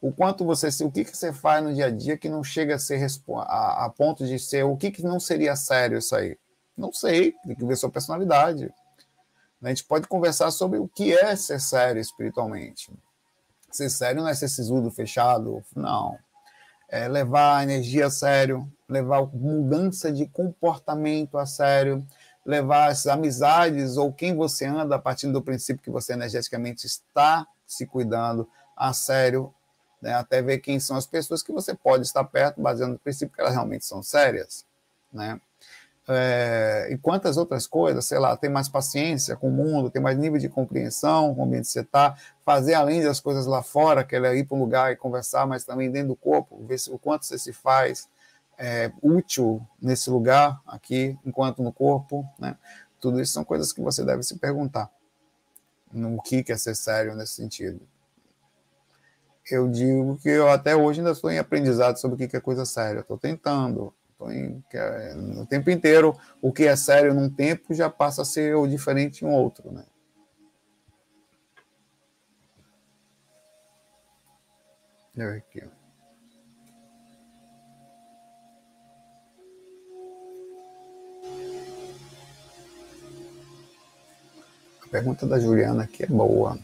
o 0.00 0.10
quanto 0.10 0.44
você, 0.44 0.68
o 0.82 0.90
que, 0.90 1.04
que 1.04 1.16
você 1.16 1.32
faz 1.32 1.62
no 1.62 1.74
dia 1.74 1.86
a 1.86 1.90
dia 1.90 2.16
que 2.16 2.28
não 2.28 2.42
chega 2.42 2.76
a 2.76 2.78
ser 2.78 3.06
a, 3.36 3.84
a 3.84 3.90
ponto 3.90 4.26
de 4.26 4.38
ser, 4.38 4.64
o 4.64 4.76
que, 4.76 4.90
que 4.90 5.02
não 5.02 5.20
seria 5.20 5.54
sério 5.54 5.98
isso 5.98 6.16
aí? 6.16 6.38
Não 6.76 6.92
sei, 6.92 7.34
tem 7.44 7.54
que 7.54 7.64
ver 7.64 7.76
sua 7.76 7.90
personalidade. 7.90 8.72
A 9.62 9.68
gente 9.68 9.84
pode 9.84 10.08
conversar 10.08 10.50
sobre 10.50 10.78
o 10.78 10.88
que 10.88 11.12
é 11.12 11.36
ser 11.36 11.60
sério 11.60 12.00
espiritualmente. 12.00 12.90
Ser 13.70 13.90
sério 13.90 14.22
não 14.22 14.28
é 14.28 14.34
ser 14.34 14.48
sisudo, 14.48 14.90
fechado, 14.90 15.62
não. 15.76 16.16
É 16.88 17.06
levar 17.06 17.58
a 17.58 17.62
energia 17.62 18.06
a 18.06 18.10
sério, 18.10 18.66
levar 18.88 19.26
mudança 19.26 20.10
de 20.10 20.26
comportamento 20.26 21.36
a 21.36 21.44
sério, 21.44 22.04
levar 22.44 22.88
as 22.88 23.06
amizades 23.06 23.96
ou 23.96 24.12
quem 24.12 24.34
você 24.34 24.66
anda 24.66 24.96
a 24.96 24.98
partir 24.98 25.30
do 25.30 25.42
princípio 25.42 25.82
que 25.82 25.90
você 25.90 26.12
energeticamente 26.12 26.86
está 26.86 27.46
se 27.66 27.86
cuidando 27.86 28.48
a 28.76 28.92
sério 28.92 29.52
né, 30.00 30.14
até 30.14 30.40
ver 30.40 30.58
quem 30.58 30.80
são 30.80 30.96
as 30.96 31.06
pessoas 31.06 31.42
que 31.42 31.52
você 31.52 31.74
pode 31.74 32.04
estar 32.04 32.24
perto, 32.24 32.60
baseando 32.60 32.94
no 32.94 32.98
princípio 32.98 33.34
que 33.34 33.40
elas 33.40 33.52
realmente 33.52 33.84
são 33.84 34.02
sérias, 34.02 34.64
né? 35.12 35.40
É, 36.08 36.88
e 36.90 36.98
quantas 36.98 37.36
outras 37.36 37.68
coisas, 37.68 38.04
sei 38.04 38.18
lá, 38.18 38.36
ter 38.36 38.48
mais 38.48 38.68
paciência 38.68 39.36
com 39.36 39.48
o 39.48 39.52
mundo, 39.52 39.90
ter 39.90 40.00
mais 40.00 40.18
nível 40.18 40.40
de 40.40 40.48
compreensão 40.48 41.32
com 41.34 41.42
o 41.42 41.44
ambiente 41.44 41.66
que 41.66 41.72
você 41.72 41.80
está, 41.82 42.16
fazer 42.44 42.74
além 42.74 43.00
das 43.00 43.20
coisas 43.20 43.46
lá 43.46 43.62
fora, 43.62 44.02
que 44.02 44.16
é 44.16 44.36
ir 44.36 44.44
para 44.44 44.56
um 44.56 44.60
lugar 44.60 44.90
e 44.90 44.96
conversar, 44.96 45.46
mas 45.46 45.64
também 45.64 45.88
dentro 45.88 46.08
do 46.08 46.16
corpo, 46.16 46.58
ver 46.66 46.78
o 46.88 46.98
quanto 46.98 47.26
você 47.26 47.38
se 47.38 47.52
faz 47.52 48.08
é, 48.60 48.92
útil 49.02 49.66
nesse 49.80 50.10
lugar 50.10 50.60
aqui, 50.66 51.18
enquanto 51.24 51.62
no 51.62 51.72
corpo, 51.72 52.24
né? 52.38 52.56
Tudo 53.00 53.20
isso 53.20 53.32
são 53.32 53.44
coisas 53.44 53.72
que 53.72 53.80
você 53.80 54.04
deve 54.04 54.22
se 54.22 54.38
perguntar. 54.38 54.90
No 55.92 56.22
que 56.22 56.44
quer 56.44 56.58
ser 56.58 56.76
sério 56.76 57.16
nesse 57.16 57.32
sentido 57.34 57.80
eu 59.50 59.68
digo 59.68 60.16
que 60.18 60.28
eu 60.28 60.48
até 60.48 60.76
hoje 60.76 61.00
ainda 61.00 61.12
estou 61.12 61.30
em 61.30 61.38
aprendizado 61.38 61.96
sobre 61.96 62.24
o 62.24 62.28
que 62.28 62.36
é 62.36 62.40
coisa 62.40 62.64
séria. 62.64 63.00
Estou 63.00 63.18
tentando. 63.18 63.92
Estou 64.12 64.30
em, 64.30 64.62
é, 64.72 65.14
o 65.38 65.46
tempo 65.46 65.70
inteiro, 65.70 66.16
o 66.40 66.52
que 66.52 66.64
é 66.64 66.76
sério 66.76 67.14
num 67.14 67.28
tempo 67.28 67.74
já 67.74 67.88
passa 67.88 68.22
a 68.22 68.24
ser 68.24 68.54
o 68.54 68.66
diferente 68.66 69.24
em 69.24 69.28
outro, 69.28 69.72
né? 69.72 69.84
Aqui. 75.36 75.60
A 75.60 75.79
pergunta 84.90 85.26
da 85.26 85.38
Juliana 85.38 85.84
aqui 85.84 86.02
é 86.02 86.06
boa. 86.06 86.52
Vou 86.52 86.58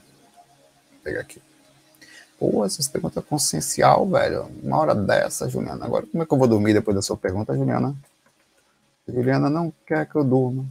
pegar 1.03 1.21
aqui. 1.21 1.41
Pô, 2.39 2.65
essas 2.65 2.87
perguntas 2.87 3.25
consciencial, 3.25 4.07
velho. 4.09 4.51
Uma 4.63 4.79
hora 4.79 4.95
dessa, 4.95 5.49
Juliana. 5.49 5.85
Agora, 5.87 6.07
como 6.07 6.23
é 6.23 6.27
que 6.27 6.33
eu 6.33 6.39
vou 6.39 6.49
dormir 6.49 6.75
depois 6.75 6.95
da 6.95 7.03
sua 7.03 7.17
pergunta, 7.17 7.57
Juliana? 7.57 7.95
Juliana 9.09 9.49
não 9.49 9.73
quer 9.87 10.07
que 10.07 10.17
eu 10.17 10.25
durma. 10.25 10.67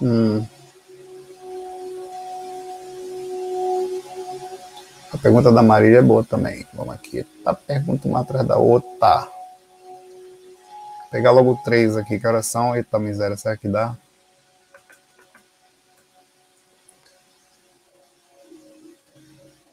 Hum. 0.00 0.55
Pergunta 5.26 5.50
da 5.50 5.62
Marília 5.62 5.98
é 5.98 6.02
boa 6.02 6.22
também. 6.22 6.64
Vamos 6.72 6.94
aqui. 6.94 7.24
Tá 7.42 7.52
pergunta 7.52 8.06
uma 8.06 8.20
atrás 8.20 8.46
da 8.46 8.56
outra 8.56 9.28
pegar 11.10 11.30
logo 11.30 11.58
três 11.64 11.96
aqui, 11.96 12.20
que 12.20 12.26
horas 12.26 12.46
são? 12.46 12.76
Eita 12.76 12.98
miséria, 12.98 13.36
será 13.36 13.56
que 13.56 13.66
dá? 13.66 13.96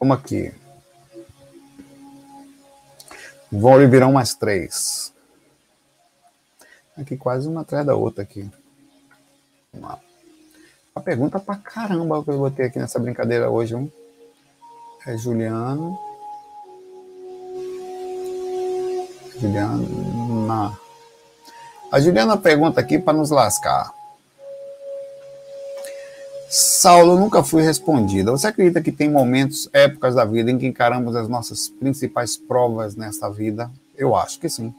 Vamos 0.00 0.18
aqui. 0.18 0.52
Vão 3.52 3.88
virão 3.88 4.12
mais 4.12 4.34
três. 4.34 5.12
Aqui 6.96 7.16
quase 7.16 7.46
uma 7.46 7.60
atrás 7.60 7.86
da 7.86 7.94
outra 7.94 8.24
aqui. 8.24 8.50
Lá. 9.74 10.00
Uma 10.96 11.02
pergunta 11.02 11.38
pra 11.38 11.56
caramba 11.56 12.24
que 12.24 12.30
eu 12.30 12.38
vou 12.38 12.50
ter 12.50 12.64
aqui 12.64 12.78
nessa 12.78 12.98
brincadeira 12.98 13.50
hoje. 13.50 13.74
Um. 13.76 13.88
É 15.06 15.18
Juliano. 15.18 15.98
Juliana. 19.38 20.78
A 21.92 22.00
Juliana 22.00 22.38
pergunta 22.38 22.80
aqui 22.80 22.98
para 22.98 23.12
nos 23.12 23.30
lascar. 23.30 23.92
Saulo, 26.48 27.18
nunca 27.18 27.42
fui 27.42 27.62
respondida. 27.62 28.30
Você 28.30 28.46
acredita 28.46 28.80
que 28.80 28.90
tem 28.90 29.10
momentos, 29.10 29.68
épocas 29.74 30.14
da 30.14 30.24
vida 30.24 30.50
em 30.50 30.56
que 30.56 30.66
encaramos 30.66 31.14
as 31.14 31.28
nossas 31.28 31.68
principais 31.68 32.38
provas 32.38 32.96
nessa 32.96 33.30
vida? 33.30 33.70
Eu 33.98 34.16
acho 34.16 34.40
que 34.40 34.48
sim. 34.48 34.72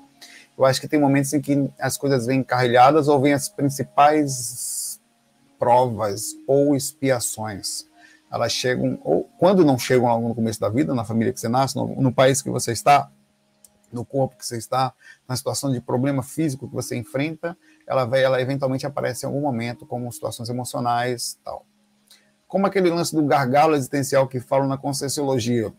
Eu 0.57 0.65
acho 0.65 0.82
que 0.82 0.88
tem 0.88 0.99
momentos 0.99 1.34
em 1.34 1.41
que 1.41 1.69
as 1.80 1.97
coisas 1.97 2.26
vêm 2.26 2.39
encarrilhadas 2.39 3.07
ou 3.07 3.19
vêm 3.19 3.34
as 3.34 3.47
principais 3.47 4.99
provas 5.59 6.36
ou 6.47 6.76
expiações. 6.76 7.86
Elas 8.36 8.51
chegam, 8.51 8.99
ou 9.01 9.23
quando 9.39 9.63
não 9.63 9.79
chegam 9.79 10.07
logo 10.07 10.27
no 10.27 10.36
começo 10.36 10.59
da 10.59 10.67
vida, 10.67 10.93
na 10.93 11.05
família 11.05 11.31
que 11.31 11.39
você 11.39 11.47
nasce, 11.47 11.73
no, 11.77 11.88
no 11.95 12.13
país 12.13 12.41
que 12.41 12.49
você 12.49 12.73
está, 12.73 13.09
no 13.93 14.03
corpo 14.03 14.36
que 14.36 14.45
você 14.45 14.57
está, 14.57 14.93
na 15.25 15.38
situação 15.38 15.71
de 15.71 15.79
problema 15.79 16.21
físico 16.21 16.67
que 16.67 16.73
você 16.73 16.97
enfrenta, 16.97 17.57
ela 17.88 18.03
vai, 18.03 18.21
ela 18.21 18.41
eventualmente 18.41 18.86
aparece 18.86 19.25
em 19.25 19.27
algum 19.27 19.39
momento 19.39 19.86
como 19.86 20.11
situações 20.11 20.49
emocionais, 20.49 21.39
tal. 21.45 21.65
Como 22.45 22.67
aquele 22.67 22.89
lance 22.89 23.15
do 23.15 23.23
gargalo 23.23 23.73
existencial 23.73 24.27
que 24.27 24.41
falam 24.41 24.67
na 24.67 24.77
conscienciologia, 24.77 25.73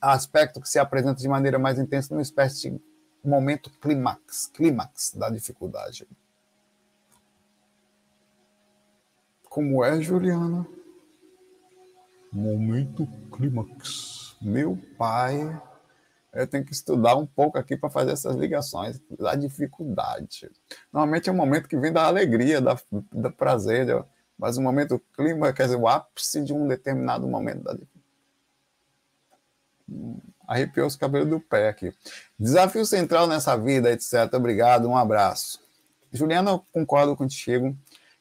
aspecto 0.00 0.62
que 0.62 0.68
se 0.70 0.78
apresenta 0.78 1.20
de 1.20 1.28
maneira 1.28 1.58
mais 1.58 1.78
intensa 1.78 2.14
numa 2.14 2.22
espécie 2.22 2.70
de 2.70 2.80
momento 3.22 3.68
clímax, 3.78 4.46
clímax 4.54 5.12
da 5.14 5.28
dificuldade. 5.28 6.08
Como 9.50 9.84
é, 9.84 10.00
Juliana? 10.00 10.77
Momento 12.38 13.06
clímax. 13.32 14.36
Meu 14.40 14.78
pai 14.96 15.60
eu 16.32 16.46
tenho 16.46 16.64
que 16.64 16.72
estudar 16.72 17.16
um 17.16 17.26
pouco 17.26 17.58
aqui 17.58 17.76
para 17.76 17.90
fazer 17.90 18.12
essas 18.12 18.36
ligações, 18.36 19.00
da 19.18 19.34
dificuldade. 19.34 20.48
Normalmente 20.92 21.28
é 21.28 21.32
um 21.32 21.36
momento 21.36 21.68
que 21.68 21.76
vem 21.76 21.92
da 21.92 22.04
alegria, 22.04 22.60
da, 22.60 22.78
do 22.92 23.32
prazer, 23.32 24.04
Mas 24.38 24.56
o 24.56 24.62
momento 24.62 25.02
clima, 25.16 25.52
quer 25.52 25.64
dizer, 25.64 25.76
o 25.76 25.88
ápice 25.88 26.44
de 26.44 26.52
um 26.52 26.68
determinado 26.68 27.26
momento 27.26 27.62
da 27.64 27.76
Arrepiou 30.46 30.86
os 30.86 30.96
cabelos 30.96 31.28
do 31.28 31.40
pé 31.40 31.68
aqui. 31.68 31.92
Desafio 32.38 32.86
central 32.86 33.26
nessa 33.26 33.56
vida, 33.56 33.90
etc. 33.90 34.32
Obrigado, 34.34 34.88
um 34.88 34.96
abraço. 34.96 35.60
Juliana, 36.12 36.52
eu 36.52 36.64
concordo 36.72 37.16
contigo 37.16 37.76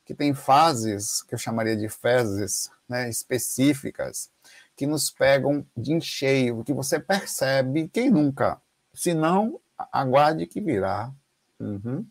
que 0.05 0.13
tem 0.13 0.33
fases, 0.33 1.21
que 1.21 1.35
eu 1.35 1.37
chamaria 1.37 1.75
de 1.75 1.87
fezes, 1.87 2.71
né, 2.87 3.09
específicas, 3.09 4.29
que 4.75 4.85
nos 4.85 5.09
pegam 5.09 5.65
de 5.75 5.93
encheio, 5.93 6.63
que 6.63 6.73
você 6.73 6.99
percebe, 6.99 7.87
quem 7.87 8.09
nunca? 8.09 8.61
Se 8.93 9.13
não, 9.13 9.59
aguarde 9.91 10.45
que 10.45 10.61
virá. 10.61 11.11
Uhum. 11.59 12.05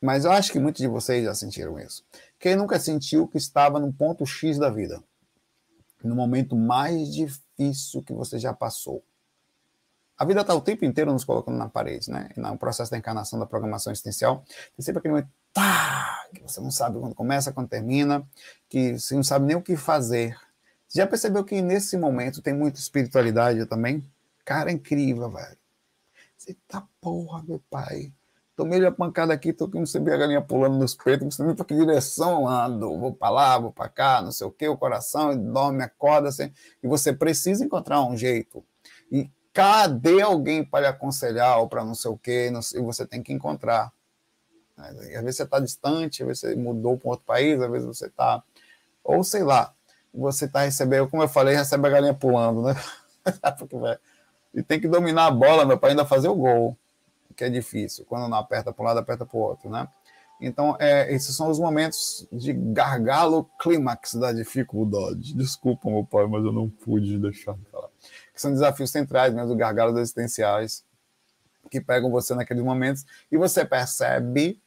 Mas 0.00 0.24
eu 0.24 0.32
acho 0.32 0.52
que 0.52 0.58
muitos 0.58 0.80
de 0.80 0.88
vocês 0.88 1.24
já 1.24 1.34
sentiram 1.34 1.78
isso. 1.78 2.04
Quem 2.38 2.56
nunca 2.56 2.78
sentiu 2.78 3.26
que 3.26 3.38
estava 3.38 3.80
no 3.80 3.92
ponto 3.92 4.26
X 4.26 4.58
da 4.58 4.68
vida? 4.68 5.02
No 6.02 6.14
momento 6.14 6.54
mais 6.54 7.12
difícil 7.14 8.02
que 8.02 8.12
você 8.12 8.38
já 8.38 8.52
passou. 8.52 9.02
A 10.16 10.24
vida 10.24 10.42
está 10.42 10.54
o 10.54 10.60
tempo 10.60 10.84
inteiro 10.84 11.12
nos 11.12 11.24
colocando 11.24 11.56
na 11.56 11.68
parede, 11.68 12.10
né? 12.10 12.28
No 12.36 12.56
processo 12.56 12.90
da 12.90 12.98
encarnação 12.98 13.38
da 13.38 13.46
programação 13.46 13.92
existencial, 13.92 14.44
tem 14.76 14.84
sempre 14.84 14.98
aquele 14.98 15.14
momento, 15.14 15.30
tá, 15.54 16.26
que 16.34 16.42
você 16.42 16.60
não 16.60 16.70
sabe 16.70 16.98
quando 16.98 17.14
começa, 17.14 17.52
quando 17.52 17.68
termina, 17.68 18.26
que 18.68 18.98
você 18.98 19.14
não 19.14 19.22
sabe 19.22 19.46
nem 19.46 19.56
o 19.56 19.62
que 19.62 19.76
fazer. 19.76 20.36
Você 20.86 20.98
já 20.98 21.06
percebeu 21.06 21.44
que 21.44 21.62
nesse 21.62 21.96
momento 21.96 22.42
tem 22.42 22.52
muita 22.52 22.78
espiritualidade 22.78 23.64
também? 23.66 24.04
Cara, 24.44 24.70
é 24.70 24.74
incrível, 24.74 25.30
velho. 25.30 25.56
Você 26.36 26.56
tá 26.68 26.86
porra, 27.00 27.42
meu 27.42 27.62
pai. 27.70 28.12
Tomei 28.56 28.84
a 28.84 28.92
pancada 28.92 29.32
aqui, 29.32 29.52
tô 29.52 29.64
aqui, 29.64 29.78
não 29.78 29.86
sei 29.86 30.00
a 30.00 30.16
galinha 30.16 30.40
pulando 30.40 30.78
nos 30.78 30.94
peitos, 30.94 31.24
não 31.24 31.30
sei 31.30 31.46
nem 31.46 31.56
para 31.56 31.64
que 31.64 31.74
direção 31.74 32.46
ando, 32.46 32.96
vou 32.98 33.12
para 33.12 33.30
lá, 33.30 33.58
vou 33.58 33.72
para 33.72 33.88
cá, 33.88 34.22
não 34.22 34.30
sei 34.30 34.46
o 34.46 34.50
que, 34.50 34.68
o 34.68 34.76
coração 34.76 35.36
dorme, 35.36 35.82
acorda, 35.82 36.28
assim, 36.28 36.52
e 36.80 36.86
você 36.86 37.12
precisa 37.12 37.64
encontrar 37.64 38.04
um 38.04 38.16
jeito. 38.16 38.64
E 39.10 39.28
cadê 39.52 40.20
alguém 40.20 40.64
para 40.64 40.82
lhe 40.82 40.86
aconselhar 40.86 41.58
ou 41.58 41.68
para 41.68 41.84
não 41.84 41.96
sei 41.96 42.10
o 42.12 42.16
que, 42.16 42.52
e 42.74 42.80
você 42.80 43.04
tem 43.04 43.22
que 43.22 43.32
encontrar. 43.32 43.92
Às 44.76 44.96
vezes 44.96 45.36
você 45.36 45.42
está 45.44 45.60
distante, 45.60 46.22
às 46.22 46.26
vezes 46.26 46.40
você 46.40 46.54
mudou 46.56 46.98
para 46.98 47.10
outro 47.10 47.24
país, 47.24 47.60
às 47.60 47.70
vezes 47.70 47.86
você 47.86 48.06
está, 48.06 48.42
ou 49.02 49.22
sei 49.22 49.42
lá, 49.42 49.72
você 50.12 50.44
está 50.46 50.60
recebendo, 50.60 51.08
como 51.08 51.22
eu 51.22 51.28
falei, 51.28 51.54
recebe 51.54 51.86
a 51.86 51.90
galinha 51.90 52.14
pulando, 52.14 52.62
né? 52.62 52.74
e 54.54 54.62
tem 54.62 54.80
que 54.80 54.88
dominar 54.88 55.26
a 55.26 55.30
bola, 55.30 55.64
meu 55.64 55.78
pai, 55.78 55.90
ainda 55.90 56.04
fazer 56.04 56.28
o 56.28 56.34
gol, 56.34 56.76
que 57.36 57.44
é 57.44 57.50
difícil. 57.50 58.04
Quando 58.04 58.28
não 58.28 58.38
aperta 58.38 58.72
para 58.72 58.82
um 58.82 58.86
lado, 58.86 59.00
aperta 59.00 59.24
para 59.24 59.36
o 59.36 59.40
outro, 59.40 59.70
né? 59.70 59.88
Então, 60.40 60.76
é, 60.80 61.12
esses 61.12 61.34
são 61.34 61.48
os 61.48 61.58
momentos 61.58 62.26
de 62.30 62.52
gargalo 62.52 63.48
clímax 63.58 64.14
da 64.14 64.32
dificuldade. 64.32 65.32
Desculpa, 65.34 65.88
meu 65.88 66.04
pai, 66.04 66.26
mas 66.26 66.44
eu 66.44 66.52
não 66.52 66.68
pude 66.68 67.18
deixar 67.18 67.54
de 67.54 67.64
falar. 67.70 67.88
Que 68.32 68.40
são 68.40 68.52
desafios 68.52 68.90
centrais, 68.90 69.32
mesmo, 69.32 69.50
né, 69.50 69.56
gargalos 69.56 69.96
existenciais, 69.98 70.84
que 71.70 71.80
pegam 71.80 72.10
você 72.10 72.34
naqueles 72.34 72.62
momentos 72.62 73.06
e 73.30 73.36
você 73.36 73.64
percebe 73.64 74.60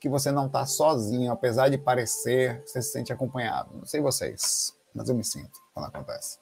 que 0.00 0.08
você 0.08 0.30
não 0.30 0.46
está 0.46 0.64
sozinho, 0.66 1.32
apesar 1.32 1.68
de 1.68 1.78
parecer, 1.78 2.62
você 2.64 2.80
se 2.80 2.92
sente 2.92 3.12
acompanhado. 3.12 3.70
Não 3.74 3.86
sei 3.86 4.00
vocês, 4.00 4.74
mas 4.94 5.08
eu 5.08 5.14
me 5.14 5.24
sinto 5.24 5.58
quando 5.74 5.86
acontece. 5.86 6.38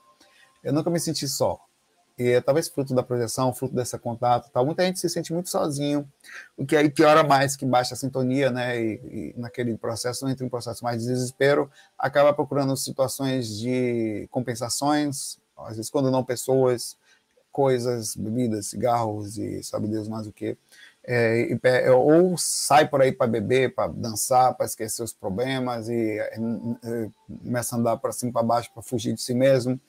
Eu 0.63 0.73
nunca 0.73 0.91
me 0.91 1.01
senti 1.01 1.29
só. 1.29 1.61
E 2.19 2.31
é 2.31 2.41
talvez 2.41 2.69
fruto 2.69 2.95
da 2.95 3.03
projeção, 3.03 3.53
fruto 3.53 3.75
desse 3.75 3.99
contato, 3.99 4.51
tal. 4.51 4.65
Muita 4.65 4.83
gente 4.85 4.99
se 4.99 5.09
sente 5.09 5.35
muito 5.35 5.51
sozinho, 5.51 6.11
o 6.57 6.65
que 6.65 6.75
aí 6.75 6.89
piora 6.89 7.23
mais, 7.23 7.57
que 7.57 7.67
baixa 7.67 7.93
a 7.93 7.97
sintonia, 7.97 8.51
né? 8.51 8.81
E, 8.81 9.35
e 9.35 9.35
naquele 9.37 9.77
processo, 9.77 10.27
entra 10.27 10.43
em 10.43 10.47
um 10.47 10.51
processo 10.51 10.83
mais 10.83 11.03
de 11.03 11.09
desespero, 11.09 11.71
acaba 11.99 12.33
procurando 12.33 12.75
situações 12.75 13.59
de 13.59 14.27
compensações, 14.31 15.39
às 15.59 15.77
vezes 15.77 15.91
quando 15.91 16.11
não 16.11 16.25
pessoas, 16.25 16.97
coisas, 17.53 18.17
bebidas, 18.17 18.67
cigarros 18.67 19.37
e 19.39 19.63
sabe 19.63 19.87
Deus 19.87 20.09
mais 20.09 20.27
o 20.27 20.33
que. 20.33 20.57
É, 21.09 21.57
é, 21.63 21.91
ou 21.93 22.37
sai 22.37 22.89
por 22.89 23.01
aí 23.01 23.13
para 23.13 23.29
beber, 23.29 23.73
para 23.73 23.87
dançar, 23.93 24.55
para 24.55 24.67
esquecer 24.67 25.05
os 25.05 25.13
problemas 25.13 25.89
e 25.89 26.19
é, 26.19 26.35
é, 26.35 27.09
começa 27.45 27.77
a 27.77 27.79
andar 27.79 27.97
para 27.99 28.11
cima 28.11 28.33
para 28.33 28.43
baixo 28.43 28.71
para 28.75 28.83
fugir 28.83 29.15
de 29.15 29.21
si 29.21 29.33
mesmo. 29.33 29.81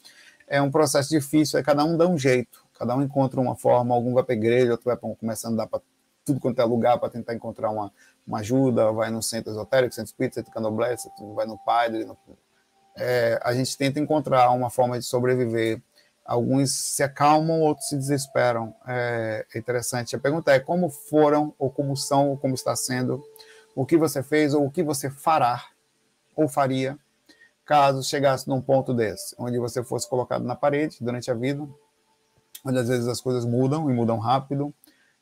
É 0.48 0.62
um 0.62 0.70
processo 0.70 1.10
difícil, 1.10 1.60
é 1.60 1.64
cada 1.64 1.84
um 1.84 1.98
dá 1.98 2.08
um 2.08 2.18
jeito, 2.18 2.64
cada 2.78 2.96
um 2.96 3.02
encontra 3.02 3.42
uma 3.42 3.56
forma, 3.56 3.96
algum 3.96 4.14
vai 4.14 4.24
para 4.24 4.36
a 4.36 4.38
igreja, 4.38 4.72
outro 4.72 4.86
vai 4.86 5.16
começar 5.16 5.48
a 5.48 5.52
andar 5.52 5.68
para 5.68 5.82
tudo 6.24 6.40
quanto 6.40 6.62
é 6.62 6.66
lugar 6.66 7.00
para 7.00 7.10
tentar 7.10 7.34
encontrar 7.34 7.72
uma, 7.72 7.92
uma 8.26 8.40
ajuda, 8.40 8.92
vai 8.92 9.10
no 9.10 9.24
centro 9.24 9.52
esotérico, 9.52 9.96
centro 9.96 10.10
espírita, 10.10 10.36
centro 10.36 10.52
candomblé, 10.52 10.96
vai 11.34 11.48
no 11.48 11.58
padre. 11.58 12.06
No... 12.06 12.16
É, 12.96 13.40
a 13.42 13.54
gente 13.54 13.76
tenta 13.76 14.00
encontrar 14.00 14.52
uma 14.52 14.70
forma 14.70 15.00
de 15.00 15.06
sobreviver 15.06 15.82
Alguns 16.28 16.72
se 16.72 17.02
acalmam, 17.02 17.62
outros 17.62 17.88
se 17.88 17.96
desesperam. 17.96 18.76
É 18.86 19.46
interessante. 19.56 20.14
A 20.14 20.20
pergunta 20.20 20.52
é 20.52 20.60
como 20.60 20.90
foram, 20.90 21.54
ou 21.58 21.72
como 21.72 21.96
são, 21.96 22.32
ou 22.32 22.38
como 22.38 22.54
está 22.54 22.76
sendo, 22.76 23.24
o 23.74 23.86
que 23.86 23.96
você 23.96 24.22
fez, 24.22 24.54
ou 24.54 24.66
o 24.66 24.70
que 24.72 24.84
você 24.84 25.10
fará, 25.10 25.64
ou 26.36 26.50
faria, 26.50 27.00
caso 27.64 28.04
chegasse 28.04 28.48
num 28.48 28.62
ponto 28.62 28.94
desse, 28.94 29.36
onde 29.40 29.58
você 29.58 29.82
fosse 29.82 30.10
colocado 30.10 30.44
na 30.44 30.56
parede 30.56 30.98
durante 31.00 31.32
a 31.32 31.34
vida, 31.34 31.66
onde 32.66 32.78
às 32.78 32.90
vezes 32.90 33.08
as 33.08 33.22
coisas 33.22 33.46
mudam 33.46 33.90
e 33.90 33.94
mudam 33.94 34.18
rápido, 34.18 34.74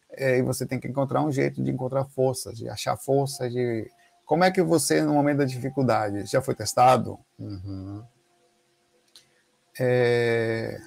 é, 0.10 0.38
e 0.38 0.42
você 0.42 0.66
tem 0.66 0.80
que 0.80 0.88
encontrar 0.88 1.22
um 1.22 1.32
jeito 1.32 1.62
de 1.62 1.70
encontrar 1.70 2.06
forças, 2.06 2.58
de 2.58 2.68
achar 2.68 2.98
força, 2.98 3.50
de. 3.50 3.92
Como 4.26 4.44
é 4.44 4.50
que 4.50 4.64
você, 4.64 5.04
no 5.04 5.14
momento 5.14 5.38
da 5.40 5.46
dificuldade, 5.46 6.26
já 6.26 6.42
foi 6.42 6.56
testado? 6.56 7.20
Uhum. 7.38 8.04
É... 9.80 10.80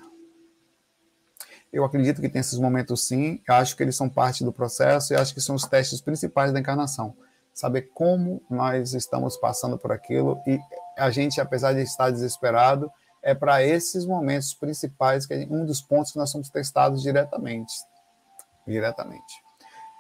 Eu 1.72 1.84
acredito 1.84 2.20
que 2.20 2.28
tem 2.28 2.40
esses 2.40 2.58
momentos 2.58 3.06
sim, 3.06 3.42
eu 3.46 3.54
acho 3.54 3.76
que 3.76 3.82
eles 3.82 3.96
são 3.96 4.08
parte 4.08 4.42
do 4.42 4.52
processo 4.52 5.12
e 5.12 5.16
acho 5.16 5.34
que 5.34 5.40
são 5.40 5.54
os 5.54 5.64
testes 5.64 6.00
principais 6.00 6.52
da 6.52 6.60
encarnação. 6.60 7.14
Saber 7.52 7.90
como 7.92 8.42
nós 8.48 8.94
estamos 8.94 9.36
passando 9.36 9.76
por 9.76 9.92
aquilo 9.92 10.40
e 10.46 10.58
a 10.96 11.10
gente, 11.10 11.40
apesar 11.40 11.74
de 11.74 11.82
estar 11.82 12.10
desesperado, 12.10 12.90
é 13.22 13.34
para 13.34 13.62
esses 13.62 14.06
momentos 14.06 14.54
principais 14.54 15.26
que 15.26 15.34
um 15.50 15.66
dos 15.66 15.82
pontos 15.82 16.12
que 16.12 16.18
nós 16.18 16.30
somos 16.30 16.48
testados 16.48 17.02
diretamente. 17.02 17.72
Diretamente. 18.66 19.34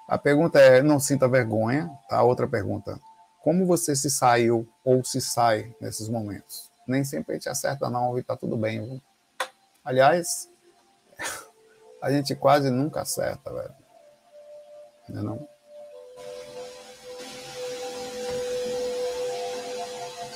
A 0.08 0.16
pergunta 0.16 0.58
é: 0.58 0.82
não 0.82 0.98
sinta 0.98 1.28
vergonha? 1.28 1.90
Tá? 2.08 2.22
Outra 2.22 2.48
pergunta: 2.48 2.98
como 3.42 3.66
você 3.66 3.94
se 3.94 4.10
saiu 4.10 4.66
ou 4.84 5.04
se 5.04 5.20
sai 5.20 5.74
nesses 5.80 6.08
momentos? 6.08 6.70
Nem 6.86 7.04
sempre 7.04 7.32
a 7.32 7.34
gente 7.34 7.48
acerta, 7.48 7.90
não, 7.90 8.16
e 8.16 8.20
está 8.20 8.36
tudo 8.36 8.56
bem. 8.56 8.82
Viu? 8.82 9.02
Aliás, 9.84 10.48
a 12.00 12.10
gente 12.10 12.34
quase 12.34 12.70
nunca 12.70 13.02
acerta, 13.02 13.52
velho. 13.52 13.74
Não 15.08 15.20
é 15.20 15.24
não? 15.24 15.48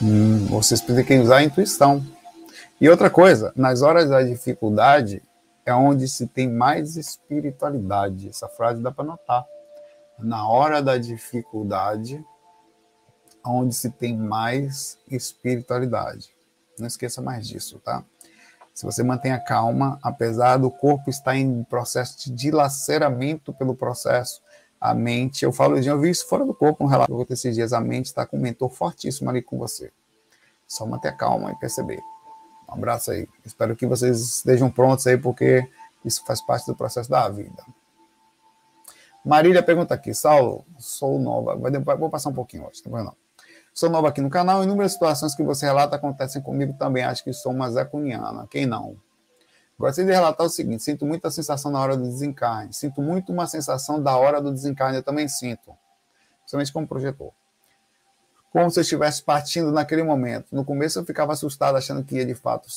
Hum, 0.02 0.46
vocês 0.46 0.80
que 0.80 1.18
usar 1.18 1.36
a 1.36 1.42
intuição. 1.44 2.04
E 2.80 2.88
outra 2.88 3.08
coisa, 3.08 3.52
nas 3.54 3.82
horas 3.82 4.10
da 4.10 4.22
dificuldade 4.22 5.22
é 5.64 5.72
onde 5.72 6.08
se 6.08 6.26
tem 6.26 6.48
mais 6.48 6.96
espiritualidade. 6.96 8.28
Essa 8.28 8.48
frase 8.48 8.82
dá 8.82 8.90
para 8.90 9.04
notar. 9.04 9.44
Na 10.18 10.48
hora 10.48 10.82
da 10.82 10.98
dificuldade, 10.98 12.24
onde 13.46 13.74
se 13.74 13.90
tem 13.90 14.16
mais 14.16 14.98
espiritualidade. 15.08 16.34
Não 16.78 16.86
esqueça 16.86 17.22
mais 17.22 17.46
disso, 17.46 17.78
tá? 17.78 18.04
Se 18.74 18.84
você 18.84 19.02
mantém 19.02 19.32
a 19.32 19.38
calma, 19.38 19.98
apesar 20.02 20.56
do 20.56 20.70
corpo 20.70 21.10
estar 21.10 21.36
em 21.36 21.62
processo 21.64 22.18
de 22.18 22.34
dilaceramento 22.34 23.52
pelo 23.52 23.74
processo, 23.74 24.40
a 24.80 24.94
mente, 24.94 25.44
eu 25.44 25.52
falo, 25.52 25.78
eu 25.78 26.00
vi 26.00 26.10
isso 26.10 26.26
fora 26.26 26.44
do 26.44 26.54
corpo, 26.54 26.82
um 26.82 26.88
relato 26.88 27.24
que 27.24 27.32
esses 27.34 27.54
dias, 27.54 27.72
a 27.72 27.80
mente 27.80 28.06
está 28.06 28.26
com 28.26 28.36
um 28.36 28.40
mentor 28.40 28.68
fortíssimo 28.70 29.30
ali 29.30 29.40
com 29.40 29.58
você. 29.58 29.92
Só 30.66 30.86
manter 30.86 31.08
a 31.08 31.12
calma 31.12 31.52
e 31.52 31.56
perceber. 31.56 32.00
Um 32.68 32.74
abraço 32.74 33.10
aí. 33.12 33.28
Espero 33.44 33.76
que 33.76 33.86
vocês 33.86 34.20
estejam 34.20 34.70
prontos 34.70 35.06
aí, 35.06 35.16
porque 35.18 35.68
isso 36.04 36.24
faz 36.26 36.40
parte 36.40 36.66
do 36.66 36.74
processo 36.74 37.10
da 37.10 37.28
vida. 37.28 37.64
Marília 39.24 39.62
pergunta 39.62 39.94
aqui, 39.94 40.12
Saulo, 40.12 40.64
sou 40.78 41.16
nova, 41.18 41.54
vou 41.96 42.10
passar 42.10 42.30
um 42.30 42.34
pouquinho 42.34 42.66
hoje, 42.66 42.82
não 42.84 43.04
não. 43.04 43.21
Sou 43.74 43.88
nova 43.88 44.08
aqui 44.08 44.20
no 44.20 44.28
canal. 44.28 44.62
Inúmeras 44.62 44.92
situações 44.92 45.34
que 45.34 45.42
você 45.42 45.64
relata 45.64 45.96
acontecem 45.96 46.42
comigo 46.42 46.74
também. 46.74 47.04
Acho 47.04 47.24
que 47.24 47.32
sou 47.32 47.52
uma 47.52 47.70
zecuniana. 47.70 48.46
Quem 48.50 48.66
não? 48.66 48.96
Gostaria 49.78 50.10
de 50.10 50.12
relatar 50.12 50.46
o 50.46 50.50
seguinte: 50.50 50.82
sinto 50.82 51.06
muita 51.06 51.30
sensação 51.30 51.70
na 51.70 51.80
hora 51.80 51.96
do 51.96 52.02
desencarne. 52.02 52.72
Sinto 52.74 53.00
muito 53.00 53.32
uma 53.32 53.46
sensação 53.46 54.02
da 54.02 54.16
hora 54.16 54.42
do 54.42 54.52
desencarne. 54.52 54.98
Eu 54.98 55.02
também 55.02 55.26
sinto. 55.26 55.74
Principalmente 56.40 56.72
como 56.72 56.86
projetor. 56.86 57.32
Como 58.50 58.70
se 58.70 58.78
eu 58.78 58.82
estivesse 58.82 59.22
partindo 59.22 59.72
naquele 59.72 60.02
momento. 60.02 60.48
No 60.52 60.64
começo 60.64 60.98
eu 60.98 61.04
ficava 61.06 61.32
assustado, 61.32 61.76
achando 61.76 62.04
que 62.04 62.16
ia 62.16 62.26
de 62.26 62.34
fato, 62.34 62.68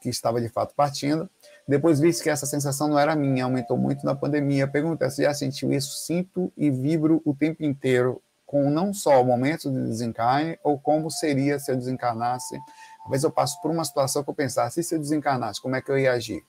que 0.00 0.08
estava 0.08 0.40
de 0.40 0.48
fato 0.48 0.74
partindo. 0.74 1.30
Depois 1.68 2.00
vi 2.00 2.12
que 2.12 2.28
essa 2.28 2.46
sensação 2.46 2.88
não 2.88 2.98
era 2.98 3.14
minha, 3.14 3.44
aumentou 3.44 3.78
muito 3.78 4.04
na 4.04 4.16
pandemia. 4.16 4.66
Perguntei 4.66 5.08
se 5.10 5.22
já 5.22 5.32
sentiu 5.32 5.72
isso, 5.72 5.96
sinto 6.04 6.52
e 6.56 6.68
vibro 6.68 7.22
o 7.24 7.32
tempo 7.32 7.62
inteiro 7.62 8.20
com 8.52 8.68
não 8.68 8.92
só 8.92 9.22
o 9.22 9.24
momento 9.24 9.70
de 9.72 9.82
desencarne, 9.82 10.58
ou 10.62 10.78
como 10.78 11.10
seria 11.10 11.58
se 11.58 11.72
eu 11.72 11.76
desencarnasse. 11.76 12.54
Às 13.02 13.10
vezes 13.10 13.24
eu 13.24 13.30
passo 13.30 13.58
por 13.62 13.70
uma 13.70 13.82
situação 13.82 14.22
que 14.22 14.28
eu 14.28 14.34
pensasse, 14.34 14.78
e 14.78 14.84
se 14.84 14.94
eu 14.94 14.98
desencarnasse, 14.98 15.58
como 15.58 15.74
é 15.74 15.80
que 15.80 15.90
eu 15.90 15.98
ia 15.98 16.12
agir? 16.12 16.44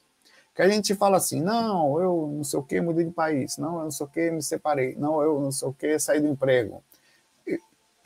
Que 0.54 0.62
a 0.62 0.68
gente 0.68 0.94
fala 0.96 1.16
assim, 1.16 1.42
não, 1.42 1.98
eu 2.02 2.30
não 2.36 2.44
sei 2.44 2.60
o 2.60 2.64
que, 2.64 2.82
mudei 2.82 3.06
de 3.06 3.12
país, 3.12 3.58
não, 3.58 3.78
eu 3.78 3.84
não 3.86 3.92
sei 3.92 4.06
o 4.06 4.10
que, 4.10 4.30
me 4.30 4.44
separei, 4.44 4.96
não, 4.98 5.22
eu 5.22 5.40
não 5.40 5.50
sei 5.50 5.66
o 5.66 5.74
que, 5.74 5.98
saí 5.98 6.20
do 6.20 6.28
emprego. 6.28 6.84
E, 7.48 7.58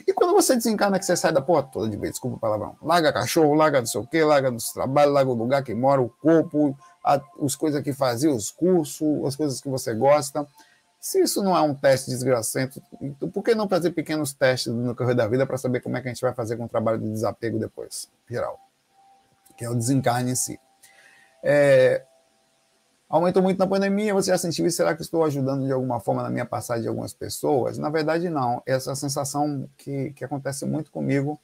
e 0.06 0.12
quando 0.12 0.32
você 0.32 0.54
desencarna 0.54 0.96
que 1.00 1.04
você 1.04 1.16
sai 1.16 1.32
da 1.32 1.42
porra 1.42 1.64
toda 1.64 1.88
de 1.88 1.96
vez, 1.96 2.12
desculpa 2.12 2.36
o 2.36 2.40
palavrão, 2.40 2.76
larga 2.80 3.12
cachorro, 3.12 3.52
larga 3.52 3.80
não 3.80 3.86
sei 3.86 4.00
o 4.00 4.06
que, 4.06 4.22
larga 4.22 4.48
dos 4.52 4.70
trabalhos, 4.72 5.12
larga 5.12 5.30
o 5.32 5.34
lugar 5.34 5.64
que 5.64 5.74
mora, 5.74 6.00
o 6.00 6.08
corpo, 6.08 6.78
a, 7.04 7.20
as 7.42 7.56
coisas 7.56 7.82
que 7.82 7.92
fazia, 7.92 8.30
os 8.30 8.52
cursos, 8.52 9.26
as 9.26 9.34
coisas 9.34 9.60
que 9.60 9.68
você 9.68 9.92
gosta. 9.92 10.46
Se 11.00 11.20
isso 11.22 11.42
não 11.42 11.56
é 11.56 11.60
um 11.62 11.74
teste 11.74 12.10
desgracento, 12.10 12.82
então 13.00 13.30
por 13.30 13.42
que 13.42 13.54
não 13.54 13.68
fazer 13.68 13.92
pequenos 13.92 14.32
testes 14.32 14.72
no 14.72 14.94
correr 14.96 15.14
da 15.14 15.28
vida 15.28 15.46
para 15.46 15.56
saber 15.56 15.80
como 15.80 15.96
é 15.96 16.00
que 16.00 16.08
a 16.08 16.12
gente 16.12 16.20
vai 16.20 16.34
fazer 16.34 16.56
com 16.56 16.64
o 16.64 16.68
trabalho 16.68 16.98
de 16.98 17.08
desapego 17.10 17.58
depois, 17.58 18.10
geral? 18.28 18.58
Que 19.56 19.64
é 19.64 19.70
o 19.70 19.74
desencarne 19.74 20.32
em 20.32 20.34
si. 20.34 20.58
É, 21.42 22.04
aumentou 23.08 23.42
muito 23.42 23.58
na 23.58 23.66
pandemia, 23.66 24.12
você 24.12 24.30
já 24.30 24.38
sentiu 24.38 24.66
isso? 24.66 24.76
Será 24.76 24.94
que 24.94 25.02
estou 25.02 25.24
ajudando 25.24 25.64
de 25.64 25.72
alguma 25.72 26.00
forma 26.00 26.22
na 26.22 26.30
minha 26.30 26.44
passagem 26.44 26.82
de 26.82 26.88
algumas 26.88 27.14
pessoas? 27.14 27.78
Na 27.78 27.88
verdade, 27.90 28.28
não. 28.28 28.62
Essa 28.66 28.94
sensação 28.94 29.68
que, 29.76 30.10
que 30.10 30.24
acontece 30.24 30.66
muito 30.66 30.90
comigo, 30.90 31.40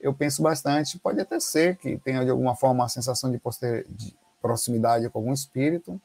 eu 0.00 0.14
penso 0.14 0.42
bastante. 0.42 0.98
Pode 0.98 1.20
até 1.20 1.38
ser 1.40 1.76
que 1.76 1.98
tenha 1.98 2.24
de 2.24 2.30
alguma 2.30 2.54
forma 2.54 2.82
uma 2.82 2.88
sensação 2.88 3.30
de, 3.30 3.38
poster, 3.38 3.84
de 3.88 4.16
proximidade 4.40 5.08
com 5.10 5.18
algum 5.18 5.32
espírito, 5.32 6.00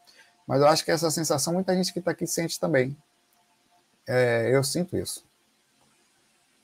mas 0.47 0.61
eu 0.61 0.67
acho 0.67 0.85
que 0.85 0.91
essa 0.91 1.11
sensação 1.11 1.53
muita 1.53 1.75
gente 1.75 1.91
que 1.91 1.99
está 1.99 2.11
aqui 2.11 2.25
sente 2.25 2.59
também. 2.59 2.95
É, 4.07 4.49
eu 4.55 4.63
sinto 4.63 4.95
isso. 4.95 5.25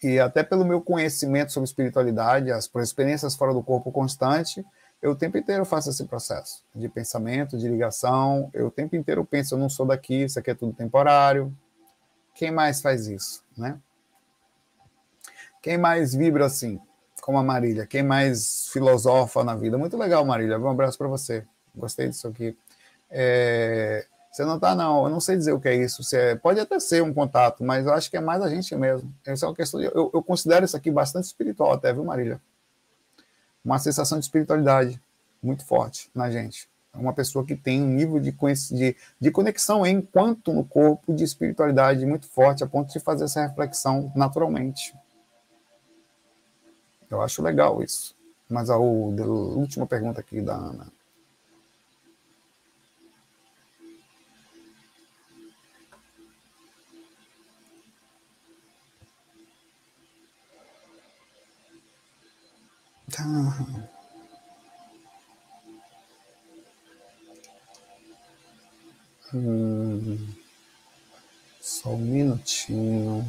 E 0.02 0.20
até 0.20 0.42
pelo 0.42 0.66
meu 0.66 0.82
conhecimento 0.82 1.52
sobre 1.52 1.68
espiritualidade, 1.68 2.52
as 2.52 2.70
experiências 2.76 3.36
fora 3.36 3.54
do 3.54 3.62
corpo 3.62 3.92
constante, 3.92 4.66
eu 5.02 5.12
o 5.12 5.16
tempo 5.16 5.38
inteiro 5.38 5.66
faço 5.66 5.90
esse 5.90 6.06
processo 6.06 6.64
de 6.74 6.88
pensamento, 6.88 7.58
de 7.58 7.68
ligação. 7.68 8.50
Eu 8.54 8.68
o 8.68 8.72
tempo 8.72 8.96
inteiro 8.96 9.26
penso, 9.26 9.56
eu 9.56 9.60
não 9.60 9.70
sou 9.70 9.86
daqui, 9.86 10.24
isso 10.24 10.40
aqui 10.40 10.52
é 10.52 10.56
tudo 10.56 10.72
temporário. 10.72 11.54
Quem 12.34 12.52
mais 12.52 12.82
faz 12.82 13.08
isso, 13.08 13.44
né? 13.58 13.78
Quem 15.62 15.78
mais 15.78 16.14
vibra 16.14 16.46
assim, 16.46 16.80
como 17.22 17.38
a 17.38 17.44
Marília? 17.44 17.86
Quem 17.86 18.04
mais 18.04 18.68
filosofa 18.70 19.44
na 19.44 19.56
vida? 19.56 19.78
Muito 19.78 19.98
legal, 19.98 20.26
Marília. 20.26 20.58
Um 20.58 20.70
abraço 20.70 20.98
para 20.98 21.08
você. 21.08 21.46
Gostei 21.76 22.10
disso 22.10 22.28
aqui. 22.28 22.58
É... 23.14 24.06
Você 24.32 24.44
não 24.44 24.60
tá, 24.60 24.74
não. 24.74 25.06
Eu 25.06 25.10
não 25.12 25.20
sei 25.22 25.38
dizer 25.38 25.54
o 25.54 25.60
que 25.60 25.70
é 25.70 25.76
isso. 25.76 26.04
É... 26.16 26.36
Pode 26.36 26.60
até 26.60 26.80
ser 26.80 27.02
um 27.04 27.14
contato, 27.14 27.64
mas 27.64 27.86
eu 27.86 27.94
acho 27.94 28.10
que 28.10 28.18
é 28.18 28.22
mais 28.22 28.42
a 28.42 28.50
gente 28.50 28.76
mesmo. 28.76 29.14
Essa 29.26 29.46
é 29.46 29.50
uma 29.50 29.56
questão 29.56 29.80
de... 29.80 29.86
eu, 29.86 30.12
eu 30.14 30.24
considero 30.24 30.66
isso 30.66 30.76
aqui 30.76 30.92
bastante 30.92 31.26
espiritual, 31.26 31.74
até, 31.74 31.94
viu, 31.94 32.04
Marília? 32.04 32.42
uma 33.64 33.80
sensação 33.80 34.20
de 34.20 34.26
espiritualidade 34.26 35.00
muito 35.42 35.66
forte 35.66 36.10
na 36.14 36.30
gente. 36.30 36.68
É 36.94 36.98
uma 36.98 37.14
pessoa 37.14 37.46
que 37.46 37.56
tem 37.56 37.82
um 37.82 37.88
nível 37.88 38.20
de, 38.20 38.32
de, 38.72 38.96
de 39.20 39.32
conexão 39.32 39.86
enquanto 39.86 40.54
no 40.54 40.64
corpo 40.64 41.14
de 41.14 41.24
espiritualidade 41.24 42.06
muito 42.06 42.28
forte, 42.28 42.64
a 42.64 42.68
ponto 42.68 42.92
de 42.92 43.00
fazer 43.00 43.24
essa 43.24 43.48
reflexão 43.48 44.12
naturalmente. 44.16 44.94
Eu 47.10 47.22
acho 47.22 47.42
legal 47.42 47.82
isso. 47.82 48.16
Mas 48.50 48.70
a, 48.70 48.76
a 48.76 48.78
última 48.78 49.88
pergunta 49.88 50.20
aqui 50.20 50.42
da 50.42 50.54
Ana. 50.54 50.88
Tá. 63.14 63.24
Hum, 69.32 70.34
só 71.62 71.90
um 71.90 71.98
minutinho. 71.98 73.24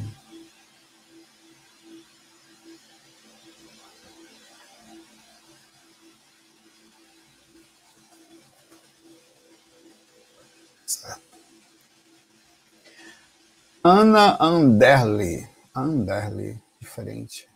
Ana 13.83 14.35
Anderle. 14.39 15.47
Anderle, 15.75 16.59
diferente. 16.81 17.47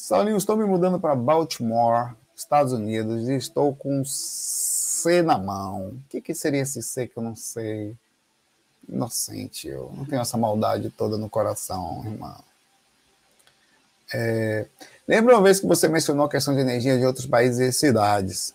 Saulinho, 0.00 0.36
estou 0.36 0.56
me 0.56 0.64
mudando 0.64 0.98
para 0.98 1.14
Baltimore, 1.14 2.14
Estados 2.34 2.72
Unidos, 2.72 3.28
e 3.28 3.34
estou 3.34 3.74
com 3.74 4.02
C 4.06 5.20
na 5.22 5.36
mão. 5.36 5.88
O 5.88 6.02
que, 6.08 6.20
que 6.20 6.34
seria 6.34 6.62
esse 6.62 6.82
C 6.82 7.06
que 7.06 7.18
eu 7.18 7.22
não 7.22 7.34
sei? 7.34 7.94
Inocente, 8.88 9.68
eu 9.68 9.92
não 9.94 10.06
tenho 10.06 10.22
essa 10.22 10.38
maldade 10.38 10.88
toda 10.88 11.18
no 11.18 11.28
coração, 11.28 12.02
irmão. 12.06 12.36
É, 14.14 14.66
lembra 15.06 15.34
uma 15.34 15.42
vez 15.42 15.60
que 15.60 15.66
você 15.66 15.88
mencionou 15.88 16.24
a 16.24 16.30
questão 16.30 16.54
de 16.54 16.60
energia 16.60 16.96
de 16.96 17.04
outros 17.04 17.26
países 17.26 17.58
e 17.58 17.72
cidades? 17.72 18.54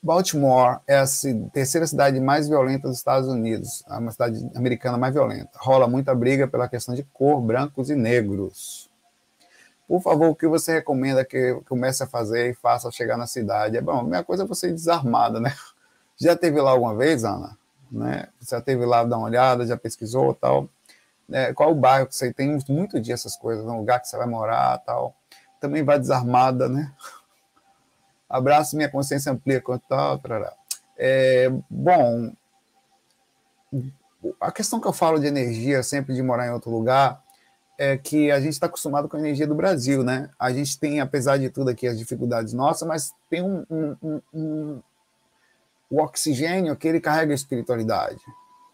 Baltimore 0.00 0.78
é 0.86 0.96
a 0.96 1.04
terceira 1.52 1.86
cidade 1.86 2.18
mais 2.20 2.48
violenta 2.48 2.88
dos 2.88 2.96
Estados 2.96 3.28
Unidos, 3.28 3.84
é 3.90 3.98
uma 3.98 4.12
cidade 4.12 4.48
americana 4.54 4.96
mais 4.96 5.12
violenta. 5.12 5.50
Rola 5.56 5.86
muita 5.86 6.14
briga 6.14 6.48
pela 6.48 6.68
questão 6.68 6.94
de 6.94 7.02
cor, 7.02 7.42
brancos 7.42 7.90
e 7.90 7.96
negros. 7.96 8.87
Por 9.88 10.02
favor, 10.02 10.28
o 10.28 10.34
que 10.34 10.46
você 10.46 10.74
recomenda 10.74 11.24
que 11.24 11.54
comece 11.66 12.02
a 12.02 12.06
fazer 12.06 12.50
e 12.50 12.54
faça 12.54 12.90
chegar 12.90 13.16
na 13.16 13.26
cidade? 13.26 13.78
É 13.78 13.80
bom, 13.80 14.00
a 14.00 14.04
minha 14.04 14.22
coisa 14.22 14.44
é 14.44 14.46
você 14.46 14.68
ir 14.68 14.74
desarmada, 14.74 15.40
né? 15.40 15.54
Já 16.20 16.36
teve 16.36 16.60
lá 16.60 16.72
alguma 16.72 16.94
vez, 16.94 17.24
Ana? 17.24 17.56
Né? 17.90 18.28
Você 18.38 18.56
já 18.56 18.60
teve 18.60 18.84
lá 18.84 19.04
dar 19.04 19.16
uma 19.16 19.28
olhada, 19.28 19.64
já 19.64 19.76
pesquisou 19.76 20.34
tal? 20.34 20.68
É, 21.30 21.54
qual 21.54 21.70
o 21.70 21.76
bairro 21.76 22.08
que 22.08 22.14
você 22.14 22.32
tem 22.32 22.58
muito 22.68 23.00
dia 23.00 23.14
essas 23.14 23.36
coisas, 23.36 23.64
no 23.64 23.78
lugar 23.78 24.00
que 24.00 24.08
você 24.08 24.16
vai 24.16 24.26
morar 24.26 24.76
tal? 24.78 25.14
Também 25.60 25.84
vai 25.84 25.96
desarmada, 25.96 26.68
né? 26.68 26.92
Abraço, 28.28 28.76
minha 28.76 28.90
consciência 28.90 29.30
amplia 29.32 29.60
quanto 29.60 29.86
tal, 29.88 30.20
É, 30.98 31.48
bom, 31.70 32.32
a 34.40 34.50
questão 34.50 34.80
que 34.80 34.88
eu 34.88 34.92
falo 34.92 35.18
de 35.18 35.26
energia, 35.26 35.82
sempre 35.82 36.14
de 36.14 36.22
morar 36.22 36.48
em 36.48 36.50
outro 36.50 36.70
lugar, 36.70 37.22
é 37.78 37.96
que 37.96 38.30
a 38.30 38.40
gente 38.40 38.54
está 38.54 38.66
acostumado 38.66 39.08
com 39.08 39.16
a 39.16 39.20
energia 39.20 39.46
do 39.46 39.54
Brasil, 39.54 40.02
né? 40.02 40.28
A 40.36 40.52
gente 40.52 40.78
tem, 40.78 41.00
apesar 41.00 41.38
de 41.38 41.48
tudo 41.48 41.70
aqui, 41.70 41.86
as 41.86 41.96
dificuldades 41.96 42.52
nossas, 42.52 42.86
mas 42.86 43.14
tem 43.30 43.40
um, 43.40 43.64
um, 43.70 43.96
um, 44.02 44.20
um 44.34 44.82
o 45.90 46.02
oxigênio 46.02 46.76
que 46.76 46.86
ele 46.86 47.00
carrega 47.00 47.32
a 47.32 47.34
espiritualidade. 47.34 48.20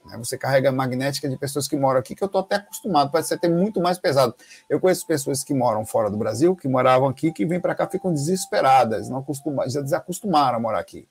Né? 0.05 0.18
Você 0.18 0.36
carrega 0.36 0.70
a 0.70 0.72
magnética 0.72 1.28
de 1.28 1.36
pessoas 1.36 1.68
que 1.68 1.76
moram 1.76 2.00
aqui, 2.00 2.14
que 2.14 2.22
eu 2.22 2.26
estou 2.26 2.40
até 2.40 2.57
acostumado, 2.57 3.22
ser 3.22 3.34
até 3.34 3.48
muito 3.48 3.80
mais 3.80 3.98
pesado. 3.98 4.34
Eu 4.68 4.80
conheço 4.80 5.07
pessoas 5.07 5.44
que 5.44 5.55
moram 5.55 5.84
fora 5.84 6.11
do 6.11 6.16
Brasil, 6.16 6.57
que 6.57 6.66
moravam 6.66 7.09
aqui, 7.09 7.32
que 7.32 7.46
vêm 7.46 7.61
para 7.61 7.74
cá 7.74 7.86
ficam 7.86 8.12
desesperadas, 8.12 9.09
não 9.09 9.18
acostumam, 9.18 9.68
já 9.68 9.80
desacostumaram 9.80 10.57
a 10.57 10.61
morar 10.61 10.80
aqui. 10.80 11.07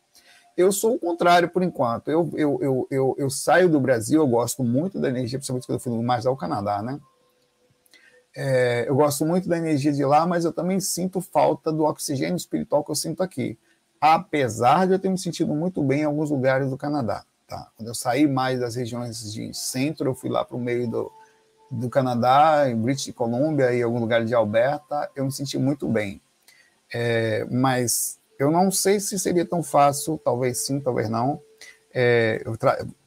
Eu 0.55 0.71
sou 0.71 0.95
o 0.95 0.99
contrário 0.99 1.49
por 1.49 1.63
enquanto. 1.63 2.11
Eu, 2.11 2.29
eu, 2.35 2.59
eu, 2.61 2.87
eu, 2.91 3.15
eu 3.17 3.29
saio 3.29 3.69
do 3.69 3.79
Brasil, 3.79 4.21
eu 4.21 4.27
gosto 4.27 4.63
muito 4.63 4.99
da 4.99 5.09
energia, 5.09 5.39
principalmente 5.39 5.65
quando 5.65 5.77
eu 5.77 5.79
fui 5.79 6.03
mais 6.03 6.25
ao 6.25 6.37
Canadá, 6.37 6.81
né? 6.81 6.99
É, 8.35 8.85
eu 8.87 8.95
gosto 8.95 9.25
muito 9.25 9.47
da 9.47 9.57
energia 9.57 9.91
de 9.91 10.03
lá, 10.03 10.25
mas 10.25 10.45
eu 10.45 10.51
também 10.51 10.79
sinto 10.79 11.21
falta 11.21 11.71
do 11.71 11.83
oxigênio 11.83 12.35
espiritual 12.35 12.83
que 12.83 12.91
eu 12.91 12.95
sinto 12.95 13.21
aqui. 13.21 13.57
Apesar 14.01 14.87
de 14.87 14.93
eu 14.93 14.99
ter 14.99 15.09
me 15.09 15.17
sentido 15.17 15.53
muito 15.53 15.81
bem 15.83 16.01
em 16.01 16.05
alguns 16.05 16.29
lugares 16.29 16.69
do 16.69 16.77
Canadá. 16.77 17.23
Tá? 17.47 17.69
Quando 17.77 17.87
eu 17.87 17.95
saí 17.95 18.27
mais 18.27 18.59
das 18.59 18.75
regiões 18.75 19.31
de 19.31 19.53
centro, 19.53 20.09
eu 20.09 20.15
fui 20.15 20.29
lá 20.29 20.43
para 20.43 20.57
o 20.57 20.59
meio 20.59 20.89
do, 20.89 21.11
do 21.69 21.89
Canadá, 21.89 22.69
em 22.69 22.75
British 22.75 23.13
Columbia 23.13 23.73
e 23.73 23.81
algum 23.81 23.99
lugar 23.99 24.25
de 24.25 24.33
Alberta, 24.33 25.09
eu 25.15 25.25
me 25.25 25.31
senti 25.31 25.57
muito 25.57 25.87
bem. 25.87 26.21
É, 26.93 27.45
mas 27.49 28.19
eu 28.37 28.51
não 28.51 28.71
sei 28.71 28.99
se 28.99 29.17
seria 29.17 29.45
tão 29.45 29.63
fácil, 29.63 30.19
talvez 30.23 30.65
sim, 30.65 30.79
talvez 30.79 31.09
não. 31.09 31.41
É, 31.93 32.43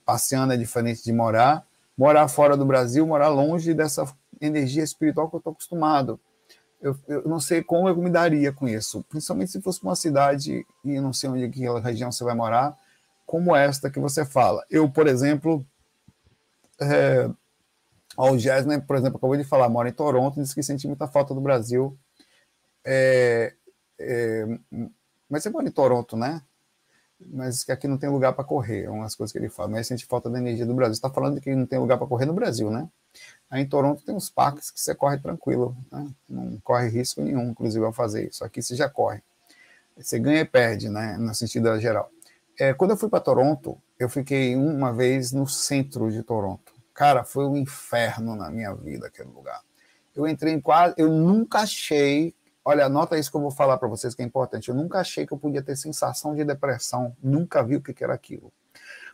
passeando 0.04 0.52
é 0.52 0.56
diferente 0.56 1.04
de 1.04 1.12
morar. 1.12 1.66
Morar 1.96 2.28
fora 2.28 2.56
do 2.56 2.64
Brasil, 2.64 3.06
morar 3.06 3.28
longe 3.28 3.72
dessa 3.72 4.06
energia 4.40 4.82
espiritual 4.82 5.28
que 5.28 5.36
eu 5.36 5.38
estou 5.38 5.52
acostumado. 5.52 6.20
Eu, 6.80 6.96
eu, 7.08 7.22
não 7.26 7.40
sei 7.40 7.62
como 7.62 7.88
eu 7.88 7.96
me 7.96 8.10
daria 8.10 8.52
com 8.52 8.68
isso, 8.68 9.02
principalmente 9.08 9.50
se 9.50 9.62
fosse 9.62 9.82
uma 9.82 9.96
cidade 9.96 10.66
e 10.84 11.00
não 11.00 11.12
sei 11.12 11.30
onde 11.30 11.48
que 11.48 11.66
região 11.80 12.12
você 12.12 12.22
vai 12.22 12.34
morar, 12.34 12.76
como 13.24 13.56
esta 13.56 13.90
que 13.90 13.98
você 13.98 14.24
fala. 14.24 14.64
Eu, 14.70 14.88
por 14.88 15.06
exemplo, 15.06 15.66
é, 16.80 17.28
o 18.16 18.38
Jasmine, 18.38 18.80
por 18.82 18.96
exemplo, 18.96 19.18
acabou 19.18 19.36
de 19.36 19.44
falar, 19.44 19.68
mora 19.68 19.88
em 19.88 19.92
Toronto, 19.92 20.40
disse 20.40 20.54
que 20.54 20.62
sente 20.62 20.86
muita 20.86 21.06
falta 21.06 21.34
do 21.34 21.40
Brasil. 21.40 21.98
É, 22.84 23.54
é, 23.98 24.46
mas 25.28 25.42
você 25.42 25.50
mora 25.50 25.66
em 25.66 25.72
Toronto, 25.72 26.16
né? 26.16 26.42
Mas 27.18 27.64
que 27.64 27.72
aqui 27.72 27.88
não 27.88 27.98
tem 27.98 28.10
lugar 28.10 28.32
para 28.34 28.44
correr, 28.44 28.84
é 28.84 28.90
umas 28.90 29.14
coisas 29.14 29.32
que 29.32 29.38
ele 29.38 29.48
fala. 29.48 29.68
Mas 29.70 29.86
sente 29.86 30.06
falta 30.06 30.30
da 30.30 30.38
energia 30.38 30.66
do 30.66 30.74
Brasil. 30.74 30.94
Você 30.94 30.98
está 30.98 31.10
falando 31.10 31.40
que 31.40 31.54
não 31.54 31.66
tem 31.66 31.78
lugar 31.78 31.98
para 31.98 32.06
correr 32.06 32.26
no 32.26 32.34
Brasil, 32.34 32.70
né? 32.70 32.88
Aí 33.50 33.62
em 33.62 33.66
Toronto 33.66 34.02
tem 34.02 34.14
uns 34.14 34.28
parques 34.28 34.70
que 34.70 34.80
você 34.80 34.94
corre 34.94 35.18
tranquilo, 35.18 35.76
né? 35.90 36.08
não 36.28 36.58
corre 36.64 36.88
risco 36.88 37.22
nenhum, 37.22 37.50
inclusive, 37.50 37.84
ao 37.84 37.92
fazer 37.92 38.28
isso. 38.28 38.44
Aqui 38.44 38.60
você 38.60 38.74
já 38.74 38.88
corre. 38.88 39.22
Você 39.96 40.18
ganha 40.18 40.40
e 40.40 40.44
perde, 40.44 40.88
né? 40.88 41.16
No 41.16 41.34
sentido 41.34 41.78
geral. 41.80 42.10
É, 42.58 42.74
quando 42.74 42.90
eu 42.90 42.96
fui 42.96 43.08
para 43.08 43.20
Toronto, 43.20 43.80
eu 43.98 44.08
fiquei 44.08 44.56
uma 44.56 44.92
vez 44.92 45.32
no 45.32 45.46
centro 45.46 46.10
de 46.10 46.22
Toronto. 46.22 46.72
Cara, 46.92 47.24
foi 47.24 47.46
um 47.46 47.56
inferno 47.56 48.34
na 48.34 48.50
minha 48.50 48.74
vida 48.74 49.06
aquele 49.06 49.30
lugar. 49.30 49.60
Eu 50.14 50.26
entrei 50.26 50.54
em 50.54 50.60
quase. 50.60 50.94
Eu 50.96 51.10
nunca 51.10 51.60
achei. 51.60 52.34
Olha, 52.64 52.86
anota 52.86 53.18
isso 53.18 53.30
que 53.30 53.36
eu 53.36 53.40
vou 53.40 53.50
falar 53.50 53.78
para 53.78 53.88
vocês 53.88 54.14
que 54.14 54.22
é 54.22 54.24
importante. 54.24 54.70
Eu 54.70 54.74
nunca 54.74 54.98
achei 54.98 55.26
que 55.26 55.32
eu 55.32 55.38
podia 55.38 55.62
ter 55.62 55.76
sensação 55.76 56.34
de 56.34 56.44
depressão. 56.44 57.14
Nunca 57.22 57.62
vi 57.62 57.76
o 57.76 57.82
que 57.82 58.02
era 58.02 58.14
aquilo. 58.14 58.52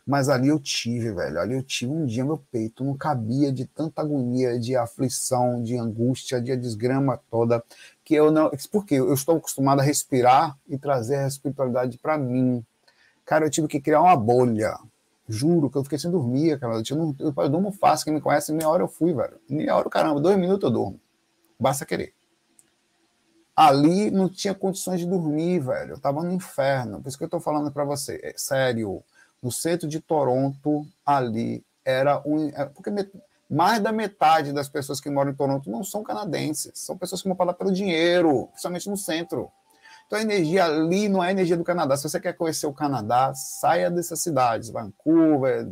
Mas 0.05 0.27
ali 0.27 0.49
eu 0.49 0.59
tive, 0.59 1.13
velho. 1.13 1.39
Ali 1.39 1.55
eu 1.55 1.63
tive 1.63 1.91
um 1.91 2.05
dia 2.05 2.25
meu 2.25 2.37
peito 2.37 2.83
não 2.83 2.95
cabia 2.97 3.51
de 3.51 3.65
tanta 3.65 4.01
agonia, 4.01 4.59
de 4.59 4.75
aflição, 4.75 5.63
de 5.63 5.77
angústia, 5.77 6.41
de 6.41 6.55
desgrama 6.57 7.19
toda, 7.31 7.63
que 8.03 8.13
eu 8.13 8.29
não. 8.29 8.51
Porque 8.71 8.95
eu 8.95 9.13
estou 9.13 9.37
acostumado 9.37 9.79
a 9.79 9.83
respirar 9.83 10.57
e 10.67 10.77
trazer 10.77 11.17
a 11.17 11.27
espiritualidade 11.27 11.97
para 11.97 12.17
mim. 12.17 12.65
Cara, 13.25 13.45
eu 13.45 13.49
tive 13.49 13.67
que 13.67 13.79
criar 13.79 14.01
uma 14.01 14.15
bolha. 14.15 14.77
Juro 15.27 15.69
que 15.69 15.77
eu 15.77 15.83
fiquei 15.83 15.97
sem 15.97 16.11
dormir, 16.11 16.59
cara. 16.59 16.75
Eu, 16.75 17.15
eu, 17.19 17.33
eu 17.37 17.49
durmo 17.49 17.71
fácil, 17.71 18.03
quem 18.03 18.13
me 18.13 18.21
conhece, 18.21 18.51
meia 18.51 18.67
hora 18.69 18.83
eu 18.83 18.89
fui, 18.89 19.13
velho. 19.13 19.39
Meia 19.49 19.75
hora, 19.77 19.89
caramba, 19.89 20.19
dois 20.19 20.37
minutos 20.37 20.63
eu 20.65 20.71
durmo. 20.71 20.99
Basta 21.57 21.85
querer. 21.85 22.13
Ali 23.55 24.11
não 24.11 24.27
tinha 24.27 24.53
condições 24.53 24.99
de 24.99 25.05
dormir, 25.05 25.59
velho. 25.59 25.91
Eu 25.91 25.99
tava 25.99 26.21
no 26.23 26.31
inferno. 26.33 27.01
Por 27.01 27.07
isso 27.07 27.17
que 27.17 27.23
eu 27.23 27.29
tô 27.29 27.39
falando 27.39 27.71
para 27.71 27.85
você. 27.85 28.19
É 28.21 28.33
sério. 28.35 29.01
No 29.43 29.51
centro 29.51 29.89
de 29.89 29.99
Toronto, 29.99 30.87
ali, 31.05 31.63
era 31.83 32.21
um. 32.25 32.47
É, 32.49 32.65
porque 32.65 32.89
mais 33.49 33.81
da 33.81 33.91
metade 33.91 34.53
das 34.53 34.69
pessoas 34.69 35.01
que 35.01 35.09
moram 35.09 35.31
em 35.31 35.35
Toronto 35.35 35.69
não 35.69 35.83
são 35.83 36.01
canadenses. 36.01 36.71
São 36.75 36.97
pessoas 36.97 37.21
que 37.21 37.27
vão 37.27 37.35
falar 37.35 37.53
pelo 37.53 37.71
dinheiro, 37.71 38.47
principalmente 38.47 38.89
no 38.89 38.97
centro. 38.97 39.51
Então 40.07 40.17
a 40.17 40.21
energia 40.21 40.65
ali 40.65 41.09
não 41.09 41.23
é 41.23 41.27
a 41.27 41.31
energia 41.31 41.57
do 41.57 41.63
Canadá. 41.63 41.97
Se 41.97 42.09
você 42.09 42.19
quer 42.19 42.33
conhecer 42.33 42.67
o 42.67 42.73
Canadá, 42.73 43.33
saia 43.35 43.91
dessas 43.91 44.21
cidades, 44.21 44.69
Vancouver, 44.69 45.67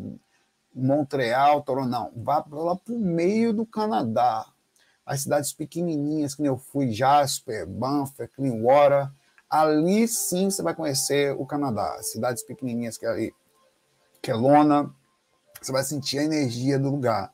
Montreal, 0.73 1.61
Toronto, 1.61 1.89
não. 1.89 2.11
Vá 2.15 2.45
lá 2.51 2.75
para 2.75 2.93
o 2.93 2.99
meio 2.99 3.53
do 3.53 3.65
Canadá. 3.65 4.45
As 5.05 5.21
cidades 5.21 5.51
pequenininhas, 5.53 6.35
que 6.35 6.43
eu 6.43 6.57
fui, 6.57 6.91
Jasper, 6.91 7.67
Banff, 7.67 8.15
Clearwater, 8.35 9.09
ali 9.49 10.07
sim 10.07 10.49
você 10.49 10.61
vai 10.61 10.73
conhecer 10.73 11.35
o 11.37 11.45
Canadá. 11.45 11.97
Cidades 12.01 12.43
pequenininhas 12.43 12.97
que 12.97 13.05
é 14.27 14.31
ali, 14.31 14.39
Kelowna, 14.39 14.93
você 15.61 15.71
vai 15.71 15.83
sentir 15.83 16.19
a 16.19 16.23
energia 16.23 16.77
do 16.77 16.89
lugar. 16.89 17.33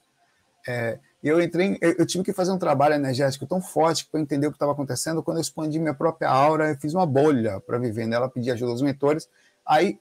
É, 0.67 0.99
eu 1.23 1.41
entrei, 1.41 1.77
eu 1.81 2.05
tive 2.05 2.23
que 2.23 2.33
fazer 2.33 2.51
um 2.51 2.57
trabalho 2.57 2.95
energético 2.95 3.45
tão 3.45 3.61
forte 3.61 4.05
para 4.05 4.19
entender 4.19 4.47
o 4.47 4.51
que 4.51 4.55
estava 4.55 4.71
acontecendo. 4.71 5.23
Quando 5.23 5.37
eu 5.37 5.41
expandi 5.41 5.79
minha 5.79 5.93
própria 5.93 6.29
aura, 6.29 6.69
eu 6.69 6.77
fiz 6.77 6.93
uma 6.93 7.05
bolha 7.05 7.59
para 7.59 7.77
viver 7.77 8.07
nela, 8.07 8.29
pedi 8.29 8.51
ajuda 8.51 8.71
aos 8.71 8.81
mentores. 8.81 9.29
Aí, 9.65 9.99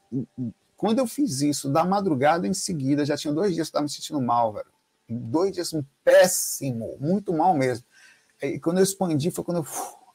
quando 0.76 0.98
eu 0.98 1.06
fiz 1.06 1.40
isso, 1.40 1.68
da 1.68 1.84
madrugada 1.84 2.46
em 2.46 2.54
seguida, 2.54 3.04
já 3.04 3.16
tinha 3.16 3.32
dois 3.32 3.54
dias 3.54 3.68
que 3.68 3.76
eu 3.76 3.80
estava 3.80 3.82
me 3.84 3.90
sentindo 3.90 4.20
mal, 4.20 4.52
velho. 4.52 4.66
Dois 5.08 5.52
dias 5.52 5.72
péssimo, 6.04 6.96
muito 7.00 7.32
mal 7.32 7.54
mesmo. 7.54 7.84
E 8.42 8.60
quando 8.60 8.78
eu 8.78 8.84
expandi, 8.84 9.30
foi 9.30 9.44
quando 9.44 9.58
eu 9.58 9.66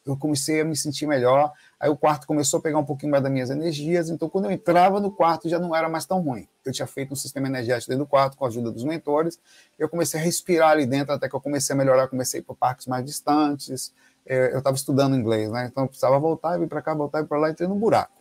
eu 0.06 0.18
comecei 0.18 0.62
a 0.62 0.66
me 0.66 0.76
sentir 0.76 1.06
melhor. 1.06 1.52
Aí 1.82 1.90
o 1.90 1.98
quarto 1.98 2.28
começou 2.28 2.60
a 2.60 2.62
pegar 2.62 2.78
um 2.78 2.86
pouquinho 2.86 3.12
mais 3.12 3.24
das 3.24 3.32
minhas 3.32 3.50
energias. 3.50 4.08
Então, 4.12 4.30
quando 4.30 4.46
eu 4.46 4.52
entrava 4.52 5.00
no 5.00 5.12
quarto, 5.12 5.50
já 5.50 5.58
não 5.58 5.76
era 5.76 5.90
mais 5.90 6.06
tão 6.06 6.22
ruim. 6.22 6.48
Eu 6.64 6.72
tinha 6.72 6.86
feito 6.86 7.12
um 7.12 7.16
sistema 7.16 7.48
energético 7.48 7.90
dentro 7.90 8.06
do 8.06 8.08
quarto 8.08 8.38
com 8.38 8.46
a 8.46 8.50
ajuda 8.50 8.72
dos 8.72 8.84
mentores. 8.84 9.40
Eu 9.80 9.90
comecei 9.90 10.20
a 10.20 10.24
respirar 10.24 10.70
ali 10.70 10.86
dentro, 10.86 11.12
até 11.12 11.28
que 11.28 11.36
eu 11.36 11.42
comecei 11.42 11.74
a 11.74 11.78
melhorar. 11.78 12.08
Comecei 12.08 12.40
a 12.40 12.42
ir 12.42 12.46
para 12.46 12.54
parques 12.54 12.86
mais 12.86 13.04
distantes. 13.04 13.92
É, 14.24 14.54
eu 14.54 14.60
estava 14.60 14.76
estudando 14.76 15.16
inglês, 15.16 15.50
né? 15.50 15.70
Então, 15.72 15.86
eu 15.86 15.88
precisava 15.88 16.20
voltar, 16.20 16.60
vir 16.60 16.68
para 16.68 16.84
cá, 16.84 16.94
voltar, 16.94 17.24
e 17.24 17.26
para 17.26 17.40
lá, 17.40 17.50
entrei 17.50 17.68
num 17.68 17.80
buraco. 17.80 18.14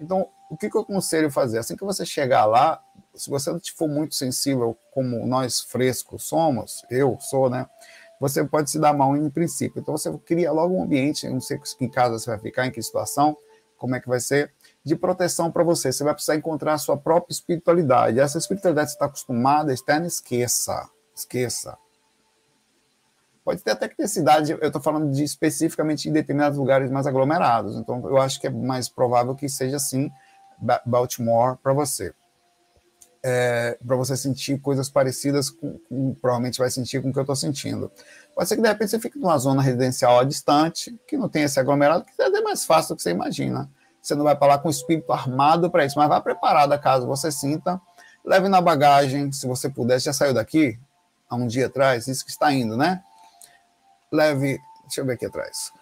Então, 0.00 0.28
o 0.48 0.56
que, 0.56 0.70
que 0.70 0.76
eu 0.76 0.82
aconselho 0.82 1.32
fazer? 1.32 1.58
Assim 1.58 1.74
que 1.76 1.84
você 1.84 2.06
chegar 2.06 2.44
lá, 2.44 2.80
se 3.12 3.28
você 3.28 3.50
não 3.50 3.60
for 3.76 3.88
muito 3.88 4.14
sensível, 4.14 4.78
como 4.92 5.26
nós 5.26 5.60
frescos 5.60 6.22
somos, 6.22 6.84
eu 6.88 7.18
sou, 7.20 7.50
né? 7.50 7.66
Você 8.24 8.42
pode 8.42 8.70
se 8.70 8.78
dar 8.78 8.94
mal 8.94 9.14
em 9.14 9.28
princípio. 9.28 9.80
Então 9.80 9.94
você 9.94 10.10
cria 10.24 10.50
logo 10.50 10.74
um 10.74 10.82
ambiente, 10.82 11.28
não 11.28 11.42
sei 11.42 11.58
que 11.58 11.88
casa 11.88 12.18
você 12.18 12.30
vai 12.30 12.38
ficar, 12.38 12.66
em 12.66 12.70
que 12.70 12.82
situação, 12.82 13.36
como 13.76 13.94
é 13.94 14.00
que 14.00 14.08
vai 14.08 14.18
ser, 14.18 14.50
de 14.82 14.96
proteção 14.96 15.52
para 15.52 15.62
você. 15.62 15.92
Você 15.92 16.02
vai 16.02 16.14
precisar 16.14 16.34
encontrar 16.34 16.72
a 16.72 16.78
sua 16.78 16.96
própria 16.96 17.34
espiritualidade. 17.34 18.18
Essa 18.18 18.38
espiritualidade 18.38 18.86
que 18.86 18.92
você 18.92 18.96
está 18.96 19.04
acostumada, 19.04 19.74
externa, 19.74 20.06
esqueça. 20.06 20.88
Esqueça. 21.14 21.76
Pode 23.44 23.62
ter 23.62 23.72
até 23.72 23.88
que 23.88 23.96
ter 23.96 24.08
cidade, 24.08 24.52
eu 24.52 24.58
estou 24.58 24.80
falando 24.80 25.12
de 25.12 25.22
especificamente 25.22 26.08
em 26.08 26.12
determinados 26.12 26.58
lugares 26.58 26.90
mais 26.90 27.06
aglomerados. 27.06 27.76
Então 27.76 28.08
eu 28.08 28.16
acho 28.16 28.40
que 28.40 28.46
é 28.46 28.50
mais 28.50 28.88
provável 28.88 29.34
que 29.34 29.50
seja 29.50 29.76
assim 29.76 30.10
Baltimore 30.86 31.58
para 31.62 31.74
você 31.74 32.14
é, 33.26 33.78
para 33.84 33.96
você 33.96 34.18
sentir 34.18 34.60
coisas 34.60 34.90
parecidas 34.90 35.48
com, 35.48 35.78
com, 35.88 36.14
provavelmente 36.14 36.58
vai 36.58 36.70
sentir 36.70 37.00
com 37.00 37.08
o 37.08 37.12
que 37.12 37.18
eu 37.18 37.22
estou 37.22 37.34
sentindo. 37.34 37.90
Pode 38.34 38.46
ser 38.46 38.56
que 38.56 38.60
de 38.60 38.68
repente 38.68 38.90
você 38.90 39.00
fique 39.00 39.18
numa 39.18 39.38
zona 39.38 39.62
residencial 39.62 40.22
distante, 40.26 40.94
que 41.08 41.16
não 41.16 41.26
tem 41.26 41.44
esse 41.44 41.58
aglomerado, 41.58 42.04
que 42.04 42.20
é 42.20 42.42
mais 42.42 42.66
fácil 42.66 42.94
do 42.94 42.98
que 42.98 43.02
você 43.02 43.12
imagina. 43.12 43.70
Você 44.02 44.14
não 44.14 44.24
vai 44.24 44.36
falar 44.36 44.58
com 44.58 44.68
o 44.68 44.70
espírito 44.70 45.10
armado 45.10 45.70
para 45.70 45.86
isso, 45.86 45.98
mas 45.98 46.06
vá 46.06 46.20
preparada 46.20 46.78
caso 46.78 47.06
você 47.06 47.32
sinta. 47.32 47.80
Leve 48.22 48.46
na 48.48 48.60
bagagem, 48.60 49.32
se 49.32 49.46
você 49.46 49.70
puder, 49.70 49.98
já 49.98 50.12
saiu 50.12 50.34
daqui 50.34 50.78
há 51.28 51.34
um 51.34 51.46
dia 51.46 51.66
atrás, 51.66 52.06
isso 52.06 52.26
que 52.26 52.30
está 52.30 52.52
indo, 52.52 52.76
né? 52.76 53.02
Leve, 54.12 54.60
deixa 54.82 55.00
eu 55.00 55.06
ver 55.06 55.14
aqui 55.14 55.24
atrás. 55.24 55.72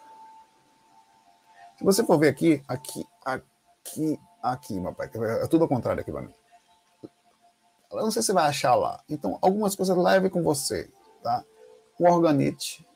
Se 1.76 1.82
você 1.82 2.04
for 2.04 2.18
ver 2.18 2.28
aqui, 2.28 2.62
aqui, 2.68 3.04
aqui, 3.24 4.20
aqui, 4.40 4.78
meu 4.78 4.94
pai, 4.94 5.10
é 5.42 5.46
tudo 5.48 5.62
ao 5.62 5.68
contrário 5.68 6.00
aqui 6.00 6.12
para 6.12 6.22
mim 6.22 6.41
eu 7.98 8.04
não 8.04 8.10
sei 8.10 8.22
se 8.22 8.32
vai 8.32 8.46
achar 8.46 8.74
lá. 8.74 9.00
Então, 9.08 9.38
algumas 9.40 9.74
coisas 9.76 9.96
leve 9.96 10.30
com 10.30 10.42
você, 10.42 10.88
tá? 11.22 11.44
O 11.98 12.04
organite 12.04 12.86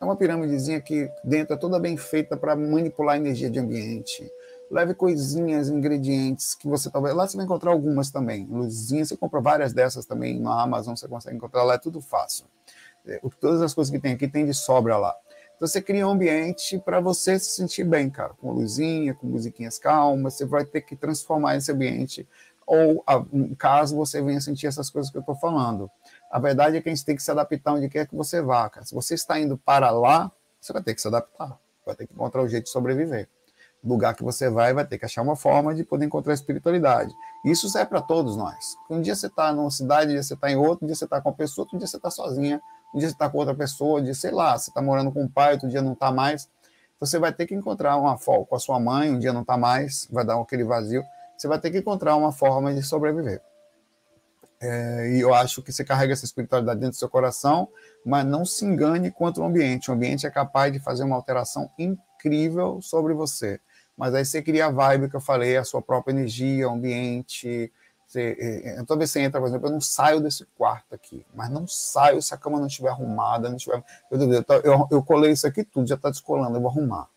é 0.00 0.04
uma 0.04 0.16
pirâmidezinha 0.16 0.80
que 0.80 1.10
dentro 1.24 1.54
é 1.54 1.56
toda 1.56 1.78
bem 1.78 1.96
feita 1.96 2.36
para 2.36 2.54
manipular 2.54 3.16
a 3.16 3.18
energia 3.18 3.50
de 3.50 3.58
ambiente. 3.58 4.30
Leve 4.70 4.94
coisinhas, 4.94 5.68
ingredientes 5.68 6.54
que 6.54 6.68
você 6.68 6.90
talvez. 6.90 7.14
Lá 7.14 7.26
você 7.26 7.36
vai 7.36 7.46
encontrar 7.46 7.72
algumas 7.72 8.10
também. 8.10 8.46
Luzinhas, 8.50 9.08
você 9.08 9.16
compra 9.16 9.40
várias 9.40 9.72
dessas 9.72 10.06
também 10.06 10.38
na 10.38 10.62
Amazon, 10.62 10.94
você 10.94 11.08
consegue 11.08 11.36
encontrar 11.36 11.64
lá, 11.64 11.74
é 11.74 11.78
tudo 11.78 12.00
fácil. 12.00 12.46
É, 13.06 13.20
todas 13.40 13.62
as 13.62 13.74
coisas 13.74 13.90
que 13.90 13.98
tem 13.98 14.12
aqui 14.12 14.28
tem 14.28 14.44
de 14.44 14.54
sobra 14.54 14.96
lá. 14.96 15.16
Então 15.56 15.66
você 15.66 15.82
cria 15.82 16.06
um 16.06 16.10
ambiente 16.10 16.78
para 16.78 17.00
você 17.00 17.36
se 17.36 17.50
sentir 17.56 17.82
bem, 17.82 18.08
cara, 18.08 18.32
com 18.34 18.52
luzinha, 18.52 19.12
com 19.12 19.26
musiquinhas 19.26 19.76
calmas, 19.76 20.34
você 20.34 20.44
vai 20.44 20.64
ter 20.64 20.82
que 20.82 20.94
transformar 20.94 21.56
esse 21.56 21.72
ambiente 21.72 22.28
ou 22.68 23.02
caso 23.56 23.96
você 23.96 24.20
venha 24.20 24.42
sentir 24.42 24.66
essas 24.66 24.90
coisas 24.90 25.10
que 25.10 25.16
eu 25.16 25.20
estou 25.20 25.34
falando. 25.34 25.90
A 26.30 26.38
verdade 26.38 26.76
é 26.76 26.82
que 26.82 26.88
a 26.90 26.94
gente 26.94 27.02
tem 27.02 27.16
que 27.16 27.22
se 27.22 27.30
adaptar 27.30 27.72
onde 27.72 27.88
quer 27.88 28.06
que 28.06 28.14
você 28.14 28.42
vá. 28.42 28.70
Se 28.82 28.94
você 28.94 29.14
está 29.14 29.40
indo 29.40 29.56
para 29.56 29.90
lá, 29.90 30.30
você 30.60 30.74
vai 30.74 30.82
ter 30.82 30.94
que 30.94 31.00
se 31.00 31.08
adaptar, 31.08 31.58
vai 31.86 31.94
ter 31.94 32.06
que 32.06 32.12
encontrar 32.12 32.42
um 32.42 32.48
jeito 32.48 32.64
de 32.64 32.70
sobreviver. 32.70 33.26
O 33.82 33.88
lugar 33.88 34.14
que 34.14 34.22
você 34.22 34.50
vai, 34.50 34.74
vai 34.74 34.84
ter 34.84 34.98
que 34.98 35.06
achar 35.06 35.22
uma 35.22 35.34
forma 35.34 35.74
de 35.74 35.82
poder 35.82 36.04
encontrar 36.04 36.34
espiritualidade. 36.34 37.10
Isso 37.42 37.70
serve 37.70 37.88
para 37.88 38.02
todos 38.02 38.36
nós. 38.36 38.76
Um 38.90 39.00
dia 39.00 39.16
você 39.16 39.28
está 39.28 39.50
numa 39.50 39.70
cidade, 39.70 40.10
um 40.10 40.14
dia 40.14 40.22
você 40.22 40.34
está 40.34 40.50
em 40.50 40.56
outro, 40.56 40.84
um 40.84 40.86
dia 40.88 40.96
você 40.96 41.04
está 41.04 41.22
com 41.22 41.30
uma 41.30 41.34
pessoa, 41.34 41.64
outro 41.64 41.78
dia 41.78 41.86
você 41.86 41.96
está 41.96 42.10
sozinha, 42.10 42.60
um 42.94 42.98
dia 42.98 43.08
você 43.08 43.14
está 43.14 43.30
com 43.30 43.38
outra 43.38 43.54
pessoa, 43.54 44.00
um 44.00 44.04
dia, 44.04 44.14
sei 44.14 44.30
lá, 44.30 44.58
você 44.58 44.70
está 44.70 44.82
morando 44.82 45.10
com 45.10 45.24
o 45.24 45.30
pai, 45.30 45.52
outro 45.52 45.70
dia 45.70 45.80
não 45.80 45.94
está 45.94 46.12
mais. 46.12 46.50
Você 47.00 47.18
vai 47.18 47.32
ter 47.32 47.46
que 47.46 47.54
encontrar 47.54 47.96
uma 47.96 48.18
folga 48.18 48.44
com 48.44 48.56
a 48.56 48.58
sua 48.58 48.78
mãe, 48.78 49.10
um 49.10 49.18
dia 49.18 49.32
não 49.32 49.40
está 49.40 49.56
mais, 49.56 50.06
vai 50.10 50.24
dar 50.24 50.38
aquele 50.38 50.64
vazio 50.64 51.02
você 51.38 51.46
vai 51.46 51.60
ter 51.60 51.70
que 51.70 51.78
encontrar 51.78 52.16
uma 52.16 52.32
forma 52.32 52.74
de 52.74 52.82
sobreviver. 52.82 53.40
É, 54.60 55.12
e 55.12 55.20
eu 55.20 55.32
acho 55.32 55.62
que 55.62 55.72
você 55.72 55.84
carrega 55.84 56.12
essa 56.12 56.24
espiritualidade 56.24 56.80
dentro 56.80 56.96
do 56.96 56.98
seu 56.98 57.08
coração, 57.08 57.68
mas 58.04 58.26
não 58.26 58.44
se 58.44 58.64
engane 58.64 59.12
quanto 59.12 59.40
ao 59.40 59.48
ambiente. 59.48 59.88
O 59.88 59.94
ambiente 59.94 60.26
é 60.26 60.30
capaz 60.30 60.72
de 60.72 60.80
fazer 60.80 61.04
uma 61.04 61.14
alteração 61.14 61.70
incrível 61.78 62.82
sobre 62.82 63.14
você. 63.14 63.60
Mas 63.96 64.14
aí 64.14 64.24
você 64.24 64.42
cria 64.42 64.66
a 64.66 64.70
vibe 64.70 65.08
que 65.08 65.14
eu 65.14 65.20
falei, 65.20 65.56
a 65.56 65.62
sua 65.62 65.80
própria 65.80 66.12
energia, 66.12 66.68
o 66.68 66.72
ambiente. 66.72 67.72
Você, 68.04 68.36
é, 68.40 68.80
é, 68.80 68.84
toda 68.84 68.98
vez 68.98 69.12
que 69.12 69.20
você 69.20 69.24
entra, 69.24 69.40
por 69.40 69.48
exemplo, 69.48 69.68
eu 69.68 69.72
não 69.72 69.80
saio 69.80 70.20
desse 70.20 70.44
quarto 70.56 70.92
aqui, 70.92 71.24
mas 71.32 71.50
não 71.50 71.68
saio 71.68 72.20
se 72.20 72.34
a 72.34 72.36
cama 72.36 72.58
não 72.58 72.66
estiver 72.66 72.88
arrumada, 72.88 73.48
não 73.48 73.56
estiver. 73.56 73.84
Eu, 74.10 74.18
eu, 74.64 74.88
eu 74.90 75.02
colei 75.04 75.30
isso 75.30 75.46
aqui 75.46 75.62
tudo, 75.62 75.86
já 75.86 75.94
está 75.94 76.10
descolando, 76.10 76.56
eu 76.56 76.60
vou 76.60 76.70
arrumar. 76.70 77.08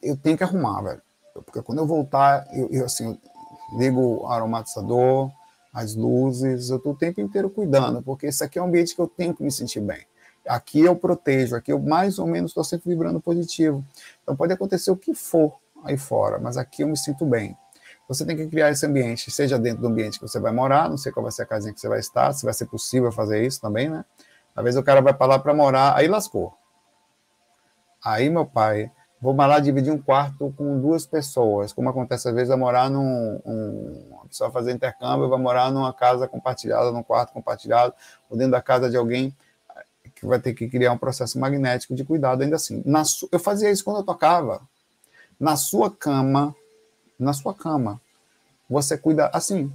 Eu 0.00 0.16
tenho 0.16 0.36
que 0.36 0.44
arrumar, 0.44 0.82
velho 0.82 1.02
porque 1.42 1.62
quando 1.62 1.78
eu 1.78 1.86
voltar, 1.86 2.46
eu, 2.52 2.68
eu 2.70 2.84
assim, 2.84 3.06
eu 3.06 3.78
ligo 3.78 4.00
o 4.00 4.26
aromatizador, 4.26 5.30
as 5.72 5.94
luzes, 5.94 6.70
eu 6.70 6.78
estou 6.78 6.92
o 6.92 6.96
tempo 6.96 7.20
inteiro 7.20 7.50
cuidando, 7.50 8.02
porque 8.02 8.26
esse 8.26 8.42
aqui 8.42 8.58
é 8.58 8.62
um 8.62 8.66
ambiente 8.66 8.94
que 8.94 9.00
eu 9.00 9.06
tenho 9.06 9.34
que 9.34 9.42
me 9.42 9.50
sentir 9.50 9.80
bem. 9.80 10.06
Aqui 10.46 10.80
eu 10.80 10.96
protejo, 10.96 11.54
aqui 11.54 11.72
eu 11.72 11.78
mais 11.78 12.18
ou 12.18 12.26
menos 12.26 12.50
estou 12.50 12.64
sempre 12.64 12.88
vibrando 12.88 13.20
positivo. 13.20 13.84
Então 14.22 14.34
pode 14.34 14.52
acontecer 14.52 14.90
o 14.90 14.96
que 14.96 15.14
for 15.14 15.58
aí 15.84 15.98
fora, 15.98 16.38
mas 16.38 16.56
aqui 16.56 16.82
eu 16.82 16.88
me 16.88 16.96
sinto 16.96 17.24
bem. 17.26 17.56
você 18.08 18.24
tem 18.24 18.36
que 18.36 18.46
criar 18.46 18.70
esse 18.70 18.86
ambiente, 18.86 19.30
seja 19.30 19.58
dentro 19.58 19.82
do 19.82 19.88
ambiente 19.88 20.18
que 20.18 20.26
você 20.26 20.40
vai 20.40 20.52
morar, 20.52 20.88
não 20.88 20.96
sei 20.96 21.12
qual 21.12 21.22
vai 21.22 21.32
ser 21.32 21.42
a 21.42 21.46
casinha 21.46 21.72
que 21.74 21.80
você 21.80 21.88
vai 21.88 22.00
estar, 22.00 22.32
se 22.32 22.44
vai 22.44 22.54
ser 22.54 22.66
possível 22.66 23.12
fazer 23.12 23.44
isso 23.46 23.60
também, 23.60 23.88
né? 23.90 24.04
Às 24.56 24.64
vezes 24.64 24.80
o 24.80 24.82
cara 24.82 25.00
vai 25.00 25.14
para 25.14 25.26
lá 25.26 25.38
para 25.38 25.54
morar, 25.54 25.94
aí 25.94 26.08
lascou. 26.08 26.52
Aí, 28.04 28.30
meu 28.30 28.46
pai, 28.46 28.90
vou 29.20 29.34
lá 29.34 29.58
dividir 29.58 29.92
um 29.92 29.98
quarto 29.98 30.52
com 30.56 30.80
duas 30.80 31.04
pessoas, 31.06 31.72
como 31.72 31.88
acontece 31.88 32.28
às 32.28 32.34
vezes, 32.34 32.48
vai 32.48 32.56
morar 32.56 32.88
num. 32.88 33.40
Um, 33.44 34.08
uma 34.10 34.26
pessoa 34.26 34.50
fazer 34.50 34.72
intercâmbio, 34.72 35.28
vai 35.28 35.38
morar 35.38 35.70
numa 35.72 35.92
casa 35.92 36.28
compartilhada, 36.28 36.92
num 36.92 37.02
quarto 37.02 37.32
compartilhado, 37.32 37.94
ou 38.28 38.36
dentro 38.36 38.52
da 38.52 38.62
casa 38.62 38.90
de 38.90 38.96
alguém 38.96 39.34
que 40.14 40.26
vai 40.26 40.38
ter 40.38 40.52
que 40.52 40.68
criar 40.68 40.92
um 40.92 40.98
processo 40.98 41.38
magnético 41.38 41.94
de 41.94 42.04
cuidado 42.04 42.42
ainda 42.42 42.56
assim. 42.56 42.82
Na. 42.84 43.02
Eu 43.30 43.38
fazia 43.38 43.70
isso 43.70 43.84
quando 43.84 43.98
eu 43.98 44.02
tocava. 44.04 44.60
Na 45.38 45.56
sua 45.56 45.90
cama, 45.90 46.54
na 47.18 47.32
sua 47.32 47.54
cama, 47.54 48.00
você 48.68 48.98
cuida 48.98 49.30
assim. 49.32 49.72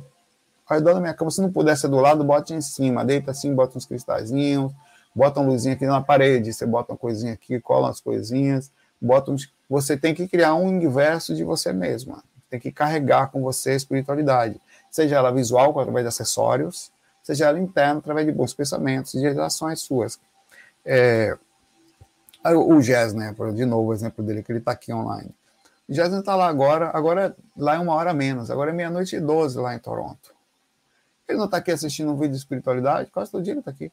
Ao 0.67 0.77
redor 0.77 0.93
da 0.93 0.99
minha 0.99 1.13
cama, 1.13 1.31
se 1.31 1.41
não 1.41 1.51
puder 1.51 1.75
ser 1.77 1.87
do 1.87 1.97
lado, 1.97 2.23
bote 2.23 2.53
em 2.53 2.61
cima, 2.61 3.03
deita 3.03 3.31
assim, 3.31 3.53
bota 3.53 3.77
uns 3.77 3.85
cristalzinhos, 3.85 4.71
bota 5.15 5.39
uma 5.39 5.51
luzinha 5.51 5.75
aqui 5.75 5.85
na 5.85 6.01
parede, 6.01 6.53
você 6.53 6.65
bota 6.65 6.93
uma 6.93 6.97
coisinha 6.97 7.33
aqui, 7.33 7.59
cola 7.59 7.87
umas 7.87 7.99
coisinhas, 7.99 8.71
bota 9.05 9.31
uns... 9.31 9.51
Você 9.69 9.97
tem 9.97 10.13
que 10.13 10.27
criar 10.27 10.55
um 10.55 10.65
universo 10.65 11.35
de 11.35 11.43
você 11.43 11.73
mesma. 11.73 12.23
Tem 12.49 12.59
que 12.59 12.71
carregar 12.71 13.31
com 13.31 13.41
você 13.41 13.71
a 13.71 13.75
espiritualidade. 13.75 14.59
Seja 14.89 15.15
ela 15.17 15.31
visual, 15.31 15.77
através 15.79 16.03
de 16.03 16.07
acessórios, 16.07 16.91
seja 17.23 17.47
ela 17.47 17.59
interna, 17.59 17.99
através 17.99 18.25
de 18.25 18.31
bons 18.31 18.53
pensamentos, 18.53 19.13
de 19.13 19.27
relações 19.27 19.81
suas. 19.81 20.19
É, 20.85 21.37
o 22.45 22.79
Jazz, 22.79 23.13
né? 23.13 23.35
De 23.53 23.65
novo, 23.65 23.89
o 23.89 23.93
exemplo 23.93 24.23
dele, 24.23 24.43
que 24.43 24.51
ele 24.51 24.59
está 24.59 24.71
aqui 24.71 24.93
online. 24.93 25.31
O 25.89 25.93
Jazz 25.93 26.13
está 26.13 26.35
lá 26.35 26.47
agora, 26.47 26.91
agora 26.93 27.35
lá 27.57 27.75
é 27.75 27.79
uma 27.79 27.93
hora 27.93 28.13
menos, 28.13 28.51
agora 28.51 28.69
é 28.69 28.73
meia-noite 28.73 29.15
e 29.15 29.19
doze 29.19 29.57
lá 29.57 29.73
em 29.75 29.79
Toronto. 29.79 30.33
Ele 31.27 31.37
não 31.37 31.45
está 31.45 31.57
aqui 31.57 31.71
assistindo 31.71 32.11
um 32.11 32.15
vídeo 32.15 32.31
de 32.31 32.37
espiritualidade, 32.37 33.09
quase 33.09 33.31
todo 33.31 33.43
dia 33.43 33.53
ele 33.53 33.59
está 33.59 33.71
aqui. 33.71 33.91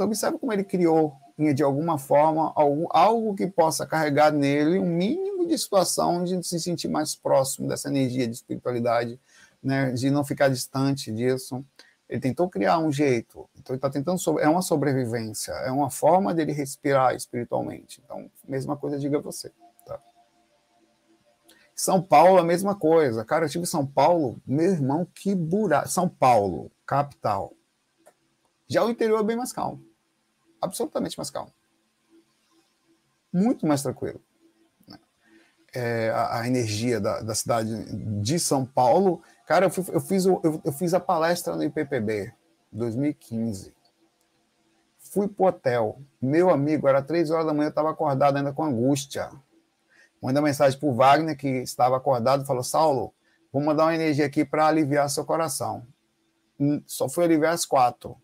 Então, 0.00 0.08
observe 0.08 0.38
como 0.38 0.50
ele 0.50 0.64
criou, 0.64 1.14
de 1.54 1.62
alguma 1.62 1.98
forma, 1.98 2.54
algo, 2.56 3.34
que 3.34 3.46
possa 3.46 3.86
carregar 3.86 4.32
nele 4.32 4.78
um 4.78 4.86
mínimo 4.86 5.46
de 5.46 5.58
situação 5.58 6.24
de 6.24 6.42
se 6.42 6.58
sentir 6.58 6.88
mais 6.88 7.14
próximo 7.14 7.68
dessa 7.68 7.90
energia 7.90 8.26
de 8.26 8.32
espiritualidade, 8.32 9.20
né, 9.62 9.92
de 9.92 10.10
não 10.10 10.24
ficar 10.24 10.48
distante 10.48 11.12
disso. 11.12 11.62
Ele 12.08 12.18
tentou 12.18 12.48
criar 12.48 12.78
um 12.78 12.90
jeito, 12.90 13.46
então 13.58 13.74
ele 13.74 13.76
está 13.76 13.90
tentando, 13.90 14.40
é 14.40 14.48
uma 14.48 14.62
sobrevivência, 14.62 15.52
é 15.52 15.70
uma 15.70 15.90
forma 15.90 16.32
dele 16.32 16.52
respirar 16.52 17.14
espiritualmente. 17.14 18.00
Então, 18.02 18.30
mesma 18.48 18.78
coisa, 18.78 18.98
diga 18.98 19.20
você. 19.20 19.52
Tá? 19.84 20.00
São 21.74 22.00
Paulo, 22.00 22.38
a 22.38 22.42
mesma 22.42 22.74
coisa. 22.74 23.22
Cara, 23.22 23.44
eu 23.44 23.50
tive 23.50 23.66
São 23.66 23.86
Paulo, 23.86 24.40
meu 24.46 24.72
irmão, 24.72 25.06
que 25.14 25.34
buraco. 25.34 25.90
São 25.90 26.08
Paulo, 26.08 26.72
capital. 26.86 27.52
Já 28.66 28.82
o 28.82 28.88
interior 28.88 29.20
é 29.20 29.24
bem 29.24 29.36
mais 29.36 29.52
calmo. 29.52 29.89
Absolutamente 30.60 31.18
mais 31.18 31.30
calmo. 31.30 31.52
Muito 33.32 33.66
mais 33.66 33.82
tranquilo. 33.82 34.20
Né? 34.86 34.98
É, 35.72 36.10
a, 36.10 36.40
a, 36.40 36.46
energia 36.46 37.00
da, 37.00 37.20
da 37.20 37.34
cidade 37.34 37.70
de 38.20 38.38
São 38.38 38.66
Paulo 38.66 39.22
Cara, 39.50 39.66
eu, 39.66 39.70
fui, 39.70 39.84
eu, 39.92 40.00
fiz, 40.00 40.24
eu, 40.24 40.62
eu, 40.64 40.72
fiz 40.72 40.94
a 40.94 41.00
palestra 41.00 41.56
no 41.56 41.64
IPPB, 41.64 42.32
2015. 42.70 43.74
Fui 44.96 45.26
pro 45.26 45.46
hotel. 45.46 46.00
Meu 46.22 46.50
amigo, 46.50 46.86
era 46.86 47.02
três 47.02 47.32
horas 47.32 47.46
da 47.46 47.52
manhã, 47.52 47.66
eu 47.66 47.70
estava 47.70 47.90
acordado 47.90 48.36
ainda 48.36 48.52
com 48.52 48.62
angústia. 48.62 49.28
Mandei 50.22 50.40
mensagem 50.40 50.78
para 50.78 50.88
o 50.88 50.94
Wagner, 50.94 51.36
que 51.36 51.48
estava 51.48 51.96
acordado, 51.96 52.46
falou: 52.46 52.62
Saulo, 52.62 53.12
vou 53.52 53.60
mandar 53.60 53.86
uma 53.86 53.94
energia 53.96 54.24
aqui 54.24 54.44
para 54.44 54.68
aliviar 54.68 55.10
seu 55.10 55.24
coração. 55.24 55.84
Hum, 56.60 56.80
só 56.86 57.08
fui 57.08 57.24
aliviar 57.24 57.52
às 57.52 57.66
quatro. 57.66 58.16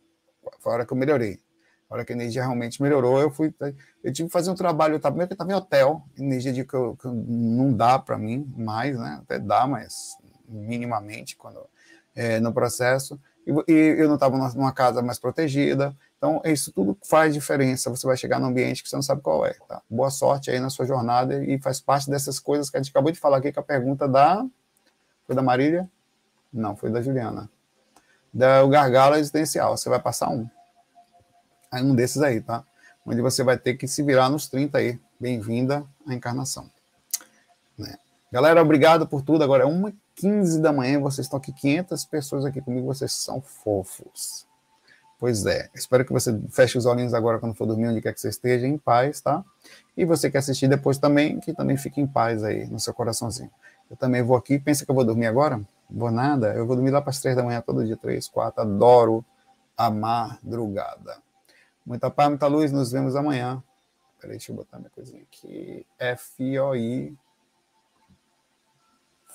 Foi 0.60 0.70
a 0.70 0.74
hora 0.76 0.86
que 0.86 0.92
eu 0.92 0.96
melhorei. 0.96 1.40
A 1.88 1.94
hora 1.94 2.04
que 2.04 2.12
a 2.12 2.16
energia 2.16 2.42
realmente 2.42 2.82
melhorou, 2.82 3.20
eu 3.20 3.30
fui. 3.30 3.54
Eu 4.02 4.12
tive 4.12 4.28
que 4.28 4.32
fazer 4.32 4.50
um 4.50 4.54
trabalho. 4.54 4.94
Eu 4.94 4.96
estava, 4.96 5.18
eu 5.20 5.24
estava 5.24 5.52
em 5.52 5.54
hotel, 5.54 6.02
energia 6.18 6.52
de 6.52 6.64
que, 6.64 6.74
eu, 6.74 6.96
que 6.96 7.06
não 7.06 7.72
dá 7.72 7.98
para 7.98 8.18
mim 8.18 8.52
mais, 8.56 8.98
né? 8.98 9.20
Até 9.22 9.38
dá, 9.38 9.66
mas 9.66 10.16
minimamente 10.48 11.36
quando 11.36 11.60
é, 12.14 12.40
no 12.40 12.52
processo, 12.52 13.20
e, 13.46 13.72
e 13.72 14.00
eu 14.00 14.08
não 14.08 14.14
estava 14.14 14.36
numa 14.36 14.72
casa 14.72 15.00
mais 15.02 15.18
protegida. 15.18 15.94
Então, 16.16 16.40
isso 16.44 16.72
tudo 16.72 16.98
faz 17.04 17.32
diferença. 17.32 17.90
Você 17.90 18.06
vai 18.06 18.16
chegar 18.16 18.40
num 18.40 18.46
ambiente 18.46 18.82
que 18.82 18.88
você 18.88 18.96
não 18.96 19.02
sabe 19.02 19.20
qual 19.20 19.46
é. 19.46 19.54
Tá? 19.68 19.80
Boa 19.88 20.10
sorte 20.10 20.50
aí 20.50 20.58
na 20.58 20.70
sua 20.70 20.86
jornada 20.86 21.44
e 21.44 21.58
faz 21.60 21.80
parte 21.80 22.10
dessas 22.10 22.40
coisas 22.40 22.68
que 22.68 22.76
a 22.76 22.82
gente 22.82 22.90
acabou 22.90 23.12
de 23.12 23.20
falar 23.20 23.36
aqui 23.36 23.52
com 23.52 23.60
a 23.60 23.62
pergunta 23.62 24.08
da. 24.08 24.44
Foi 25.26 25.36
da 25.36 25.42
Marília? 25.42 25.88
Não, 26.52 26.74
foi 26.74 26.90
da 26.90 27.00
Juliana. 27.00 27.50
Da, 28.32 28.64
o 28.64 28.68
gargalo 28.68 29.16
existencial. 29.16 29.76
Você 29.76 29.88
vai 29.88 30.00
passar 30.00 30.30
um. 30.30 30.48
Aí 31.70 31.82
um 31.82 31.94
desses 31.94 32.22
aí, 32.22 32.40
tá? 32.40 32.64
Onde 33.04 33.20
você 33.20 33.42
vai 33.42 33.58
ter 33.58 33.74
que 33.74 33.86
se 33.86 34.02
virar 34.02 34.28
nos 34.28 34.48
30 34.48 34.78
aí. 34.78 34.98
Bem-vinda 35.18 35.84
à 36.06 36.14
encarnação. 36.14 36.70
Né? 37.78 37.96
Galera, 38.32 38.60
obrigado 38.62 39.06
por 39.06 39.22
tudo. 39.22 39.42
Agora 39.42 39.64
é 39.64 39.66
uma 39.66 39.92
15 40.16 40.60
da 40.60 40.72
manhã, 40.72 40.98
vocês 41.00 41.26
estão 41.26 41.38
aqui, 41.38 41.52
500 41.52 42.04
pessoas 42.06 42.44
aqui 42.44 42.60
comigo, 42.60 42.86
vocês 42.86 43.12
são 43.12 43.40
fofos. 43.40 44.46
Pois 45.18 45.46
é, 45.46 45.70
espero 45.74 46.04
que 46.04 46.12
você 46.12 46.38
feche 46.50 46.76
os 46.76 46.84
olhinhos 46.84 47.14
agora 47.14 47.38
quando 47.38 47.54
for 47.54 47.66
dormir, 47.66 47.88
onde 47.88 48.02
quer 48.02 48.12
que 48.12 48.20
você 48.20 48.28
esteja, 48.28 48.66
em 48.66 48.76
paz, 48.76 49.20
tá? 49.20 49.42
E 49.96 50.04
você 50.04 50.30
que 50.30 50.36
assistir 50.36 50.68
depois 50.68 50.98
também, 50.98 51.40
que 51.40 51.54
também 51.54 51.76
fique 51.76 52.00
em 52.00 52.06
paz 52.06 52.44
aí, 52.44 52.66
no 52.66 52.78
seu 52.78 52.92
coraçãozinho. 52.92 53.50
Eu 53.90 53.96
também 53.96 54.22
vou 54.22 54.36
aqui, 54.36 54.58
pensa 54.58 54.84
que 54.84 54.90
eu 54.90 54.94
vou 54.94 55.04
dormir 55.04 55.26
agora? 55.26 55.60
Vou 55.88 56.10
nada, 56.10 56.52
eu 56.54 56.66
vou 56.66 56.76
dormir 56.76 56.90
lá 56.90 57.00
para 57.00 57.10
as 57.10 57.20
três 57.20 57.36
da 57.36 57.42
manhã, 57.42 57.62
todo 57.62 57.84
dia, 57.84 57.96
três, 57.96 58.28
quatro, 58.28 58.60
adoro 58.60 59.24
a 59.76 59.90
madrugada. 59.90 61.16
Muita 61.86 62.10
paz, 62.10 62.28
muita 62.28 62.48
luz, 62.48 62.72
nos 62.72 62.90
vemos 62.90 63.14
amanhã. 63.14 63.62
Peraí, 64.20 64.36
deixa 64.36 64.50
eu 64.50 64.56
botar 64.56 64.78
minha 64.78 64.90
coisinha 64.90 65.22
aqui. 65.22 65.86
F-O-I 65.98 67.16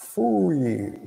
Fui. 0.02 1.00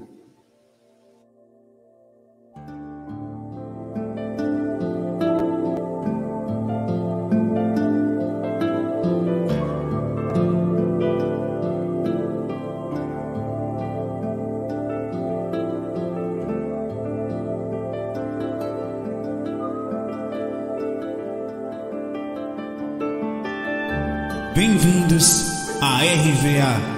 Bem-vindos 25.15 25.55
RVA 25.81 26.95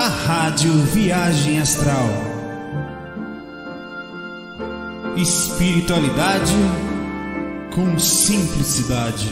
a 0.00 0.08
Rádio 0.08 0.72
Viagem 0.84 1.60
Astral. 1.60 2.08
Espiritualidade 5.14 6.54
com 7.74 7.98
simplicidade. 7.98 9.28